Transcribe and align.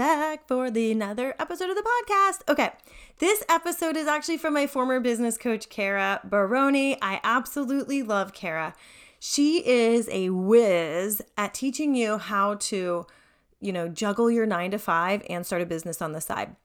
back 0.00 0.48
for 0.48 0.70
the 0.70 0.90
another 0.90 1.34
episode 1.38 1.68
of 1.68 1.76
the 1.76 1.82
podcast. 1.82 2.48
Okay, 2.48 2.70
this 3.18 3.44
episode 3.50 3.98
is 3.98 4.06
actually 4.06 4.38
from 4.38 4.54
my 4.54 4.66
former 4.66 4.98
business 4.98 5.36
coach, 5.36 5.68
Cara 5.68 6.22
Barone. 6.24 6.96
I 7.02 7.20
absolutely 7.22 8.02
love 8.02 8.32
Cara. 8.32 8.74
She 9.18 9.58
is 9.58 10.08
a 10.10 10.30
whiz 10.30 11.20
at 11.36 11.52
teaching 11.52 11.94
you 11.94 12.16
how 12.16 12.54
to, 12.54 13.04
you 13.60 13.72
know, 13.74 13.88
juggle 13.88 14.30
your 14.30 14.46
nine 14.46 14.70
to 14.70 14.78
five 14.78 15.22
and 15.28 15.44
start 15.44 15.60
a 15.60 15.66
business 15.66 16.00
on 16.00 16.12
the 16.12 16.22
side. 16.22 16.56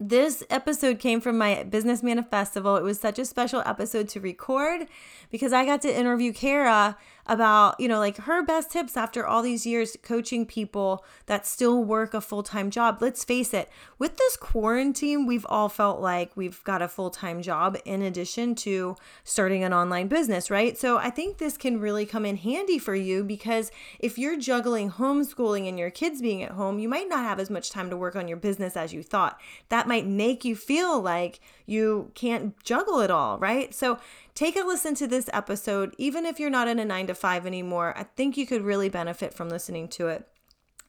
This 0.00 0.42
episode 0.48 0.98
came 0.98 1.20
from 1.20 1.36
my 1.36 1.64
Business 1.64 2.00
Manifestival. 2.00 2.78
It 2.78 2.84
was 2.84 2.98
such 2.98 3.18
a 3.18 3.26
special 3.26 3.62
episode 3.66 4.08
to 4.08 4.20
record 4.20 4.88
because 5.30 5.52
I 5.52 5.66
got 5.66 5.82
to 5.82 5.94
interview 5.94 6.32
Cara 6.32 6.96
about, 7.26 7.78
you 7.78 7.88
know, 7.88 7.98
like 7.98 8.16
her 8.18 8.44
best 8.44 8.70
tips 8.70 8.96
after 8.96 9.26
all 9.26 9.42
these 9.42 9.64
years 9.64 9.96
coaching 10.02 10.44
people 10.44 11.04
that 11.26 11.46
still 11.46 11.82
work 11.82 12.14
a 12.14 12.20
full 12.20 12.42
time 12.42 12.70
job. 12.70 12.98
Let's 13.00 13.24
face 13.24 13.54
it, 13.54 13.68
with 13.98 14.16
this 14.16 14.36
quarantine, 14.36 15.26
we've 15.26 15.46
all 15.48 15.68
felt 15.68 16.00
like 16.00 16.36
we've 16.36 16.62
got 16.64 16.82
a 16.82 16.88
full 16.88 17.10
time 17.10 17.42
job 17.42 17.78
in 17.84 18.02
addition 18.02 18.54
to 18.56 18.96
starting 19.24 19.62
an 19.62 19.72
online 19.72 20.08
business, 20.08 20.50
right? 20.50 20.76
So 20.76 20.98
I 20.98 21.10
think 21.10 21.38
this 21.38 21.56
can 21.56 21.80
really 21.80 22.06
come 22.06 22.26
in 22.26 22.36
handy 22.36 22.78
for 22.78 22.94
you 22.94 23.22
because 23.24 23.70
if 23.98 24.18
you're 24.18 24.38
juggling 24.38 24.90
homeschooling 24.90 25.68
and 25.68 25.78
your 25.78 25.90
kids 25.90 26.20
being 26.20 26.42
at 26.42 26.52
home, 26.52 26.78
you 26.78 26.88
might 26.88 27.08
not 27.08 27.24
have 27.24 27.38
as 27.38 27.50
much 27.50 27.70
time 27.70 27.90
to 27.90 27.96
work 27.96 28.16
on 28.16 28.28
your 28.28 28.36
business 28.36 28.76
as 28.76 28.92
you 28.92 29.02
thought. 29.02 29.40
That 29.68 29.86
might 29.86 30.06
make 30.06 30.44
you 30.44 30.56
feel 30.56 31.00
like 31.00 31.40
you 31.66 32.10
can't 32.14 32.60
juggle 32.64 33.00
it 33.00 33.10
all, 33.10 33.38
right? 33.38 33.72
So 33.74 33.98
take 34.34 34.56
a 34.56 34.64
listen 34.64 34.94
to 34.96 35.06
this 35.06 35.28
episode. 35.32 35.94
Even 35.98 36.26
if 36.26 36.40
you're 36.40 36.50
not 36.50 36.68
in 36.68 36.78
a 36.78 36.84
nine 36.84 37.06
to 37.06 37.14
five 37.14 37.46
anymore, 37.46 37.94
I 37.96 38.04
think 38.04 38.36
you 38.36 38.46
could 38.46 38.62
really 38.62 38.88
benefit 38.88 39.34
from 39.34 39.48
listening 39.48 39.88
to 39.88 40.08
it. 40.08 40.28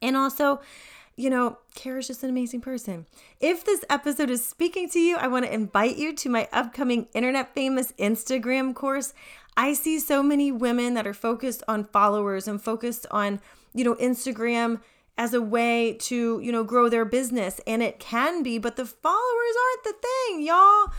And 0.01 0.17
also, 0.17 0.61
you 1.15 1.29
know, 1.29 1.59
Cara's 1.75 2.07
just 2.07 2.23
an 2.23 2.29
amazing 2.29 2.61
person. 2.61 3.05
If 3.39 3.63
this 3.63 3.85
episode 3.89 4.29
is 4.29 4.45
speaking 4.45 4.89
to 4.89 4.99
you, 4.99 5.17
I 5.17 5.27
want 5.27 5.45
to 5.45 5.53
invite 5.53 5.97
you 5.97 6.13
to 6.15 6.29
my 6.29 6.47
upcoming 6.51 7.07
internet 7.13 7.53
famous 7.53 7.91
Instagram 7.93 8.73
course. 8.73 9.13
I 9.55 9.73
see 9.73 9.99
so 9.99 10.23
many 10.23 10.51
women 10.51 10.95
that 10.95 11.05
are 11.05 11.13
focused 11.13 11.63
on 11.67 11.85
followers 11.85 12.47
and 12.47 12.61
focused 12.61 13.05
on, 13.11 13.39
you 13.73 13.83
know, 13.83 13.95
Instagram 13.95 14.81
as 15.15 15.35
a 15.35 15.41
way 15.41 15.93
to, 15.93 16.39
you 16.39 16.51
know, 16.51 16.63
grow 16.63 16.89
their 16.89 17.05
business. 17.05 17.61
And 17.67 17.83
it 17.83 17.99
can 17.99 18.41
be, 18.41 18.57
but 18.57 18.75
the 18.75 18.85
followers 18.85 19.55
aren't 19.63 19.83
the 19.83 19.93
thing, 20.01 20.41
y'all. 20.41 20.91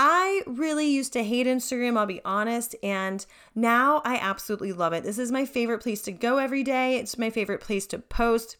I 0.00 0.42
really 0.46 0.86
used 0.86 1.12
to 1.14 1.24
hate 1.24 1.48
Instagram, 1.48 1.98
I'll 1.98 2.06
be 2.06 2.20
honest, 2.24 2.76
and 2.84 3.26
now 3.56 4.00
I 4.04 4.14
absolutely 4.16 4.72
love 4.72 4.92
it. 4.92 5.02
This 5.02 5.18
is 5.18 5.32
my 5.32 5.44
favorite 5.44 5.80
place 5.80 6.02
to 6.02 6.12
go 6.12 6.38
every 6.38 6.62
day. 6.62 6.96
It's 6.96 7.18
my 7.18 7.30
favorite 7.30 7.60
place 7.60 7.84
to 7.88 7.98
post. 7.98 8.58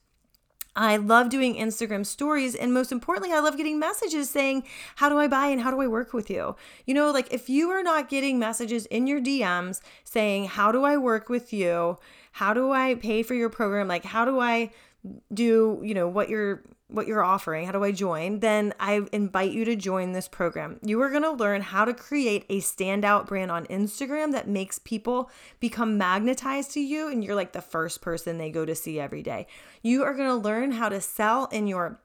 I 0.75 0.97
love 0.97 1.29
doing 1.29 1.55
Instagram 1.55 2.05
stories. 2.05 2.57
And 2.57 2.75
most 2.75 2.91
importantly, 2.91 3.33
I 3.33 3.39
love 3.39 3.57
getting 3.57 3.79
messages 3.79 4.31
saying, 4.31 4.65
How 4.97 5.09
do 5.09 5.19
I 5.19 5.29
buy 5.29 5.47
and 5.47 5.61
how 5.61 5.71
do 5.71 5.81
I 5.81 5.87
work 5.87 6.13
with 6.13 6.29
you? 6.29 6.57
You 6.87 6.95
know, 6.95 7.11
like 7.11 7.33
if 7.33 7.49
you 7.49 7.71
are 7.71 7.83
not 7.83 8.09
getting 8.09 8.39
messages 8.39 8.87
in 8.87 9.07
your 9.07 9.21
DMs 9.21 9.81
saying, 10.05 10.47
How 10.47 10.73
do 10.73 10.85
I 10.85 10.97
work 10.97 11.29
with 11.29 11.53
you? 11.53 11.99
How 12.33 12.53
do 12.53 12.73
I 12.73 12.97
pay 12.97 13.23
for 13.23 13.35
your 13.35 13.49
program? 13.49 13.89
Like, 13.89 14.05
how 14.05 14.25
do 14.25 14.41
I 14.41 14.71
do, 15.33 15.81
you 15.83 15.95
know, 15.95 16.09
what 16.09 16.29
you're 16.29 16.63
what 16.89 17.07
you're 17.07 17.23
offering, 17.23 17.67
how 17.67 17.73
do 17.73 17.85
I 17.85 17.93
join? 17.93 18.41
Then 18.41 18.73
I 18.81 19.03
invite 19.13 19.53
you 19.53 19.65
to 19.67 19.77
join 19.77 20.13
this 20.13 20.27
program. 20.27 20.81
You 20.83 21.01
are 21.03 21.11
going 21.11 21.23
to 21.23 21.31
learn 21.31 21.61
how 21.61 21.85
to 21.85 21.93
create 21.93 22.47
a 22.49 22.61
standout 22.61 23.27
brand 23.27 23.51
on 23.51 23.67
Instagram 23.67 24.33
that 24.33 24.49
makes 24.49 24.79
people 24.79 25.31
become 25.61 25.99
magnetized 25.99 26.73
to 26.73 26.81
you 26.81 27.09
and 27.09 27.23
you're 27.23 27.35
like 27.35 27.53
the 27.53 27.61
first 27.61 28.01
person 28.01 28.39
they 28.39 28.51
go 28.51 28.65
to 28.65 28.75
see 28.75 28.99
every 28.99 29.23
day. 29.23 29.47
You 29.83 30.03
are 30.03 30.15
going 30.15 30.29
to 30.31 30.35
learn 30.35 30.73
how 30.73 30.89
to 30.89 31.01
sell 31.01 31.47
in 31.47 31.67
your 31.67 32.01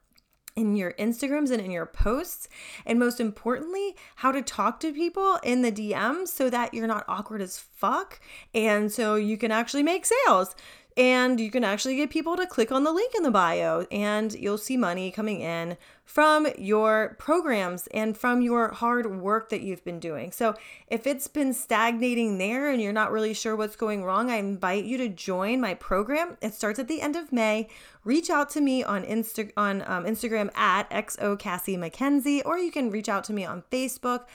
in 0.55 0.75
your 0.75 0.93
Instagrams 0.93 1.51
and 1.51 1.61
in 1.61 1.71
your 1.71 1.85
posts. 1.85 2.47
And 2.85 2.99
most 2.99 3.19
importantly, 3.19 3.95
how 4.17 4.31
to 4.31 4.41
talk 4.41 4.79
to 4.81 4.93
people 4.93 5.39
in 5.43 5.61
the 5.61 5.71
DMs 5.71 6.27
so 6.27 6.49
that 6.49 6.73
you're 6.73 6.87
not 6.87 7.05
awkward 7.07 7.41
as 7.41 7.57
fuck. 7.57 8.19
And 8.53 8.91
so 8.91 9.15
you 9.15 9.37
can 9.37 9.51
actually 9.51 9.83
make 9.83 10.05
sales. 10.05 10.55
And 10.95 11.39
you 11.39 11.49
can 11.49 11.63
actually 11.63 11.95
get 11.95 12.11
people 12.11 12.35
to 12.37 12.45
click 12.45 12.71
on 12.71 12.83
the 12.83 12.91
link 12.91 13.13
in 13.15 13.23
the 13.23 13.31
bio, 13.31 13.87
and 13.91 14.31
you'll 14.33 14.59
see 14.59 14.77
money 14.77 15.09
coming 15.09 15.41
in 15.41 15.75
from 16.05 16.47
your 16.57 17.15
programs 17.17 17.87
and 17.87 18.15
from 18.15 18.41
your 18.41 18.69
hard 18.69 19.19
work 19.19 19.49
that 19.49 19.61
you've 19.61 19.83
been 19.83 19.99
doing. 19.99 20.31
So, 20.31 20.53
if 20.87 21.07
it's 21.07 21.27
been 21.27 21.53
stagnating 21.53 22.37
there 22.37 22.69
and 22.69 22.79
you're 22.79 22.93
not 22.93 23.11
really 23.11 23.33
sure 23.33 23.55
what's 23.55 23.75
going 23.75 24.03
wrong, 24.03 24.29
I 24.29 24.35
invite 24.35 24.85
you 24.85 24.97
to 24.97 25.09
join 25.09 25.59
my 25.59 25.73
program. 25.73 26.37
It 26.41 26.53
starts 26.53 26.77
at 26.77 26.87
the 26.87 27.01
end 27.01 27.15
of 27.15 27.31
May. 27.31 27.69
Reach 28.03 28.29
out 28.29 28.49
to 28.51 28.61
me 28.61 28.83
on 28.83 29.03
Insta- 29.03 29.51
on 29.57 29.81
um, 29.87 30.05
Instagram 30.05 30.55
at 30.55 30.89
xo 30.91 31.39
Cassie 31.39 31.77
Mackenzie, 31.77 32.43
or 32.43 32.59
you 32.59 32.71
can 32.71 32.91
reach 32.91 33.09
out 33.09 33.23
to 33.25 33.33
me 33.33 33.45
on 33.45 33.63
Facebook 33.71 34.25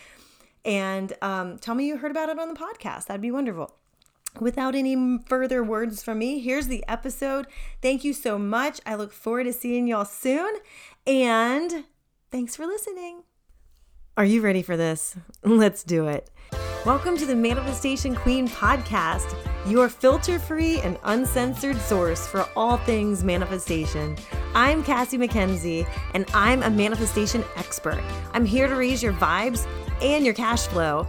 and 0.64 1.12
um, 1.22 1.58
tell 1.58 1.74
me 1.74 1.86
you 1.86 1.98
heard 1.98 2.10
about 2.10 2.28
it 2.28 2.38
on 2.38 2.48
the 2.48 2.54
podcast. 2.54 3.06
That'd 3.06 3.22
be 3.22 3.30
wonderful 3.30 3.74
without 4.40 4.74
any 4.74 5.18
further 5.26 5.62
words 5.62 6.02
from 6.02 6.18
me, 6.18 6.38
here's 6.38 6.66
the 6.66 6.84
episode. 6.88 7.46
Thank 7.82 8.04
you 8.04 8.12
so 8.12 8.38
much. 8.38 8.80
I 8.86 8.94
look 8.94 9.12
forward 9.12 9.44
to 9.44 9.52
seeing 9.52 9.86
y'all 9.86 10.04
soon. 10.04 10.52
And 11.06 11.84
thanks 12.30 12.56
for 12.56 12.66
listening. 12.66 13.22
Are 14.16 14.24
you 14.24 14.40
ready 14.40 14.62
for 14.62 14.76
this? 14.76 15.16
Let's 15.44 15.84
do 15.84 16.08
it. 16.08 16.30
Welcome 16.84 17.16
to 17.18 17.26
the 17.26 17.36
Manifestation 17.36 18.14
Queen 18.14 18.48
podcast, 18.48 19.34
your 19.66 19.88
filter 19.88 20.38
free 20.38 20.80
and 20.80 20.98
uncensored 21.04 21.76
source 21.76 22.26
for 22.26 22.48
all 22.56 22.78
things 22.78 23.22
manifestation. 23.22 24.16
I'm 24.54 24.82
Cassie 24.82 25.18
Mackenzie, 25.18 25.86
and 26.14 26.24
I'm 26.32 26.62
a 26.62 26.70
manifestation 26.70 27.44
expert. 27.56 28.02
I'm 28.32 28.46
here 28.46 28.68
to 28.68 28.74
raise 28.74 29.02
your 29.02 29.12
vibes 29.12 29.66
and 30.00 30.24
your 30.24 30.34
cash 30.34 30.66
flow. 30.68 31.06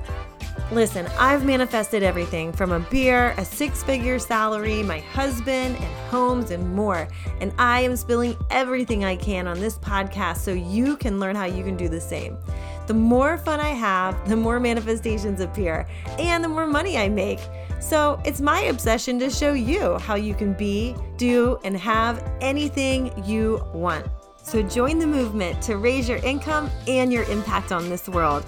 Listen, 0.71 1.07
I've 1.17 1.45
manifested 1.45 2.03
everything 2.03 2.51
from 2.53 2.71
a 2.71 2.79
beer, 2.79 3.33
a 3.37 3.45
six 3.45 3.81
figure 3.83 4.19
salary, 4.19 4.83
my 4.83 4.99
husband, 4.99 5.75
and 5.75 6.09
homes, 6.09 6.51
and 6.51 6.75
more. 6.75 7.07
And 7.41 7.51
I 7.57 7.81
am 7.81 7.95
spilling 7.95 8.37
everything 8.51 9.03
I 9.03 9.15
can 9.15 9.47
on 9.47 9.59
this 9.59 9.79
podcast 9.79 10.37
so 10.37 10.53
you 10.53 10.95
can 10.95 11.19
learn 11.19 11.35
how 11.35 11.45
you 11.45 11.63
can 11.63 11.75
do 11.75 11.89
the 11.89 11.99
same. 11.99 12.37
The 12.85 12.93
more 12.93 13.37
fun 13.37 13.59
I 13.59 13.69
have, 13.69 14.29
the 14.29 14.35
more 14.35 14.59
manifestations 14.59 15.41
appear, 15.41 15.87
and 16.17 16.43
the 16.43 16.49
more 16.49 16.67
money 16.67 16.97
I 16.97 17.09
make. 17.09 17.39
So 17.79 18.21
it's 18.25 18.41
my 18.41 18.61
obsession 18.61 19.19
to 19.19 19.29
show 19.29 19.53
you 19.53 19.97
how 19.97 20.15
you 20.15 20.33
can 20.33 20.53
be, 20.53 20.95
do, 21.17 21.59
and 21.63 21.75
have 21.77 22.23
anything 22.41 23.11
you 23.25 23.63
want. 23.73 24.05
So 24.41 24.61
join 24.61 24.99
the 24.99 25.07
movement 25.07 25.61
to 25.63 25.77
raise 25.77 26.07
your 26.09 26.19
income 26.19 26.69
and 26.87 27.11
your 27.11 27.23
impact 27.23 27.71
on 27.71 27.89
this 27.89 28.07
world. 28.09 28.45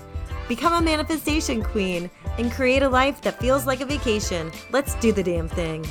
Become 0.51 0.73
a 0.73 0.81
manifestation 0.81 1.63
queen 1.63 2.11
and 2.37 2.51
create 2.51 2.83
a 2.83 2.89
life 2.89 3.21
that 3.21 3.39
feels 3.39 3.65
like 3.65 3.79
a 3.79 3.85
vacation. 3.85 4.51
Let's 4.69 4.95
do 4.95 5.13
the 5.13 5.23
damn 5.23 5.47
thing. 5.47 5.85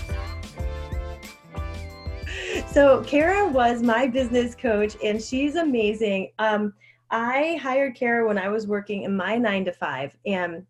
So, 2.67 3.03
Cara 3.05 3.49
was 3.49 3.83
my 3.83 4.07
business 4.07 4.55
coach, 4.55 4.99
and 5.03 5.19
she's 5.19 5.55
amazing. 5.55 6.33
Um, 6.39 6.75
I 7.11 7.59
hired 7.63 7.95
Cara 7.95 8.29
when 8.29 8.37
I 8.37 8.51
was 8.51 8.67
working 8.67 9.05
in 9.05 9.17
my 9.17 9.37
nine 9.37 9.65
to 9.65 9.73
five, 9.73 10.15
and 10.27 10.67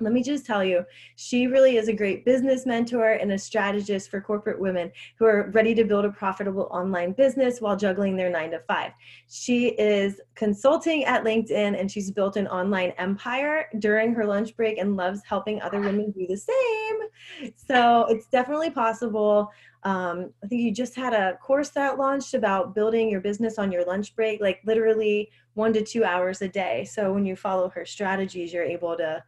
let 0.00 0.12
me 0.12 0.22
just 0.22 0.44
tell 0.44 0.64
you, 0.64 0.84
she 1.16 1.46
really 1.46 1.76
is 1.76 1.88
a 1.88 1.92
great 1.92 2.24
business 2.24 2.66
mentor 2.66 3.12
and 3.12 3.32
a 3.32 3.38
strategist 3.38 4.10
for 4.10 4.20
corporate 4.20 4.58
women 4.58 4.90
who 5.18 5.24
are 5.24 5.50
ready 5.52 5.74
to 5.74 5.84
build 5.84 6.04
a 6.04 6.10
profitable 6.10 6.68
online 6.70 7.12
business 7.12 7.60
while 7.60 7.76
juggling 7.76 8.16
their 8.16 8.30
nine 8.30 8.50
to 8.50 8.60
five. 8.60 8.92
She 9.28 9.68
is 9.68 10.20
consulting 10.34 11.04
at 11.04 11.22
LinkedIn 11.22 11.78
and 11.78 11.90
she's 11.90 12.10
built 12.10 12.36
an 12.36 12.48
online 12.48 12.92
empire 12.98 13.68
during 13.78 14.14
her 14.14 14.26
lunch 14.26 14.56
break 14.56 14.78
and 14.78 14.96
loves 14.96 15.20
helping 15.24 15.62
other 15.62 15.80
women 15.80 16.10
do 16.10 16.26
the 16.26 16.36
same. 16.36 17.52
So 17.56 18.06
it's 18.08 18.26
definitely 18.26 18.70
possible. 18.70 19.50
Um, 19.84 20.30
I 20.42 20.48
think 20.48 20.62
you 20.62 20.72
just 20.72 20.96
had 20.96 21.12
a 21.12 21.36
course 21.38 21.68
that 21.70 21.98
launched 21.98 22.34
about 22.34 22.74
building 22.74 23.10
your 23.10 23.20
business 23.20 23.58
on 23.58 23.70
your 23.70 23.84
lunch 23.84 24.16
break, 24.16 24.40
like 24.40 24.60
literally 24.64 25.30
one 25.54 25.72
to 25.74 25.84
two 25.84 26.04
hours 26.04 26.42
a 26.42 26.48
day. 26.48 26.84
So 26.84 27.12
when 27.12 27.24
you 27.24 27.36
follow 27.36 27.68
her 27.70 27.84
strategies, 27.84 28.52
you're 28.52 28.64
able 28.64 28.96
to 28.96 29.22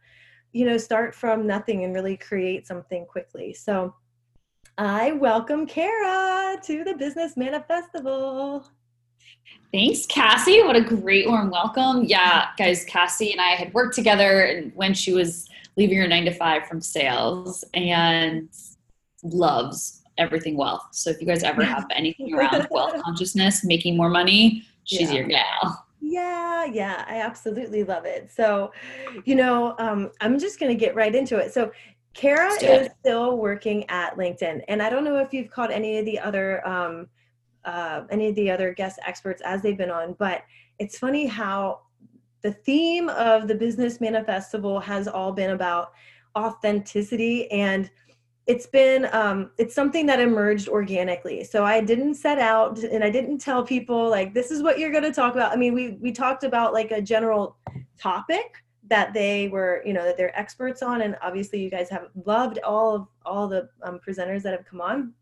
you 0.53 0.65
know, 0.65 0.77
start 0.77 1.13
from 1.13 1.45
nothing 1.45 1.83
and 1.83 1.93
really 1.93 2.17
create 2.17 2.67
something 2.67 3.05
quickly. 3.05 3.53
So 3.53 3.93
I 4.77 5.11
welcome 5.13 5.65
Cara 5.65 6.57
to 6.63 6.83
the 6.83 6.93
Business 6.93 7.35
Manifestival. 7.35 8.65
Thanks, 9.73 10.05
Cassie. 10.05 10.63
What 10.63 10.75
a 10.75 10.81
great 10.81 11.27
warm 11.27 11.49
welcome. 11.49 12.05
Yeah, 12.05 12.47
guys, 12.57 12.85
Cassie 12.85 13.31
and 13.31 13.41
I 13.41 13.51
had 13.51 13.73
worked 13.73 13.95
together 13.95 14.43
and 14.43 14.71
when 14.75 14.93
she 14.93 15.13
was 15.13 15.49
leaving 15.75 15.97
her 15.97 16.07
nine 16.07 16.25
to 16.25 16.33
five 16.33 16.67
from 16.67 16.81
sales 16.81 17.63
and 17.73 18.49
loves 19.23 20.03
everything 20.17 20.57
wealth. 20.57 20.87
So 20.91 21.09
if 21.09 21.19
you 21.21 21.27
guys 21.27 21.43
ever 21.43 21.63
have 21.63 21.85
anything 21.93 22.33
around 22.33 22.67
wealth 22.71 23.01
consciousness, 23.03 23.63
making 23.63 23.97
more 23.97 24.09
money, 24.09 24.65
she's 24.85 25.11
yeah. 25.11 25.19
your 25.19 25.27
gal. 25.27 25.86
Yeah, 25.99 26.65
yeah, 26.65 27.05
I 27.07 27.21
absolutely 27.21 27.83
love 27.83 28.05
it. 28.05 28.31
So, 28.31 28.71
you 29.25 29.35
know, 29.35 29.75
um, 29.79 30.11
I'm 30.21 30.39
just 30.39 30.59
going 30.59 30.75
to 30.75 30.79
get 30.79 30.95
right 30.95 31.13
into 31.13 31.37
it. 31.37 31.53
So, 31.53 31.71
Cara 32.13 32.51
is 32.63 32.89
still 32.99 33.37
working 33.37 33.87
at 33.89 34.17
LinkedIn, 34.17 34.61
and 34.67 34.81
I 34.81 34.89
don't 34.89 35.03
know 35.03 35.17
if 35.17 35.33
you've 35.33 35.51
caught 35.51 35.71
any 35.71 35.99
of 35.99 36.05
the 36.05 36.17
other 36.17 36.67
um, 36.67 37.07
uh, 37.63 38.05
any 38.09 38.29
of 38.29 38.35
the 38.35 38.49
other 38.49 38.73
guest 38.73 38.97
experts 39.05 39.41
as 39.45 39.61
they've 39.61 39.77
been 39.77 39.91
on, 39.91 40.15
but 40.17 40.41
it's 40.79 40.97
funny 40.97 41.27
how 41.27 41.81
the 42.41 42.53
theme 42.53 43.09
of 43.09 43.47
the 43.47 43.53
Business 43.55 43.99
Manifestival 43.99 44.81
has 44.81 45.07
all 45.07 45.31
been 45.31 45.51
about 45.51 45.91
authenticity 46.37 47.51
and 47.51 47.91
it's 48.47 48.65
been 48.65 49.09
um, 49.11 49.51
it's 49.57 49.75
something 49.75 50.05
that 50.05 50.21
emerged 50.21 50.69
organically. 50.69 51.43
So 51.43 51.65
i 51.65 51.81
didn't 51.81 52.15
set 52.15 52.39
out 52.39 52.79
and 52.79 53.03
i 53.03 53.09
didn't 53.09 53.39
tell 53.39 53.63
people 53.63 54.09
like 54.09 54.33
this 54.33 54.51
is 54.51 54.63
what 54.63 54.79
you're 54.79 54.91
going 54.91 55.03
to 55.03 55.11
talk 55.11 55.35
about. 55.35 55.51
I 55.51 55.57
mean 55.57 55.73
we 55.73 55.91
we 56.01 56.11
talked 56.11 56.43
about 56.43 56.73
like 56.73 56.91
a 56.91 57.01
general 57.01 57.57
topic 57.99 58.63
that 58.89 59.13
they 59.13 59.49
were 59.49 59.83
you 59.85 59.91
know 59.91 60.05
that 60.05 60.15
they're 60.15 60.37
experts 60.39 60.81
on 60.81 61.01
and 61.01 61.17
obviously 61.21 61.61
you 61.61 61.69
guys 61.69 61.89
have 61.89 62.07
loved 62.25 62.57
all 62.59 62.95
of 62.95 63.07
all 63.25 63.49
the 63.49 63.69
um, 63.83 63.99
presenters 63.99 64.41
that 64.43 64.53
have 64.53 64.65
come 64.65 64.81
on. 64.81 65.13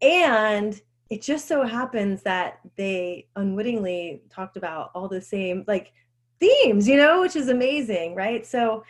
And 0.00 0.80
it 1.10 1.20
just 1.22 1.46
so 1.46 1.64
happens 1.64 2.22
that 2.22 2.60
they 2.76 3.26
unwittingly 3.36 4.22
talked 4.30 4.56
about 4.56 4.90
all 4.94 5.08
the 5.08 5.20
same 5.20 5.64
like 5.66 5.92
themes 6.40 6.86
you 6.88 6.96
know 6.96 7.20
which 7.20 7.36
is 7.36 7.48
amazing 7.48 8.14
right? 8.14 8.46
So 8.46 8.82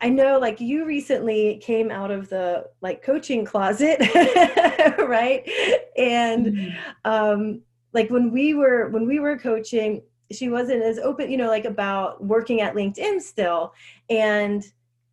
I 0.00 0.08
know 0.08 0.38
like 0.38 0.60
you 0.60 0.86
recently 0.86 1.58
came 1.62 1.90
out 1.90 2.10
of 2.10 2.28
the 2.28 2.66
like 2.80 3.02
coaching 3.02 3.44
closet, 3.44 3.98
right? 4.98 5.48
And 5.96 6.46
mm-hmm. 6.46 6.76
um 7.04 7.62
like 7.92 8.10
when 8.10 8.30
we 8.30 8.54
were 8.54 8.88
when 8.90 9.06
we 9.06 9.18
were 9.18 9.38
coaching, 9.38 10.02
she 10.32 10.48
wasn't 10.48 10.82
as 10.82 10.98
open, 10.98 11.30
you 11.30 11.36
know, 11.36 11.48
like 11.48 11.64
about 11.64 12.24
working 12.24 12.60
at 12.60 12.74
LinkedIn 12.74 13.20
still. 13.20 13.74
And 14.08 14.64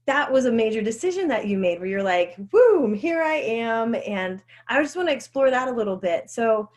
that 0.05 0.31
was 0.31 0.45
a 0.45 0.51
major 0.51 0.81
decision 0.81 1.27
that 1.27 1.47
you 1.47 1.57
made 1.57 1.79
where 1.79 1.89
you're 1.89 2.03
like, 2.03 2.37
boom, 2.49 2.93
here 2.93 3.21
I 3.21 3.35
am. 3.35 3.93
And 3.93 4.41
I 4.69 4.81
just 4.81 4.95
want 4.95 5.09
to 5.09 5.13
explore 5.13 5.51
that 5.51 5.67
a 5.67 5.71
little 5.71 5.97
bit. 5.97 6.29
So 6.29 6.69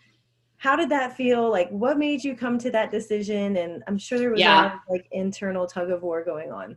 how 0.57 0.75
did 0.75 0.89
that 0.89 1.17
feel? 1.17 1.49
Like 1.49 1.71
what 1.71 1.97
made 1.97 2.25
you 2.25 2.35
come 2.35 2.59
to 2.59 2.71
that 2.73 2.91
decision? 2.91 3.57
And 3.57 3.85
I'm 3.87 3.99
sure 3.99 4.19
there 4.19 4.31
was 4.31 4.41
yeah. 4.41 4.79
a 4.89 4.93
like 4.93 5.07
internal 5.13 5.67
tug 5.67 5.91
of 5.91 6.03
war 6.03 6.25
going 6.25 6.51
on. 6.51 6.77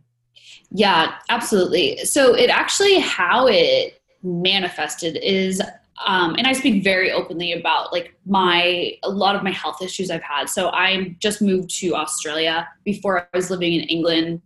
Yeah, 0.70 1.14
absolutely. 1.28 2.04
So 2.04 2.34
it 2.34 2.50
actually 2.50 2.98
how 3.00 3.46
it 3.46 4.00
manifested 4.22 5.16
is 5.22 5.60
um, 6.06 6.34
and 6.36 6.46
I 6.46 6.52
speak 6.52 6.82
very 6.82 7.12
openly 7.12 7.52
about 7.52 7.92
like 7.92 8.16
my 8.26 8.94
a 9.04 9.08
lot 9.08 9.36
of 9.36 9.42
my 9.42 9.52
health 9.52 9.80
issues 9.80 10.10
I've 10.10 10.22
had. 10.22 10.48
So 10.48 10.70
I 10.70 11.16
just 11.20 11.40
moved 11.40 11.70
to 11.78 11.94
Australia. 11.94 12.68
Before 12.84 13.20
I 13.20 13.36
was 13.36 13.50
living 13.50 13.74
in 13.74 13.82
England, 13.82 14.42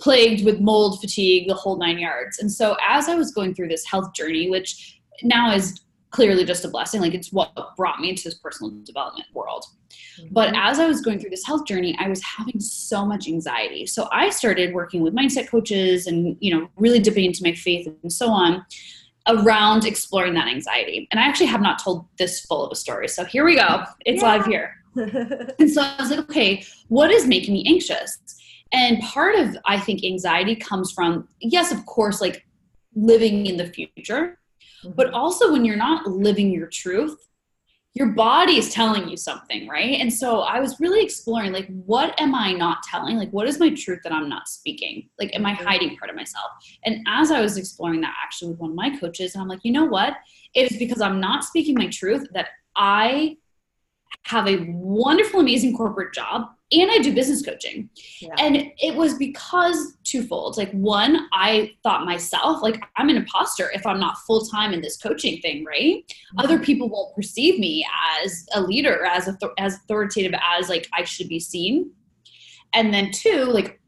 plagued 0.00 0.44
with 0.44 0.60
mold, 0.60 1.00
fatigue, 1.00 1.48
the 1.48 1.54
whole 1.54 1.78
nine 1.78 1.98
yards. 1.98 2.38
And 2.38 2.50
so 2.50 2.76
as 2.86 3.08
I 3.08 3.14
was 3.14 3.30
going 3.30 3.54
through 3.54 3.68
this 3.68 3.86
health 3.86 4.12
journey, 4.14 4.50
which 4.50 5.00
now 5.22 5.52
is 5.54 5.80
clearly 6.10 6.44
just 6.44 6.64
a 6.64 6.68
blessing, 6.68 7.00
like 7.00 7.14
it's 7.14 7.32
what 7.32 7.52
brought 7.76 8.00
me 8.00 8.10
into 8.10 8.24
this 8.24 8.34
personal 8.34 8.72
development 8.84 9.26
world. 9.34 9.64
But 10.30 10.48
mm-hmm. 10.48 10.56
as 10.56 10.78
I 10.78 10.86
was 10.86 11.00
going 11.00 11.18
through 11.18 11.30
this 11.30 11.46
health 11.46 11.66
journey, 11.66 11.96
I 11.98 12.08
was 12.08 12.22
having 12.22 12.60
so 12.60 13.04
much 13.06 13.28
anxiety. 13.28 13.86
So 13.86 14.08
I 14.12 14.30
started 14.30 14.74
working 14.74 15.02
with 15.02 15.14
mindset 15.14 15.48
coaches 15.48 16.06
and, 16.06 16.36
you 16.40 16.54
know, 16.54 16.68
really 16.76 16.98
dipping 16.98 17.24
into 17.24 17.42
my 17.42 17.52
faith 17.52 17.88
and 18.02 18.12
so 18.12 18.28
on 18.28 18.64
around 19.28 19.84
exploring 19.84 20.34
that 20.34 20.48
anxiety. 20.48 21.06
And 21.10 21.20
I 21.20 21.24
actually 21.24 21.46
have 21.46 21.60
not 21.60 21.82
told 21.82 22.06
this 22.18 22.40
full 22.40 22.64
of 22.64 22.72
a 22.72 22.76
story. 22.76 23.08
So 23.08 23.24
here 23.24 23.44
we 23.44 23.56
go. 23.56 23.84
It's 24.06 24.22
yeah. 24.22 24.28
live 24.28 24.46
here. 24.46 24.74
and 24.96 25.70
so 25.70 25.82
I 25.82 25.96
was 25.98 26.10
like, 26.10 26.20
okay, 26.20 26.64
what 26.88 27.10
is 27.10 27.26
making 27.26 27.54
me 27.54 27.64
anxious? 27.66 28.18
And 28.72 29.00
part 29.00 29.36
of, 29.36 29.56
I 29.64 29.78
think, 29.78 30.04
anxiety 30.04 30.56
comes 30.56 30.92
from, 30.92 31.28
yes, 31.40 31.72
of 31.72 31.84
course, 31.86 32.20
like 32.20 32.46
living 32.94 33.46
in 33.46 33.56
the 33.56 33.66
future, 33.66 34.38
mm-hmm. 34.84 34.92
but 34.92 35.12
also 35.12 35.52
when 35.52 35.64
you're 35.64 35.76
not 35.76 36.06
living 36.06 36.50
your 36.50 36.66
truth, 36.66 37.27
your 37.98 38.06
body 38.10 38.58
is 38.58 38.72
telling 38.72 39.08
you 39.08 39.16
something, 39.16 39.66
right? 39.66 39.98
And 40.00 40.12
so 40.12 40.42
I 40.42 40.60
was 40.60 40.78
really 40.78 41.02
exploring 41.02 41.50
like 41.52 41.66
what 41.84 42.18
am 42.20 42.32
I 42.32 42.52
not 42.52 42.84
telling? 42.84 43.16
Like 43.16 43.30
what 43.30 43.48
is 43.48 43.58
my 43.58 43.70
truth 43.74 43.98
that 44.04 44.12
I'm 44.12 44.28
not 44.28 44.46
speaking? 44.46 45.08
Like 45.18 45.34
am 45.34 45.44
I 45.44 45.54
mm-hmm. 45.54 45.64
hiding 45.64 45.96
part 45.96 46.08
of 46.08 46.14
myself? 46.14 46.46
And 46.84 47.04
as 47.08 47.32
I 47.32 47.40
was 47.40 47.56
exploring 47.56 48.00
that 48.02 48.14
actually 48.22 48.52
with 48.52 48.60
one 48.60 48.70
of 48.70 48.76
my 48.76 48.96
coaches, 48.98 49.34
and 49.34 49.42
I'm 49.42 49.48
like, 49.48 49.64
you 49.64 49.72
know 49.72 49.84
what? 49.84 50.14
It 50.54 50.70
is 50.70 50.78
because 50.78 51.00
I'm 51.00 51.18
not 51.18 51.42
speaking 51.42 51.74
my 51.74 51.88
truth 51.88 52.24
that 52.34 52.50
I 52.76 53.36
have 54.26 54.46
a 54.46 54.64
wonderful, 54.68 55.40
amazing 55.40 55.76
corporate 55.76 56.14
job 56.14 56.46
and 56.70 56.90
I 56.90 56.98
do 56.98 57.14
business 57.14 57.42
coaching. 57.42 57.88
Yeah. 58.20 58.34
And 58.38 58.70
it 58.78 58.94
was 58.94 59.14
because 59.14 59.96
twofold. 60.04 60.56
Like 60.56 60.70
one, 60.72 61.28
I 61.32 61.72
thought 61.82 62.04
myself, 62.04 62.62
like 62.62 62.82
I'm 62.96 63.08
an 63.08 63.16
imposter 63.16 63.70
if 63.72 63.86
I'm 63.86 63.98
not 63.98 64.18
full 64.26 64.44
time 64.44 64.72
in 64.72 64.82
this 64.82 64.96
coaching 64.96 65.40
thing, 65.40 65.64
right? 65.64 66.04
Mm-hmm. 66.06 66.40
Other 66.40 66.58
people 66.58 66.88
won't 66.90 67.14
perceive 67.14 67.58
me 67.58 67.86
as 68.22 68.46
a 68.54 68.60
leader, 68.60 69.04
as 69.04 69.28
a, 69.28 69.38
as 69.58 69.76
authoritative 69.76 70.38
as 70.58 70.68
like 70.68 70.88
I 70.92 71.04
should 71.04 71.28
be 71.28 71.40
seen. 71.40 71.90
And 72.74 72.92
then 72.92 73.12
two, 73.12 73.44
like 73.44 73.80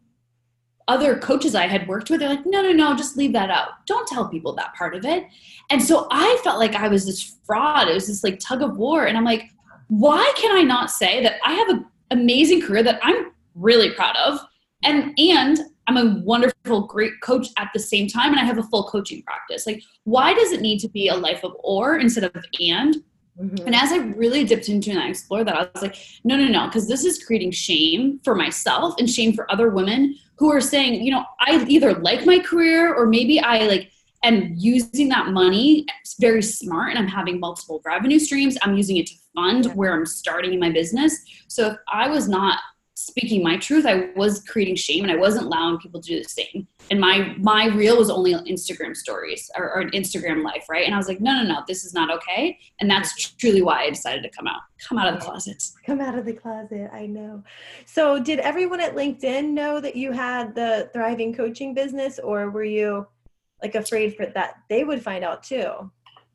other 0.88 1.18
coaches 1.18 1.54
I 1.54 1.66
had 1.66 1.86
worked 1.86 2.08
with, 2.08 2.20
they're 2.20 2.30
like, 2.30 2.46
no, 2.46 2.62
no, 2.62 2.72
no, 2.72 2.96
just 2.96 3.16
leave 3.16 3.34
that 3.34 3.50
out. 3.50 3.86
Don't 3.86 4.08
tell 4.08 4.28
people 4.28 4.54
that 4.54 4.74
part 4.74 4.94
of 4.94 5.04
it. 5.04 5.26
And 5.70 5.82
so 5.82 6.08
I 6.10 6.40
felt 6.42 6.58
like 6.58 6.74
I 6.74 6.88
was 6.88 7.04
this 7.04 7.36
fraud. 7.44 7.88
It 7.88 7.94
was 7.94 8.06
this 8.06 8.24
like 8.24 8.40
tug 8.40 8.62
of 8.62 8.78
war. 8.78 9.06
And 9.06 9.18
I'm 9.18 9.24
like, 9.24 9.50
why 9.88 10.32
can 10.36 10.56
I 10.56 10.62
not 10.62 10.90
say 10.90 11.22
that 11.22 11.36
I 11.44 11.52
have 11.52 11.68
an 11.68 11.84
amazing 12.10 12.62
career 12.62 12.82
that 12.82 13.00
I'm 13.02 13.32
really 13.54 13.90
proud 13.90 14.16
of 14.16 14.40
and 14.84 15.12
and 15.18 15.60
I'm 15.86 15.96
a 15.96 16.20
wonderful 16.20 16.86
great 16.86 17.20
coach 17.20 17.48
at 17.58 17.70
the 17.74 17.80
same 17.80 18.08
time 18.08 18.30
and 18.30 18.40
I 18.40 18.44
have 18.44 18.58
a 18.58 18.62
full 18.62 18.84
coaching 18.84 19.22
practice. 19.22 19.66
Like 19.66 19.82
why 20.04 20.34
does 20.34 20.52
it 20.52 20.60
need 20.60 20.78
to 20.80 20.88
be 20.88 21.08
a 21.08 21.16
life 21.16 21.44
of 21.44 21.56
or 21.60 21.98
instead 21.98 22.24
of 22.24 22.32
and? 22.60 23.02
Mm-hmm. 23.40 23.66
And 23.66 23.74
as 23.74 23.90
I 23.92 23.96
really 23.96 24.44
dipped 24.44 24.68
into 24.68 24.90
and 24.90 24.98
I 24.98 25.08
explored 25.08 25.46
that, 25.46 25.56
I 25.56 25.68
was 25.72 25.82
like, 25.82 25.96
no, 26.24 26.36
no, 26.36 26.46
no, 26.46 26.66
because 26.66 26.86
this 26.86 27.04
is 27.04 27.24
creating 27.24 27.52
shame 27.52 28.20
for 28.22 28.34
myself 28.34 28.94
and 28.98 29.08
shame 29.08 29.32
for 29.32 29.50
other 29.50 29.70
women 29.70 30.16
who 30.36 30.52
are 30.52 30.60
saying, 30.60 31.02
you 31.02 31.12
know, 31.12 31.24
I 31.40 31.64
either 31.66 31.94
like 31.94 32.26
my 32.26 32.38
career 32.38 32.94
or 32.94 33.06
maybe 33.06 33.40
I 33.40 33.66
like 33.66 33.92
am 34.22 34.54
using 34.56 35.08
that 35.08 35.28
money 35.28 35.86
it's 36.10 36.20
very 36.20 36.42
smart 36.42 36.90
and 36.90 36.98
I'm 36.98 37.08
having 37.08 37.38
multiple 37.38 37.80
revenue 37.84 38.18
streams. 38.18 38.58
I'm 38.62 38.76
using 38.76 38.96
it 38.96 39.06
to 39.06 39.14
fund 39.34 39.66
where 39.76 39.94
I'm 39.94 40.06
starting 40.06 40.52
in 40.52 40.58
my 40.58 40.70
business. 40.70 41.16
So 41.46 41.68
if 41.68 41.76
I 41.92 42.08
was 42.08 42.28
not 42.28 42.58
speaking 42.94 43.42
my 43.42 43.56
truth, 43.56 43.86
I 43.86 44.10
was 44.16 44.42
creating 44.44 44.74
shame 44.74 45.04
and 45.04 45.12
I 45.12 45.16
wasn't 45.16 45.46
allowing 45.46 45.78
people 45.78 46.02
to 46.02 46.06
do 46.06 46.22
the 46.22 46.28
same. 46.28 46.66
And 46.90 47.00
my 47.00 47.34
my 47.38 47.66
reel 47.66 47.96
was 47.96 48.10
only 48.10 48.34
Instagram 48.34 48.96
stories 48.96 49.48
or, 49.56 49.72
or 49.72 49.84
Instagram 49.92 50.42
life, 50.42 50.64
right? 50.68 50.84
And 50.84 50.94
I 50.94 50.98
was 50.98 51.06
like, 51.06 51.20
no, 51.20 51.32
no, 51.32 51.44
no, 51.44 51.62
this 51.68 51.84
is 51.84 51.94
not 51.94 52.10
okay. 52.10 52.58
And 52.80 52.90
that's 52.90 53.30
truly 53.36 53.62
why 53.62 53.84
I 53.84 53.90
decided 53.90 54.22
to 54.24 54.30
come 54.30 54.48
out, 54.48 54.62
come 54.86 54.98
out 54.98 55.12
of 55.12 55.18
the 55.18 55.24
closet. 55.24 55.62
Come 55.86 56.00
out 56.00 56.18
of 56.18 56.24
the 56.24 56.34
closet. 56.34 56.90
I 56.92 57.06
know. 57.06 57.44
So 57.86 58.18
did 58.18 58.40
everyone 58.40 58.80
at 58.80 58.96
LinkedIn 58.96 59.50
know 59.50 59.80
that 59.80 59.94
you 59.94 60.10
had 60.10 60.56
the 60.56 60.90
thriving 60.92 61.32
coaching 61.32 61.72
business 61.72 62.18
or 62.18 62.50
were 62.50 62.64
you 62.64 63.06
like 63.62 63.74
afraid 63.74 64.16
for 64.16 64.26
that 64.26 64.62
they 64.68 64.84
would 64.84 65.02
find 65.02 65.24
out 65.24 65.42
too? 65.42 65.90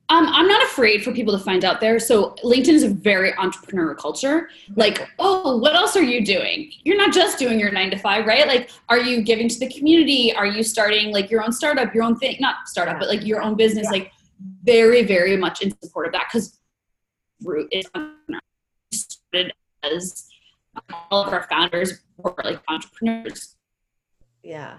Um, 0.09 0.27
I'm 0.27 0.47
not 0.47 0.61
afraid 0.63 1.03
for 1.03 1.11
people 1.11 1.35
to 1.35 1.43
find 1.43 1.65
out 1.65 1.81
there. 1.81 1.97
So 1.97 2.35
LinkedIn 2.43 2.73
is 2.73 2.83
a 2.83 2.89
very 2.89 3.31
entrepreneurial 3.33 3.97
culture. 3.97 4.49
Like, 4.75 5.09
oh, 5.17 5.57
what 5.57 5.73
else 5.73 5.95
are 5.95 6.03
you 6.03 6.23
doing? 6.23 6.71
You're 6.83 6.97
not 6.97 7.11
just 7.11 7.39
doing 7.39 7.59
your 7.59 7.71
nine 7.71 7.89
to 7.89 7.97
five, 7.97 8.27
right? 8.27 8.45
Like, 8.45 8.69
are 8.89 8.99
you 8.99 9.23
giving 9.23 9.49
to 9.49 9.59
the 9.59 9.67
community? 9.69 10.31
Are 10.35 10.45
you 10.45 10.61
starting 10.61 11.11
like 11.11 11.31
your 11.31 11.43
own 11.43 11.51
startup, 11.51 11.95
your 11.95 12.03
own 12.03 12.17
thing? 12.17 12.37
Not 12.39 12.67
startup, 12.67 12.99
but 12.99 13.09
like 13.09 13.25
your 13.25 13.41
own 13.41 13.55
business. 13.55 13.85
Yeah. 13.85 13.91
Like, 13.91 14.11
very, 14.63 15.03
very 15.03 15.37
much 15.37 15.61
in 15.61 15.75
support 15.81 16.07
of 16.07 16.13
that 16.13 16.27
because 16.31 16.59
Root 17.43 17.67
is 17.71 17.85
started 18.91 19.53
as 19.83 20.27
all 21.09 21.25
of 21.25 21.33
our 21.33 21.47
founders 21.49 22.01
were 22.17 22.35
like 22.43 22.59
entrepreneurs. 22.67 23.54
Yeah. 24.45 24.77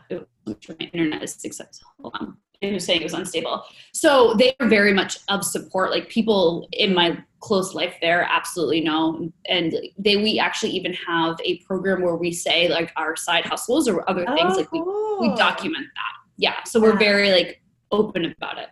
Internet 0.93 1.23
is 1.23 1.35
successful. 1.35 1.89
Hold 2.01 2.15
on 2.21 2.37
who's 2.63 2.85
saying 2.85 3.01
it 3.01 3.05
was 3.05 3.15
unstable. 3.15 3.65
So 3.93 4.35
they 4.35 4.55
are 4.61 4.69
very 4.69 4.93
much 4.93 5.19
of 5.29 5.45
support. 5.45 5.91
Like 5.91 6.09
people 6.09 6.69
in 6.73 6.95
my 6.95 7.19
close 7.41 7.75
life 7.75 7.95
there 8.01 8.27
absolutely 8.31 8.81
know. 8.81 9.31
And 9.49 9.75
they 9.99 10.17
we 10.17 10.39
actually 10.39 10.73
even 10.73 10.93
have 10.95 11.39
a 11.45 11.59
program 11.61 12.03
where 12.03 12.17
we 12.17 12.33
say 12.33 12.69
like 12.69 12.93
our 12.97 13.17
side 13.17 13.45
hustles 13.45 13.89
or 13.89 14.09
other 14.09 14.25
things. 14.27 14.55
Oh, 14.55 14.57
like 14.57 14.73
we, 14.73 14.81
cool. 14.81 15.21
we 15.21 15.35
document 15.37 15.87
that. 15.95 16.31
Yeah. 16.39 16.63
So 16.65 16.81
we're 16.81 16.99
very 16.99 17.31
like 17.31 17.63
open 17.93 18.25
about 18.25 18.59
it. 18.59 18.69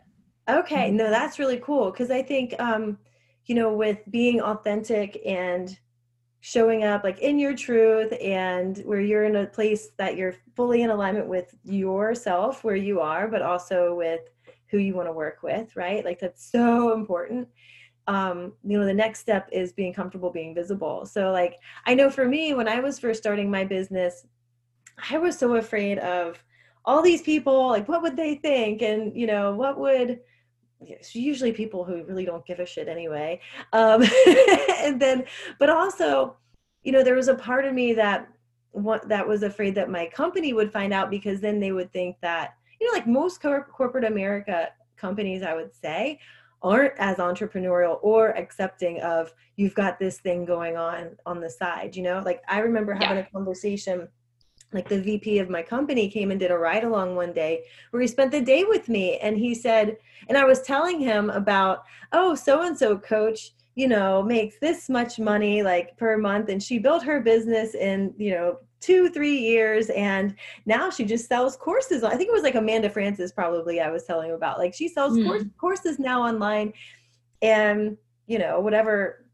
Okay. 0.49 0.91
No, 0.91 1.11
that's 1.11 1.39
really 1.39 1.59
cool. 1.59 1.91
Cause 1.93 2.11
I 2.11 2.23
think 2.23 2.55
um, 2.59 2.99
you 3.47 3.55
know, 3.55 3.73
with 3.75 3.99
being 4.11 4.41
authentic 4.41 5.21
and 5.27 5.79
showing 6.45 6.85
up 6.85 7.03
like 7.03 7.21
in 7.21 7.39
your 7.39 7.57
truth 7.57 8.13
and 8.21 8.77
where 8.85 9.01
you're 9.01 9.25
in 9.25 9.37
a 9.37 9.47
place 9.47 9.89
that 9.97 10.15
you're 10.15 10.35
fully 10.55 10.83
in 10.83 10.91
alignment 10.91 11.27
with 11.27 11.57
yourself 11.65 12.63
where 12.63 12.77
you 12.77 13.01
are 13.01 13.29
but 13.29 13.41
also 13.41 13.95
with 13.95 14.21
who 14.71 14.77
you 14.77 14.95
want 14.95 15.09
to 15.09 15.13
work 15.13 15.43
with 15.43 15.75
right? 15.75 16.05
Like 16.05 16.21
that's 16.21 16.45
so 16.53 16.93
important. 16.93 17.49
Um 18.09 18.53
you 18.63 18.79
know 18.79 18.85
the 18.85 18.93
next 18.93 19.21
step 19.21 19.49
is 19.53 19.73
being 19.73 19.95
comfortable 19.95 20.31
being 20.31 20.55
visible. 20.55 21.07
So 21.07 21.33
like 21.33 21.57
i 21.87 21.95
know 21.95 22.11
for 22.11 22.29
me 22.29 22.53
when 22.53 22.69
i 22.69 22.79
was 22.79 22.99
first 22.99 23.21
starting 23.23 23.51
my 23.51 23.65
business 23.65 24.27
i 25.11 25.17
was 25.17 25.39
so 25.39 25.55
afraid 25.55 25.99
of 25.99 26.45
all 26.85 27.01
these 27.01 27.23
people 27.23 27.69
like 27.69 27.89
what 27.89 28.03
would 28.03 28.19
they 28.19 28.35
think? 28.35 28.83
And 28.83 29.17
you 29.17 29.27
know 29.27 29.55
what 29.55 29.79
would 29.81 30.21
usually 31.13 31.53
people 31.53 31.85
who 31.85 32.05
really 32.05 32.25
don't 32.25 32.45
give 32.47 32.61
a 32.61 32.67
shit 32.67 32.89
anyway. 32.89 33.41
Um, 33.73 34.03
and 34.79 35.01
then, 35.01 35.25
but 35.59 35.71
also, 35.71 36.37
you 36.83 36.93
know, 36.93 37.03
there 37.03 37.15
was 37.15 37.29
a 37.29 37.35
part 37.35 37.65
of 37.65 37.75
me 37.75 37.93
that 37.95 38.29
what 38.73 39.09
that 39.09 39.27
was 39.27 39.43
afraid 39.45 39.75
that 39.77 39.89
my 39.89 40.07
company 40.07 40.53
would 40.53 40.73
find 40.73 40.93
out 40.93 41.11
because 41.11 41.41
then 41.41 41.61
they 41.61 41.73
would 41.73 41.93
think 41.93 42.17
that 42.21 42.55
you 42.81 42.87
know, 42.87 42.93
like 42.93 43.07
most 43.07 43.41
cor- 43.41 43.69
corporate 43.73 44.05
America 44.05 44.69
companies, 44.97 45.43
I 45.43 45.55
would 45.55 45.75
say, 45.75 46.19
aren't 46.63 46.95
as 46.99 47.19
entrepreneurial 47.19 47.99
or 48.03 48.31
accepting 48.37 49.01
of 49.03 49.33
you've 49.57 49.75
got 49.75 49.99
this 49.99 50.19
thing 50.21 50.45
going 50.45 50.77
on 50.77 51.17
on 51.27 51.41
the 51.41 51.51
side. 51.51 51.95
You 51.95 52.03
know, 52.03 52.23
like 52.25 52.43
I 52.49 52.59
remember 52.59 52.95
having 52.95 53.19
yeah. 53.19 53.27
a 53.27 53.31
conversation 53.31 54.09
like 54.75 54.89
the 54.89 55.01
VP 55.01 55.39
of 55.39 55.49
my 55.49 55.63
company 55.63 56.09
came 56.09 56.31
and 56.31 56.41
did 56.41 56.51
a 56.51 56.59
ride 56.59 56.85
along 56.85 57.15
one 57.15 57.33
day 57.33 57.63
where 57.91 58.03
he 58.03 58.09
spent 58.09 58.33
the 58.33 58.41
day 58.41 58.65
with 58.65 58.89
me 58.89 59.19
and 59.19 59.39
he 59.39 59.55
said 59.55 59.97
and 60.29 60.37
I 60.37 60.45
was 60.45 60.63
telling 60.63 61.01
him 61.01 61.31
about 61.31 61.85
oh 62.13 62.35
so 62.35 62.63
and 62.63 62.77
so 62.77 62.99
coach 62.99 63.53
you 63.75 63.89
know 63.89 64.23
makes 64.23 64.57
this 64.61 64.89
much 64.89 65.19
money 65.19 65.63
like 65.63 65.97
per 65.97 66.17
month 66.17 66.49
and 66.49 66.63
she 66.63 66.79
built 66.79 67.03
her 67.03 67.21
business 67.21 67.75
in 67.75 68.13
you 68.17 68.33
know 68.33 68.59
two 68.81 69.09
three 69.09 69.39
years 69.39 69.89
and 69.91 70.35
now 70.67 70.91
she 70.91 71.05
just 71.05 71.27
sells 71.27 71.57
courses 71.57 72.05
i 72.05 72.17
think 72.17 72.29
it 72.29 72.33
was 72.33 72.43
like 72.43 72.55
Amanda 72.55 72.91
Frances 72.91 73.33
probably 73.33 73.81
i 73.81 73.91
was 73.91 74.05
telling 74.05 74.29
him 74.29 74.37
about 74.37 74.59
like 74.59 74.75
she 74.75 74.89
sells 74.89 75.17
mm. 75.17 75.27
course, 75.27 75.45
courses 75.59 75.99
now 75.99 76.23
online 76.23 76.73
and 77.41 77.97
you 78.27 78.39
know 78.39 78.61
whatever 78.61 79.25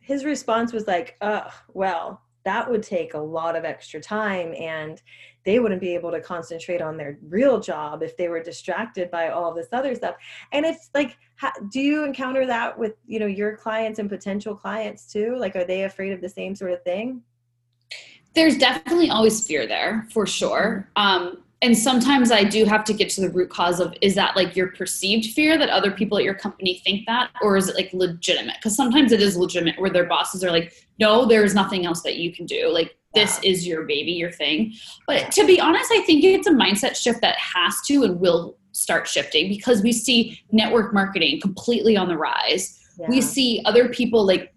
his 0.00 0.24
response 0.24 0.72
was 0.72 0.86
like 0.86 1.16
uh 1.20 1.48
well 1.72 2.20
that 2.44 2.70
would 2.70 2.82
take 2.82 3.14
a 3.14 3.18
lot 3.18 3.56
of 3.56 3.64
extra 3.64 4.00
time 4.00 4.54
and 4.58 5.00
they 5.44 5.58
wouldn't 5.58 5.80
be 5.80 5.94
able 5.94 6.10
to 6.10 6.20
concentrate 6.20 6.80
on 6.80 6.96
their 6.96 7.18
real 7.28 7.58
job 7.58 8.02
if 8.02 8.16
they 8.16 8.28
were 8.28 8.42
distracted 8.42 9.10
by 9.10 9.28
all 9.28 9.52
this 9.52 9.68
other 9.72 9.94
stuff. 9.94 10.16
And 10.52 10.64
it's 10.64 10.90
like 10.94 11.18
how, 11.36 11.50
do 11.70 11.80
you 11.80 12.04
encounter 12.04 12.46
that 12.46 12.78
with 12.78 12.94
you 13.06 13.18
know 13.18 13.26
your 13.26 13.56
clients 13.56 13.98
and 13.98 14.08
potential 14.08 14.54
clients 14.54 15.10
too? 15.12 15.36
Like 15.36 15.56
are 15.56 15.64
they 15.64 15.84
afraid 15.84 16.12
of 16.12 16.20
the 16.20 16.28
same 16.28 16.54
sort 16.54 16.72
of 16.72 16.82
thing? 16.82 17.22
There's 18.34 18.56
definitely 18.56 19.10
always 19.10 19.46
fear 19.46 19.66
there 19.66 20.06
for 20.10 20.26
sure. 20.26 20.88
Mm-hmm. 20.96 21.26
um, 21.26 21.42
and 21.62 21.78
sometimes 21.78 22.32
I 22.32 22.42
do 22.42 22.64
have 22.64 22.82
to 22.84 22.92
get 22.92 23.08
to 23.10 23.20
the 23.20 23.30
root 23.30 23.48
cause 23.48 23.78
of 23.78 23.94
is 24.02 24.16
that 24.16 24.34
like 24.34 24.56
your 24.56 24.72
perceived 24.72 25.32
fear 25.32 25.56
that 25.56 25.70
other 25.70 25.92
people 25.92 26.18
at 26.18 26.24
your 26.24 26.34
company 26.34 26.82
think 26.84 27.06
that, 27.06 27.30
or 27.40 27.56
is 27.56 27.68
it 27.68 27.76
like 27.76 27.90
legitimate? 27.92 28.56
Because 28.56 28.74
sometimes 28.74 29.12
it 29.12 29.22
is 29.22 29.36
legitimate 29.36 29.80
where 29.80 29.90
their 29.90 30.06
bosses 30.06 30.42
are 30.42 30.50
like, 30.50 30.74
no, 30.98 31.24
there's 31.24 31.54
nothing 31.54 31.86
else 31.86 32.02
that 32.02 32.16
you 32.16 32.32
can 32.32 32.46
do. 32.46 32.68
Like, 32.68 32.96
this 33.14 33.38
is 33.44 33.66
your 33.66 33.84
baby, 33.84 34.12
your 34.12 34.32
thing. 34.32 34.74
But 35.06 35.30
to 35.32 35.46
be 35.46 35.60
honest, 35.60 35.90
I 35.92 36.00
think 36.00 36.24
it's 36.24 36.46
a 36.46 36.52
mindset 36.52 36.96
shift 36.96 37.20
that 37.20 37.36
has 37.38 37.80
to 37.86 38.02
and 38.02 38.18
will 38.18 38.56
start 38.72 39.06
shifting 39.06 39.48
because 39.48 39.82
we 39.82 39.92
see 39.92 40.40
network 40.50 40.92
marketing 40.92 41.40
completely 41.40 41.96
on 41.96 42.08
the 42.08 42.16
rise. 42.16 42.80
Yeah. 42.98 43.06
We 43.08 43.20
see 43.20 43.62
other 43.66 43.88
people 43.88 44.26
like 44.26 44.51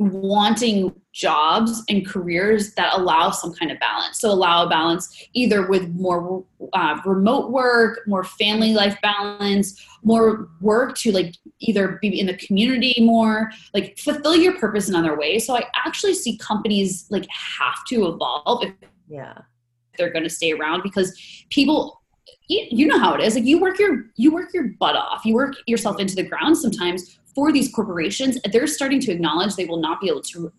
wanting 0.00 0.94
jobs 1.12 1.82
and 1.90 2.06
careers 2.06 2.72
that 2.72 2.94
allow 2.94 3.30
some 3.30 3.52
kind 3.52 3.70
of 3.70 3.78
balance. 3.78 4.18
So 4.18 4.30
allow 4.30 4.64
a 4.64 4.68
balance 4.68 5.28
either 5.34 5.68
with 5.68 5.90
more 5.90 6.42
uh, 6.72 6.98
remote 7.04 7.50
work, 7.50 8.00
more 8.06 8.24
family 8.24 8.72
life 8.72 8.96
balance, 9.02 9.86
more 10.02 10.48
work 10.62 10.96
to 10.98 11.12
like 11.12 11.34
either 11.58 11.98
be 12.00 12.18
in 12.18 12.26
the 12.26 12.36
community 12.38 12.94
more, 13.04 13.50
like 13.74 13.98
fulfill 13.98 14.34
your 14.34 14.58
purpose 14.58 14.88
in 14.88 14.94
other 14.94 15.18
ways. 15.18 15.46
So 15.46 15.54
I 15.54 15.64
actually 15.76 16.14
see 16.14 16.38
companies 16.38 17.06
like 17.10 17.26
have 17.28 17.84
to 17.88 18.06
evolve 18.06 18.64
if 18.64 18.72
yeah 19.08 19.38
they're 19.98 20.12
going 20.12 20.24
to 20.24 20.30
stay 20.30 20.52
around 20.52 20.82
because 20.82 21.44
people 21.50 22.00
you, 22.48 22.66
you 22.70 22.86
know 22.86 22.98
how 22.98 23.12
it 23.14 23.20
is 23.20 23.34
like 23.34 23.44
you 23.44 23.60
work 23.60 23.78
your 23.78 24.06
you 24.16 24.32
work 24.32 24.54
your 24.54 24.68
butt 24.78 24.96
off 24.96 25.24
you 25.24 25.34
work 25.34 25.54
yourself 25.66 26.00
into 26.00 26.14
the 26.14 26.22
ground 26.22 26.56
sometimes 26.56 27.18
for 27.34 27.52
these 27.52 27.72
corporations, 27.72 28.38
they're 28.52 28.66
starting 28.66 29.00
to 29.00 29.12
acknowledge 29.12 29.56
they 29.56 29.66
will 29.66 29.80
not 29.80 30.00
be 30.00 30.08
able 30.08 30.22
to 30.22 30.52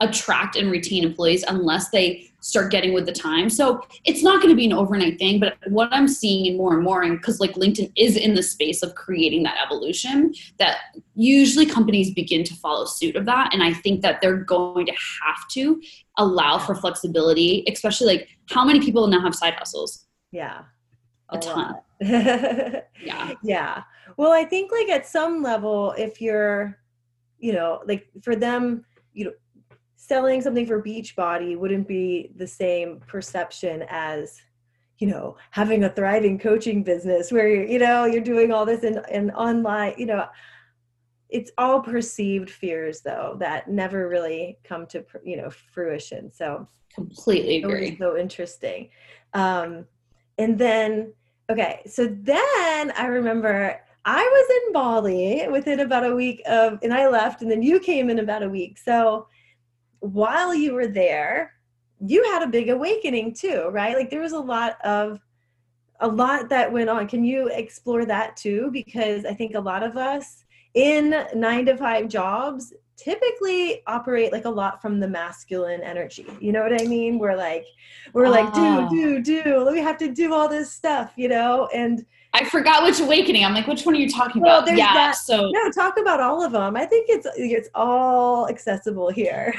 attract 0.00 0.56
and 0.56 0.70
retain 0.70 1.04
employees 1.04 1.44
unless 1.46 1.90
they 1.90 2.26
start 2.40 2.70
getting 2.70 2.94
with 2.94 3.04
the 3.04 3.12
time. 3.12 3.50
So 3.50 3.82
it's 4.06 4.22
not 4.22 4.40
going 4.40 4.48
to 4.48 4.56
be 4.56 4.64
an 4.64 4.72
overnight 4.72 5.18
thing, 5.18 5.38
but 5.38 5.58
what 5.66 5.90
I'm 5.92 6.08
seeing 6.08 6.56
more 6.56 6.74
and 6.74 6.82
more, 6.82 7.02
and 7.02 7.18
because 7.18 7.38
like 7.38 7.52
LinkedIn 7.52 7.92
is 7.96 8.16
in 8.16 8.32
the 8.32 8.42
space 8.42 8.82
of 8.82 8.94
creating 8.94 9.42
that 9.42 9.58
evolution, 9.62 10.32
that 10.58 10.78
usually 11.14 11.66
companies 11.66 12.14
begin 12.14 12.44
to 12.44 12.54
follow 12.54 12.86
suit 12.86 13.14
of 13.14 13.26
that. 13.26 13.52
And 13.52 13.62
I 13.62 13.74
think 13.74 14.00
that 14.00 14.22
they're 14.22 14.38
going 14.38 14.86
to 14.86 14.92
have 14.92 15.46
to 15.50 15.82
allow 16.16 16.56
for 16.56 16.74
flexibility, 16.74 17.64
especially 17.70 18.06
like 18.06 18.28
how 18.48 18.64
many 18.64 18.80
people 18.80 19.06
now 19.06 19.20
have 19.20 19.34
side 19.34 19.54
hustles? 19.54 20.06
Yeah. 20.32 20.62
A, 21.28 21.36
a 21.36 21.40
ton. 21.40 21.74
yeah. 23.02 23.34
Yeah. 23.42 23.82
Well, 24.16 24.32
I 24.32 24.44
think 24.44 24.72
like 24.72 24.88
at 24.88 25.06
some 25.06 25.42
level, 25.42 25.94
if 25.98 26.20
you're, 26.20 26.78
you 27.38 27.52
know, 27.52 27.82
like 27.86 28.08
for 28.22 28.34
them, 28.34 28.84
you 29.12 29.26
know, 29.26 29.32
selling 29.96 30.40
something 30.40 30.66
for 30.66 30.82
Beachbody 30.82 31.58
wouldn't 31.58 31.86
be 31.86 32.32
the 32.36 32.46
same 32.46 33.00
perception 33.06 33.84
as, 33.88 34.40
you 34.98 35.06
know, 35.06 35.36
having 35.50 35.84
a 35.84 35.90
thriving 35.90 36.38
coaching 36.38 36.82
business 36.82 37.30
where 37.30 37.48
you're, 37.48 37.66
you 37.66 37.78
know, 37.78 38.06
you're 38.06 38.22
doing 38.22 38.50
all 38.50 38.64
this 38.64 38.82
in, 38.82 39.00
in 39.10 39.30
online, 39.32 39.94
you 39.98 40.06
know, 40.06 40.26
it's 41.30 41.52
all 41.58 41.80
perceived 41.80 42.50
fears 42.50 43.02
though 43.02 43.36
that 43.38 43.68
never 43.68 44.08
really 44.08 44.58
come 44.64 44.86
to 44.86 45.04
you 45.24 45.36
know 45.36 45.48
fruition 45.48 46.30
so 46.32 46.66
completely 46.92 47.58
agree 47.62 47.96
so 47.98 48.16
interesting 48.16 48.90
um 49.34 49.86
and 50.38 50.58
then 50.58 51.12
okay 51.50 51.82
so 51.86 52.06
then 52.06 52.92
i 52.96 53.06
remember 53.06 53.80
I 54.04 54.22
was 54.22 54.66
in 54.66 54.72
Bali 54.72 55.46
within 55.50 55.80
about 55.80 56.06
a 56.06 56.14
week 56.14 56.42
of, 56.46 56.78
and 56.82 56.92
I 56.92 57.08
left, 57.08 57.42
and 57.42 57.50
then 57.50 57.62
you 57.62 57.78
came 57.78 58.08
in 58.08 58.18
about 58.18 58.42
a 58.42 58.48
week. 58.48 58.78
So 58.78 59.26
while 60.00 60.54
you 60.54 60.72
were 60.72 60.86
there, 60.86 61.52
you 62.00 62.24
had 62.24 62.42
a 62.42 62.46
big 62.46 62.70
awakening 62.70 63.34
too, 63.34 63.68
right? 63.70 63.94
Like 63.94 64.08
there 64.08 64.22
was 64.22 64.32
a 64.32 64.40
lot 64.40 64.80
of, 64.82 65.20
a 66.00 66.08
lot 66.08 66.48
that 66.48 66.72
went 66.72 66.88
on. 66.88 67.08
Can 67.08 67.24
you 67.24 67.48
explore 67.48 68.06
that 68.06 68.36
too? 68.36 68.70
Because 68.72 69.26
I 69.26 69.34
think 69.34 69.54
a 69.54 69.60
lot 69.60 69.82
of 69.82 69.98
us 69.98 70.44
in 70.72 71.26
nine 71.34 71.66
to 71.66 71.76
five 71.76 72.08
jobs 72.08 72.72
typically 73.02 73.82
operate 73.86 74.32
like 74.32 74.44
a 74.44 74.50
lot 74.50 74.82
from 74.82 75.00
the 75.00 75.08
masculine 75.08 75.80
energy. 75.80 76.26
You 76.40 76.52
know 76.52 76.62
what 76.62 76.80
I 76.80 76.84
mean? 76.84 77.18
We're 77.18 77.36
like, 77.36 77.64
we're 78.12 78.28
like, 78.28 78.52
do, 78.52 78.60
ah. 78.60 78.88
do, 78.88 79.22
do. 79.22 79.68
We 79.70 79.80
have 79.80 79.96
to 79.98 80.12
do 80.12 80.34
all 80.34 80.48
this 80.48 80.72
stuff, 80.72 81.12
you 81.16 81.28
know? 81.28 81.68
And 81.74 82.04
I 82.32 82.44
forgot 82.44 82.84
which 82.84 83.00
awakening. 83.00 83.44
I'm 83.44 83.54
like, 83.54 83.66
which 83.66 83.84
one 83.84 83.94
are 83.94 83.98
you 83.98 84.10
talking 84.10 84.42
well, 84.42 84.62
about? 84.62 84.76
Yeah. 84.76 84.92
That, 84.94 85.16
so 85.16 85.50
no, 85.50 85.70
talk 85.70 85.98
about 85.98 86.20
all 86.20 86.44
of 86.44 86.52
them. 86.52 86.76
I 86.76 86.86
think 86.86 87.06
it's 87.08 87.26
it's 87.36 87.68
all 87.74 88.48
accessible 88.48 89.10
here. 89.10 89.54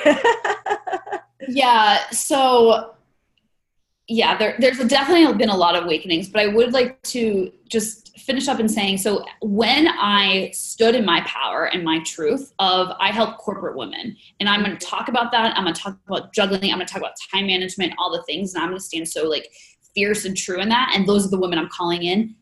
yeah. 1.49 2.09
So 2.11 2.95
yeah, 4.11 4.37
there, 4.37 4.55
there's 4.59 4.77
definitely 4.77 5.33
been 5.37 5.49
a 5.49 5.55
lot 5.55 5.73
of 5.73 5.85
awakenings, 5.85 6.27
but 6.27 6.41
I 6.41 6.47
would 6.47 6.73
like 6.73 7.01
to 7.03 7.49
just 7.69 8.19
finish 8.19 8.49
up 8.49 8.59
in 8.59 8.67
saying 8.67 8.97
so 8.97 9.23
when 9.41 9.87
I 9.87 10.51
stood 10.53 10.95
in 10.95 11.05
my 11.05 11.21
power 11.21 11.69
and 11.69 11.81
my 11.81 11.99
truth 11.99 12.53
of 12.59 12.91
I 12.99 13.11
help 13.11 13.37
corporate 13.37 13.77
women, 13.77 14.17
and 14.41 14.49
I'm 14.49 14.63
going 14.65 14.77
to 14.77 14.85
talk 14.85 15.07
about 15.07 15.31
that. 15.31 15.57
I'm 15.57 15.63
going 15.63 15.73
to 15.73 15.81
talk 15.81 15.97
about 16.07 16.33
juggling. 16.33 16.71
I'm 16.71 16.77
going 16.77 16.85
to 16.87 16.91
talk 16.91 17.01
about 17.01 17.13
time 17.31 17.47
management, 17.47 17.93
all 17.97 18.11
the 18.11 18.21
things, 18.23 18.53
and 18.53 18.61
I'm 18.61 18.69
going 18.71 18.79
to 18.79 18.83
stand 18.83 19.07
so 19.07 19.29
like 19.29 19.49
fierce 19.95 20.25
and 20.25 20.35
true 20.35 20.59
in 20.59 20.67
that. 20.67 20.91
And 20.93 21.07
those 21.07 21.25
are 21.25 21.29
the 21.29 21.39
women 21.39 21.57
I'm 21.57 21.69
calling 21.69 22.03
in 22.03 22.35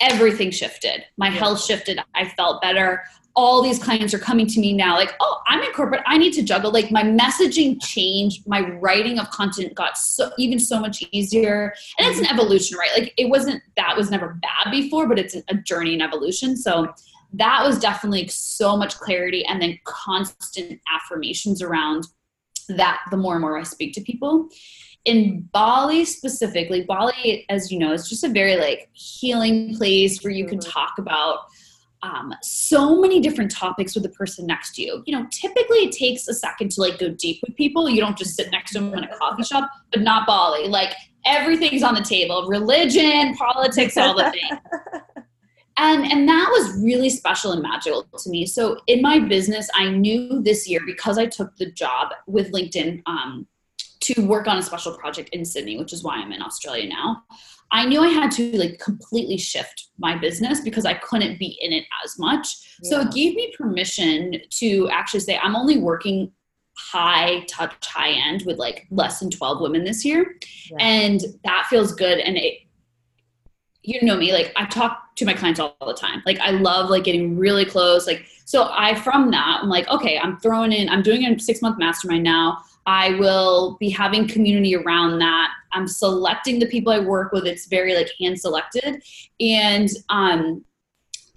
everything 0.00 0.50
shifted. 0.50 1.04
My 1.16 1.30
health 1.30 1.62
shifted. 1.62 2.00
I 2.16 2.28
felt 2.30 2.60
better. 2.60 3.04
All 3.36 3.62
these 3.62 3.82
clients 3.82 4.14
are 4.14 4.18
coming 4.18 4.46
to 4.46 4.60
me 4.60 4.72
now, 4.72 4.96
like, 4.96 5.14
oh, 5.20 5.42
I'm 5.46 5.62
in 5.62 5.70
corporate. 5.72 6.02
I 6.06 6.16
need 6.16 6.32
to 6.32 6.42
juggle. 6.42 6.72
Like 6.72 6.90
my 6.90 7.02
messaging 7.02 7.80
changed. 7.82 8.46
My 8.46 8.60
writing 8.60 9.18
of 9.18 9.30
content 9.30 9.74
got 9.74 9.98
so 9.98 10.30
even 10.38 10.58
so 10.58 10.80
much 10.80 11.04
easier. 11.12 11.74
And 11.98 12.08
it's 12.08 12.18
an 12.18 12.26
evolution, 12.26 12.78
right? 12.78 12.90
Like 12.96 13.14
it 13.16 13.28
wasn't 13.28 13.62
that 13.76 13.96
was 13.96 14.10
never 14.10 14.38
bad 14.40 14.70
before, 14.70 15.06
but 15.06 15.18
it's 15.18 15.36
a 15.48 15.54
journey 15.54 15.92
and 15.92 16.02
evolution. 16.02 16.56
So 16.56 16.92
that 17.34 17.62
was 17.64 17.78
definitely 17.78 18.26
so 18.28 18.76
much 18.76 18.96
clarity 18.98 19.44
and 19.44 19.60
then 19.60 19.78
constant 19.84 20.80
affirmations 20.94 21.60
around 21.60 22.06
that 22.68 23.00
the 23.10 23.16
more 23.16 23.34
and 23.34 23.42
more 23.42 23.58
I 23.58 23.62
speak 23.62 23.92
to 23.94 24.00
people 24.00 24.48
in 25.06 25.48
Bali 25.52 26.04
specifically, 26.04 26.82
Bali, 26.82 27.46
as 27.48 27.70
you 27.70 27.78
know, 27.78 27.92
is 27.92 28.08
just 28.08 28.24
a 28.24 28.28
very 28.28 28.56
like 28.56 28.90
healing 28.92 29.74
place 29.76 30.22
where 30.22 30.32
you 30.32 30.46
can 30.46 30.58
mm-hmm. 30.58 30.70
talk 30.70 30.98
about 30.98 31.46
um, 32.02 32.32
so 32.42 33.00
many 33.00 33.20
different 33.20 33.50
topics 33.50 33.94
with 33.94 34.02
the 34.02 34.10
person 34.10 34.46
next 34.46 34.74
to 34.76 34.82
you. 34.82 35.02
You 35.06 35.16
know, 35.16 35.26
typically 35.30 35.78
it 35.78 35.92
takes 35.92 36.28
a 36.28 36.34
second 36.34 36.70
to 36.72 36.80
like 36.80 36.98
go 36.98 37.10
deep 37.10 37.40
with 37.46 37.56
people. 37.56 37.88
You 37.88 38.00
don't 38.00 38.16
just 38.16 38.36
sit 38.36 38.50
next 38.50 38.72
to 38.72 38.80
them 38.80 38.94
in 38.94 39.04
a 39.04 39.16
coffee 39.16 39.42
shop, 39.42 39.70
but 39.92 40.02
not 40.02 40.26
Bali. 40.26 40.68
Like 40.68 40.94
everything's 41.24 41.82
on 41.82 41.94
the 41.94 42.02
table 42.02 42.46
religion, 42.48 43.34
politics, 43.34 43.96
all 43.96 44.14
the 44.14 44.30
things. 44.30 44.60
and 45.78 46.04
and 46.10 46.28
that 46.28 46.48
was 46.50 46.82
really 46.82 47.10
special 47.10 47.52
and 47.52 47.60
magical 47.60 48.02
to 48.16 48.30
me 48.30 48.46
so 48.46 48.78
in 48.86 49.02
my 49.02 49.18
business 49.18 49.68
i 49.74 49.90
knew 49.90 50.40
this 50.40 50.66
year 50.66 50.80
because 50.86 51.18
i 51.18 51.26
took 51.26 51.54
the 51.58 51.70
job 51.72 52.14
with 52.26 52.50
linkedin 52.52 53.02
um, 53.04 53.46
to 54.00 54.24
work 54.24 54.46
on 54.46 54.58
a 54.58 54.62
special 54.62 54.96
project 54.96 55.30
in 55.30 55.44
Sydney, 55.44 55.76
which 55.78 55.92
is 55.92 56.04
why 56.04 56.16
I'm 56.16 56.30
in 56.32 56.42
Australia 56.42 56.88
now. 56.88 57.24
I 57.70 57.84
knew 57.84 58.00
I 58.00 58.08
had 58.08 58.30
to 58.32 58.56
like 58.56 58.78
completely 58.78 59.36
shift 59.36 59.88
my 59.98 60.16
business 60.16 60.60
because 60.60 60.84
I 60.84 60.94
couldn't 60.94 61.38
be 61.38 61.58
in 61.60 61.72
it 61.72 61.84
as 62.04 62.18
much. 62.18 62.76
Yeah. 62.82 62.90
So 62.90 63.00
it 63.00 63.12
gave 63.12 63.34
me 63.34 63.52
permission 63.56 64.40
to 64.50 64.88
actually 64.90 65.20
say, 65.20 65.36
I'm 65.36 65.56
only 65.56 65.78
working 65.78 66.32
high 66.78 67.44
touch, 67.48 67.72
high 67.82 68.10
end 68.10 68.42
with 68.46 68.58
like 68.58 68.86
less 68.90 69.20
than 69.20 69.30
12 69.30 69.60
women 69.60 69.84
this 69.84 70.04
year. 70.04 70.36
Yeah. 70.70 70.76
And 70.78 71.20
that 71.44 71.66
feels 71.68 71.92
good. 71.92 72.18
And 72.18 72.36
it, 72.36 72.60
you 73.82 74.02
know 74.02 74.16
me, 74.16 74.32
like 74.32 74.52
I 74.56 74.66
talk 74.66 75.14
to 75.16 75.24
my 75.24 75.32
clients 75.32 75.60
all, 75.60 75.76
all 75.80 75.88
the 75.88 75.94
time. 75.94 76.22
Like 76.26 76.38
I 76.40 76.50
love 76.50 76.90
like 76.90 77.04
getting 77.04 77.36
really 77.36 77.64
close. 77.64 78.06
Like, 78.06 78.26
so 78.44 78.68
I, 78.72 78.94
from 78.94 79.30
that, 79.30 79.60
I'm 79.62 79.68
like, 79.68 79.88
okay, 79.88 80.18
I'm 80.18 80.38
throwing 80.38 80.72
in, 80.72 80.88
I'm 80.88 81.02
doing 81.02 81.24
a 81.24 81.38
six 81.38 81.62
month 81.62 81.78
mastermind 81.78 82.22
now. 82.22 82.58
I 82.86 83.14
will 83.16 83.76
be 83.78 83.90
having 83.90 84.28
community 84.28 84.76
around 84.76 85.18
that. 85.18 85.50
I'm 85.72 85.88
selecting 85.88 86.58
the 86.58 86.66
people 86.66 86.92
I 86.92 87.00
work 87.00 87.32
with. 87.32 87.44
It's 87.44 87.66
very 87.66 87.94
like 87.94 88.10
hand 88.18 88.40
selected. 88.40 89.02
And 89.40 89.88
um, 90.08 90.64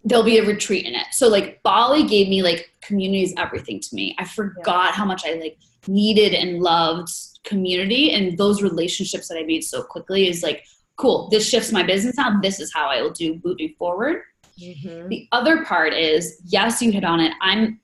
there'll 0.03 0.23
be 0.23 0.37
a 0.37 0.45
retreat 0.45 0.85
in 0.85 0.93
it. 0.95 1.07
So 1.11 1.27
like 1.27 1.61
Bali 1.63 2.03
gave 2.03 2.29
me 2.29 2.43
like 2.43 2.71
community 2.81 3.23
is 3.23 3.33
everything 3.37 3.79
to 3.79 3.95
me. 3.95 4.15
I 4.19 4.25
forgot 4.25 4.85
yeah. 4.85 4.91
how 4.91 5.05
much 5.05 5.23
I 5.25 5.33
like 5.33 5.57
needed 5.87 6.33
and 6.33 6.59
loved 6.59 7.11
community 7.43 8.11
and 8.11 8.37
those 8.37 8.61
relationships 8.61 9.27
that 9.27 9.37
I 9.37 9.43
made 9.43 9.63
so 9.63 9.81
quickly 9.81 10.27
is 10.27 10.43
like, 10.43 10.65
cool, 10.97 11.29
this 11.29 11.47
shifts 11.47 11.71
my 11.71 11.81
business 11.81 12.17
now. 12.17 12.39
This 12.41 12.59
is 12.59 12.71
how 12.73 12.87
I 12.87 13.01
will 13.01 13.11
do 13.11 13.39
moving 13.43 13.73
forward. 13.79 14.21
Mm-hmm. 14.61 15.07
The 15.07 15.27
other 15.31 15.65
part 15.65 15.93
is, 15.93 16.41
yes, 16.45 16.81
you 16.81 16.91
hit 16.91 17.05
on 17.05 17.19
it. 17.19 17.33
I'm 17.41 17.79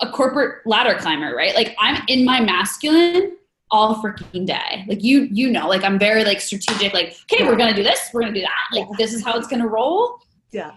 a 0.00 0.10
corporate 0.10 0.66
ladder 0.66 0.96
climber, 0.98 1.34
right? 1.34 1.54
Like 1.54 1.74
I'm 1.78 2.02
in 2.08 2.24
my 2.24 2.40
masculine 2.40 3.36
all 3.70 3.96
freaking 3.96 4.46
day. 4.46 4.84
Like 4.86 5.02
you, 5.02 5.22
you 5.32 5.50
know, 5.50 5.68
like 5.68 5.84
I'm 5.84 5.98
very 5.98 6.24
like 6.24 6.40
strategic. 6.40 6.92
Like, 6.92 7.16
okay, 7.32 7.44
we're 7.44 7.56
gonna 7.56 7.74
do 7.74 7.82
this, 7.82 8.10
we're 8.12 8.20
gonna 8.20 8.34
do 8.34 8.42
that. 8.42 8.68
Like 8.72 8.86
yeah. 8.90 8.96
this 8.98 9.14
is 9.14 9.24
how 9.24 9.36
it's 9.38 9.48
gonna 9.48 9.68
roll. 9.68 10.18
Yeah 10.52 10.72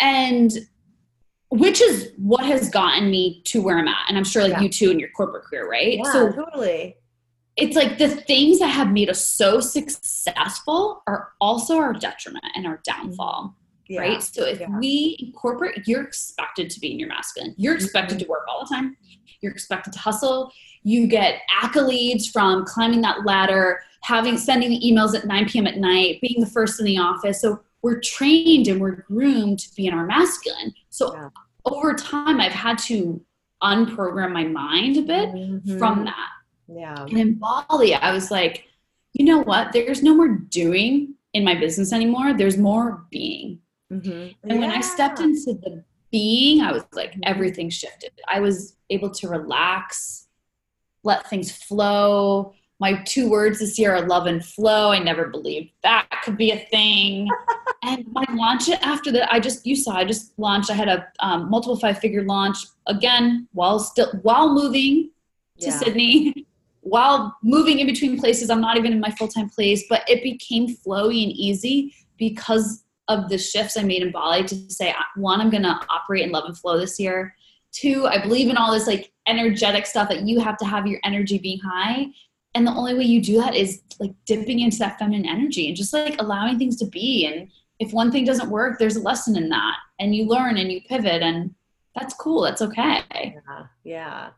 and 0.00 0.52
which 1.50 1.80
is 1.80 2.12
what 2.16 2.44
has 2.44 2.68
gotten 2.68 3.10
me 3.10 3.40
to 3.44 3.62
where 3.62 3.78
I'm 3.78 3.88
at. 3.88 4.06
And 4.08 4.18
I'm 4.18 4.24
sure 4.24 4.42
like 4.42 4.52
yeah. 4.52 4.62
you 4.62 4.68
too 4.68 4.90
in 4.90 4.98
your 4.98 5.10
corporate 5.10 5.44
career, 5.44 5.68
right? 5.68 5.98
Yeah, 5.98 6.12
so 6.12 6.32
totally. 6.32 6.96
It's 7.56 7.76
like 7.76 7.98
the 7.98 8.08
things 8.08 8.58
that 8.58 8.68
have 8.68 8.90
made 8.90 9.08
us 9.08 9.26
so 9.26 9.60
successful 9.60 11.02
are 11.06 11.30
also 11.40 11.78
our 11.78 11.92
detriment 11.94 12.44
and 12.54 12.66
our 12.66 12.80
downfall. 12.84 13.54
Yeah. 13.88 14.00
Right. 14.00 14.22
So 14.22 14.44
if 14.44 14.60
yeah. 14.60 14.78
we 14.78 15.16
incorporate, 15.20 15.86
you're 15.86 16.02
expected 16.02 16.70
to 16.70 16.80
be 16.80 16.92
in 16.92 16.98
your 16.98 17.08
masculine. 17.08 17.54
You're 17.56 17.74
expected 17.74 18.18
mm-hmm. 18.18 18.24
to 18.24 18.30
work 18.30 18.44
all 18.48 18.64
the 18.64 18.74
time. 18.74 18.96
You're 19.40 19.52
expected 19.52 19.92
to 19.92 19.98
hustle. 19.98 20.50
You 20.82 21.06
get 21.06 21.40
accolades 21.62 22.30
from 22.30 22.64
climbing 22.64 23.00
that 23.02 23.24
ladder, 23.24 23.80
having 24.02 24.38
sending 24.38 24.70
the 24.70 24.80
emails 24.80 25.14
at 25.16 25.26
9 25.26 25.48
p.m. 25.48 25.66
at 25.66 25.78
night, 25.78 26.20
being 26.20 26.40
the 26.40 26.46
first 26.46 26.80
in 26.80 26.86
the 26.86 26.98
office. 26.98 27.40
So 27.40 27.60
we're 27.82 28.00
trained 28.00 28.68
and 28.68 28.80
we're 28.80 29.02
groomed 29.02 29.60
to 29.60 29.74
be 29.74 29.86
in 29.86 29.94
our 29.94 30.06
masculine. 30.06 30.74
So 30.90 31.14
yeah. 31.14 31.28
over 31.64 31.94
time, 31.94 32.40
I've 32.40 32.52
had 32.52 32.78
to 32.78 33.20
unprogram 33.62 34.32
my 34.32 34.44
mind 34.44 34.96
a 34.96 35.02
bit 35.02 35.28
mm-hmm. 35.30 35.78
from 35.78 36.04
that. 36.04 36.30
Yeah. 36.68 37.04
And 37.04 37.18
in 37.18 37.34
Bali, 37.34 37.94
I 37.94 38.12
was 38.12 38.30
like, 38.30 38.64
you 39.12 39.24
know 39.24 39.38
what? 39.38 39.72
There's 39.72 40.02
no 40.02 40.14
more 40.14 40.28
doing 40.28 41.14
in 41.32 41.44
my 41.44 41.54
business 41.54 41.92
anymore. 41.92 42.34
There's 42.34 42.58
more 42.58 43.04
being. 43.10 43.60
Mm-hmm. 43.92 44.10
And 44.10 44.34
yeah. 44.44 44.58
when 44.58 44.70
I 44.70 44.80
stepped 44.80 45.20
into 45.20 45.54
the 45.54 45.84
being, 46.10 46.60
I 46.62 46.72
was 46.72 46.84
like, 46.92 47.12
mm-hmm. 47.12 47.20
everything 47.24 47.70
shifted. 47.70 48.12
I 48.28 48.40
was 48.40 48.76
able 48.90 49.10
to 49.10 49.28
relax, 49.28 50.26
let 51.02 51.28
things 51.28 51.52
flow 51.52 52.54
my 52.78 53.02
two 53.04 53.30
words 53.30 53.58
this 53.58 53.78
year 53.78 53.94
are 53.94 54.06
love 54.06 54.26
and 54.26 54.44
flow. 54.44 54.90
I 54.92 54.98
never 54.98 55.28
believed 55.28 55.72
that 55.82 56.08
could 56.22 56.36
be 56.36 56.50
a 56.50 56.66
thing. 56.70 57.28
and 57.82 58.06
my 58.12 58.24
launch 58.30 58.68
after 58.68 59.10
that, 59.12 59.32
I 59.32 59.40
just 59.40 59.66
you 59.66 59.74
saw 59.74 59.96
I 59.96 60.04
just 60.04 60.38
launched. 60.38 60.70
I 60.70 60.74
had 60.74 60.88
a 60.88 61.06
um, 61.20 61.50
multiple 61.50 61.76
five 61.76 61.98
figure 61.98 62.22
launch 62.24 62.58
again 62.86 63.48
while 63.52 63.78
still 63.78 64.12
while 64.22 64.52
moving 64.52 65.10
to 65.60 65.66
yeah. 65.66 65.78
Sydney, 65.78 66.46
while 66.82 67.36
moving 67.42 67.78
in 67.78 67.86
between 67.86 68.18
places. 68.18 68.50
I'm 68.50 68.60
not 68.60 68.76
even 68.76 68.92
in 68.92 69.00
my 69.00 69.10
full 69.10 69.28
time 69.28 69.48
place, 69.48 69.84
but 69.88 70.02
it 70.08 70.22
became 70.22 70.68
flowy 70.68 71.22
and 71.22 71.32
easy 71.32 71.94
because 72.18 72.84
of 73.08 73.28
the 73.28 73.38
shifts 73.38 73.76
I 73.76 73.82
made 73.82 74.02
in 74.02 74.12
Bali 74.12 74.44
to 74.44 74.70
say 74.70 74.94
one, 75.16 75.40
I'm 75.40 75.50
gonna 75.50 75.80
operate 75.90 76.24
in 76.24 76.32
love 76.32 76.44
and 76.44 76.56
flow 76.56 76.78
this 76.78 76.98
year. 76.98 77.34
Two, 77.72 78.06
I 78.06 78.20
believe 78.20 78.48
in 78.48 78.56
all 78.56 78.72
this 78.72 78.86
like 78.86 79.12
energetic 79.28 79.86
stuff 79.86 80.08
that 80.08 80.22
you 80.22 80.40
have 80.40 80.56
to 80.58 80.64
have 80.64 80.86
your 80.86 81.00
energy 81.04 81.38
being 81.38 81.60
high 81.60 82.06
and 82.56 82.66
the 82.66 82.72
only 82.72 82.94
way 82.94 83.04
you 83.04 83.20
do 83.20 83.36
that 83.36 83.54
is 83.54 83.82
like 84.00 84.12
dipping 84.24 84.60
into 84.60 84.78
that 84.78 84.98
feminine 84.98 85.28
energy 85.28 85.68
and 85.68 85.76
just 85.76 85.92
like 85.92 86.18
allowing 86.18 86.58
things 86.58 86.76
to 86.76 86.86
be. 86.86 87.26
And 87.26 87.50
if 87.80 87.92
one 87.92 88.10
thing 88.10 88.24
doesn't 88.24 88.48
work 88.48 88.78
there's 88.78 88.96
a 88.96 89.02
lesson 89.02 89.36
in 89.36 89.50
that. 89.50 89.76
And 90.00 90.16
you 90.16 90.26
learn 90.26 90.56
and 90.56 90.72
you 90.72 90.80
pivot 90.88 91.22
and 91.22 91.54
that's 91.94 92.14
cool. 92.14 92.40
That's 92.40 92.62
okay. 92.62 93.02
Yeah 93.12 93.66
yeah. 93.84 94.30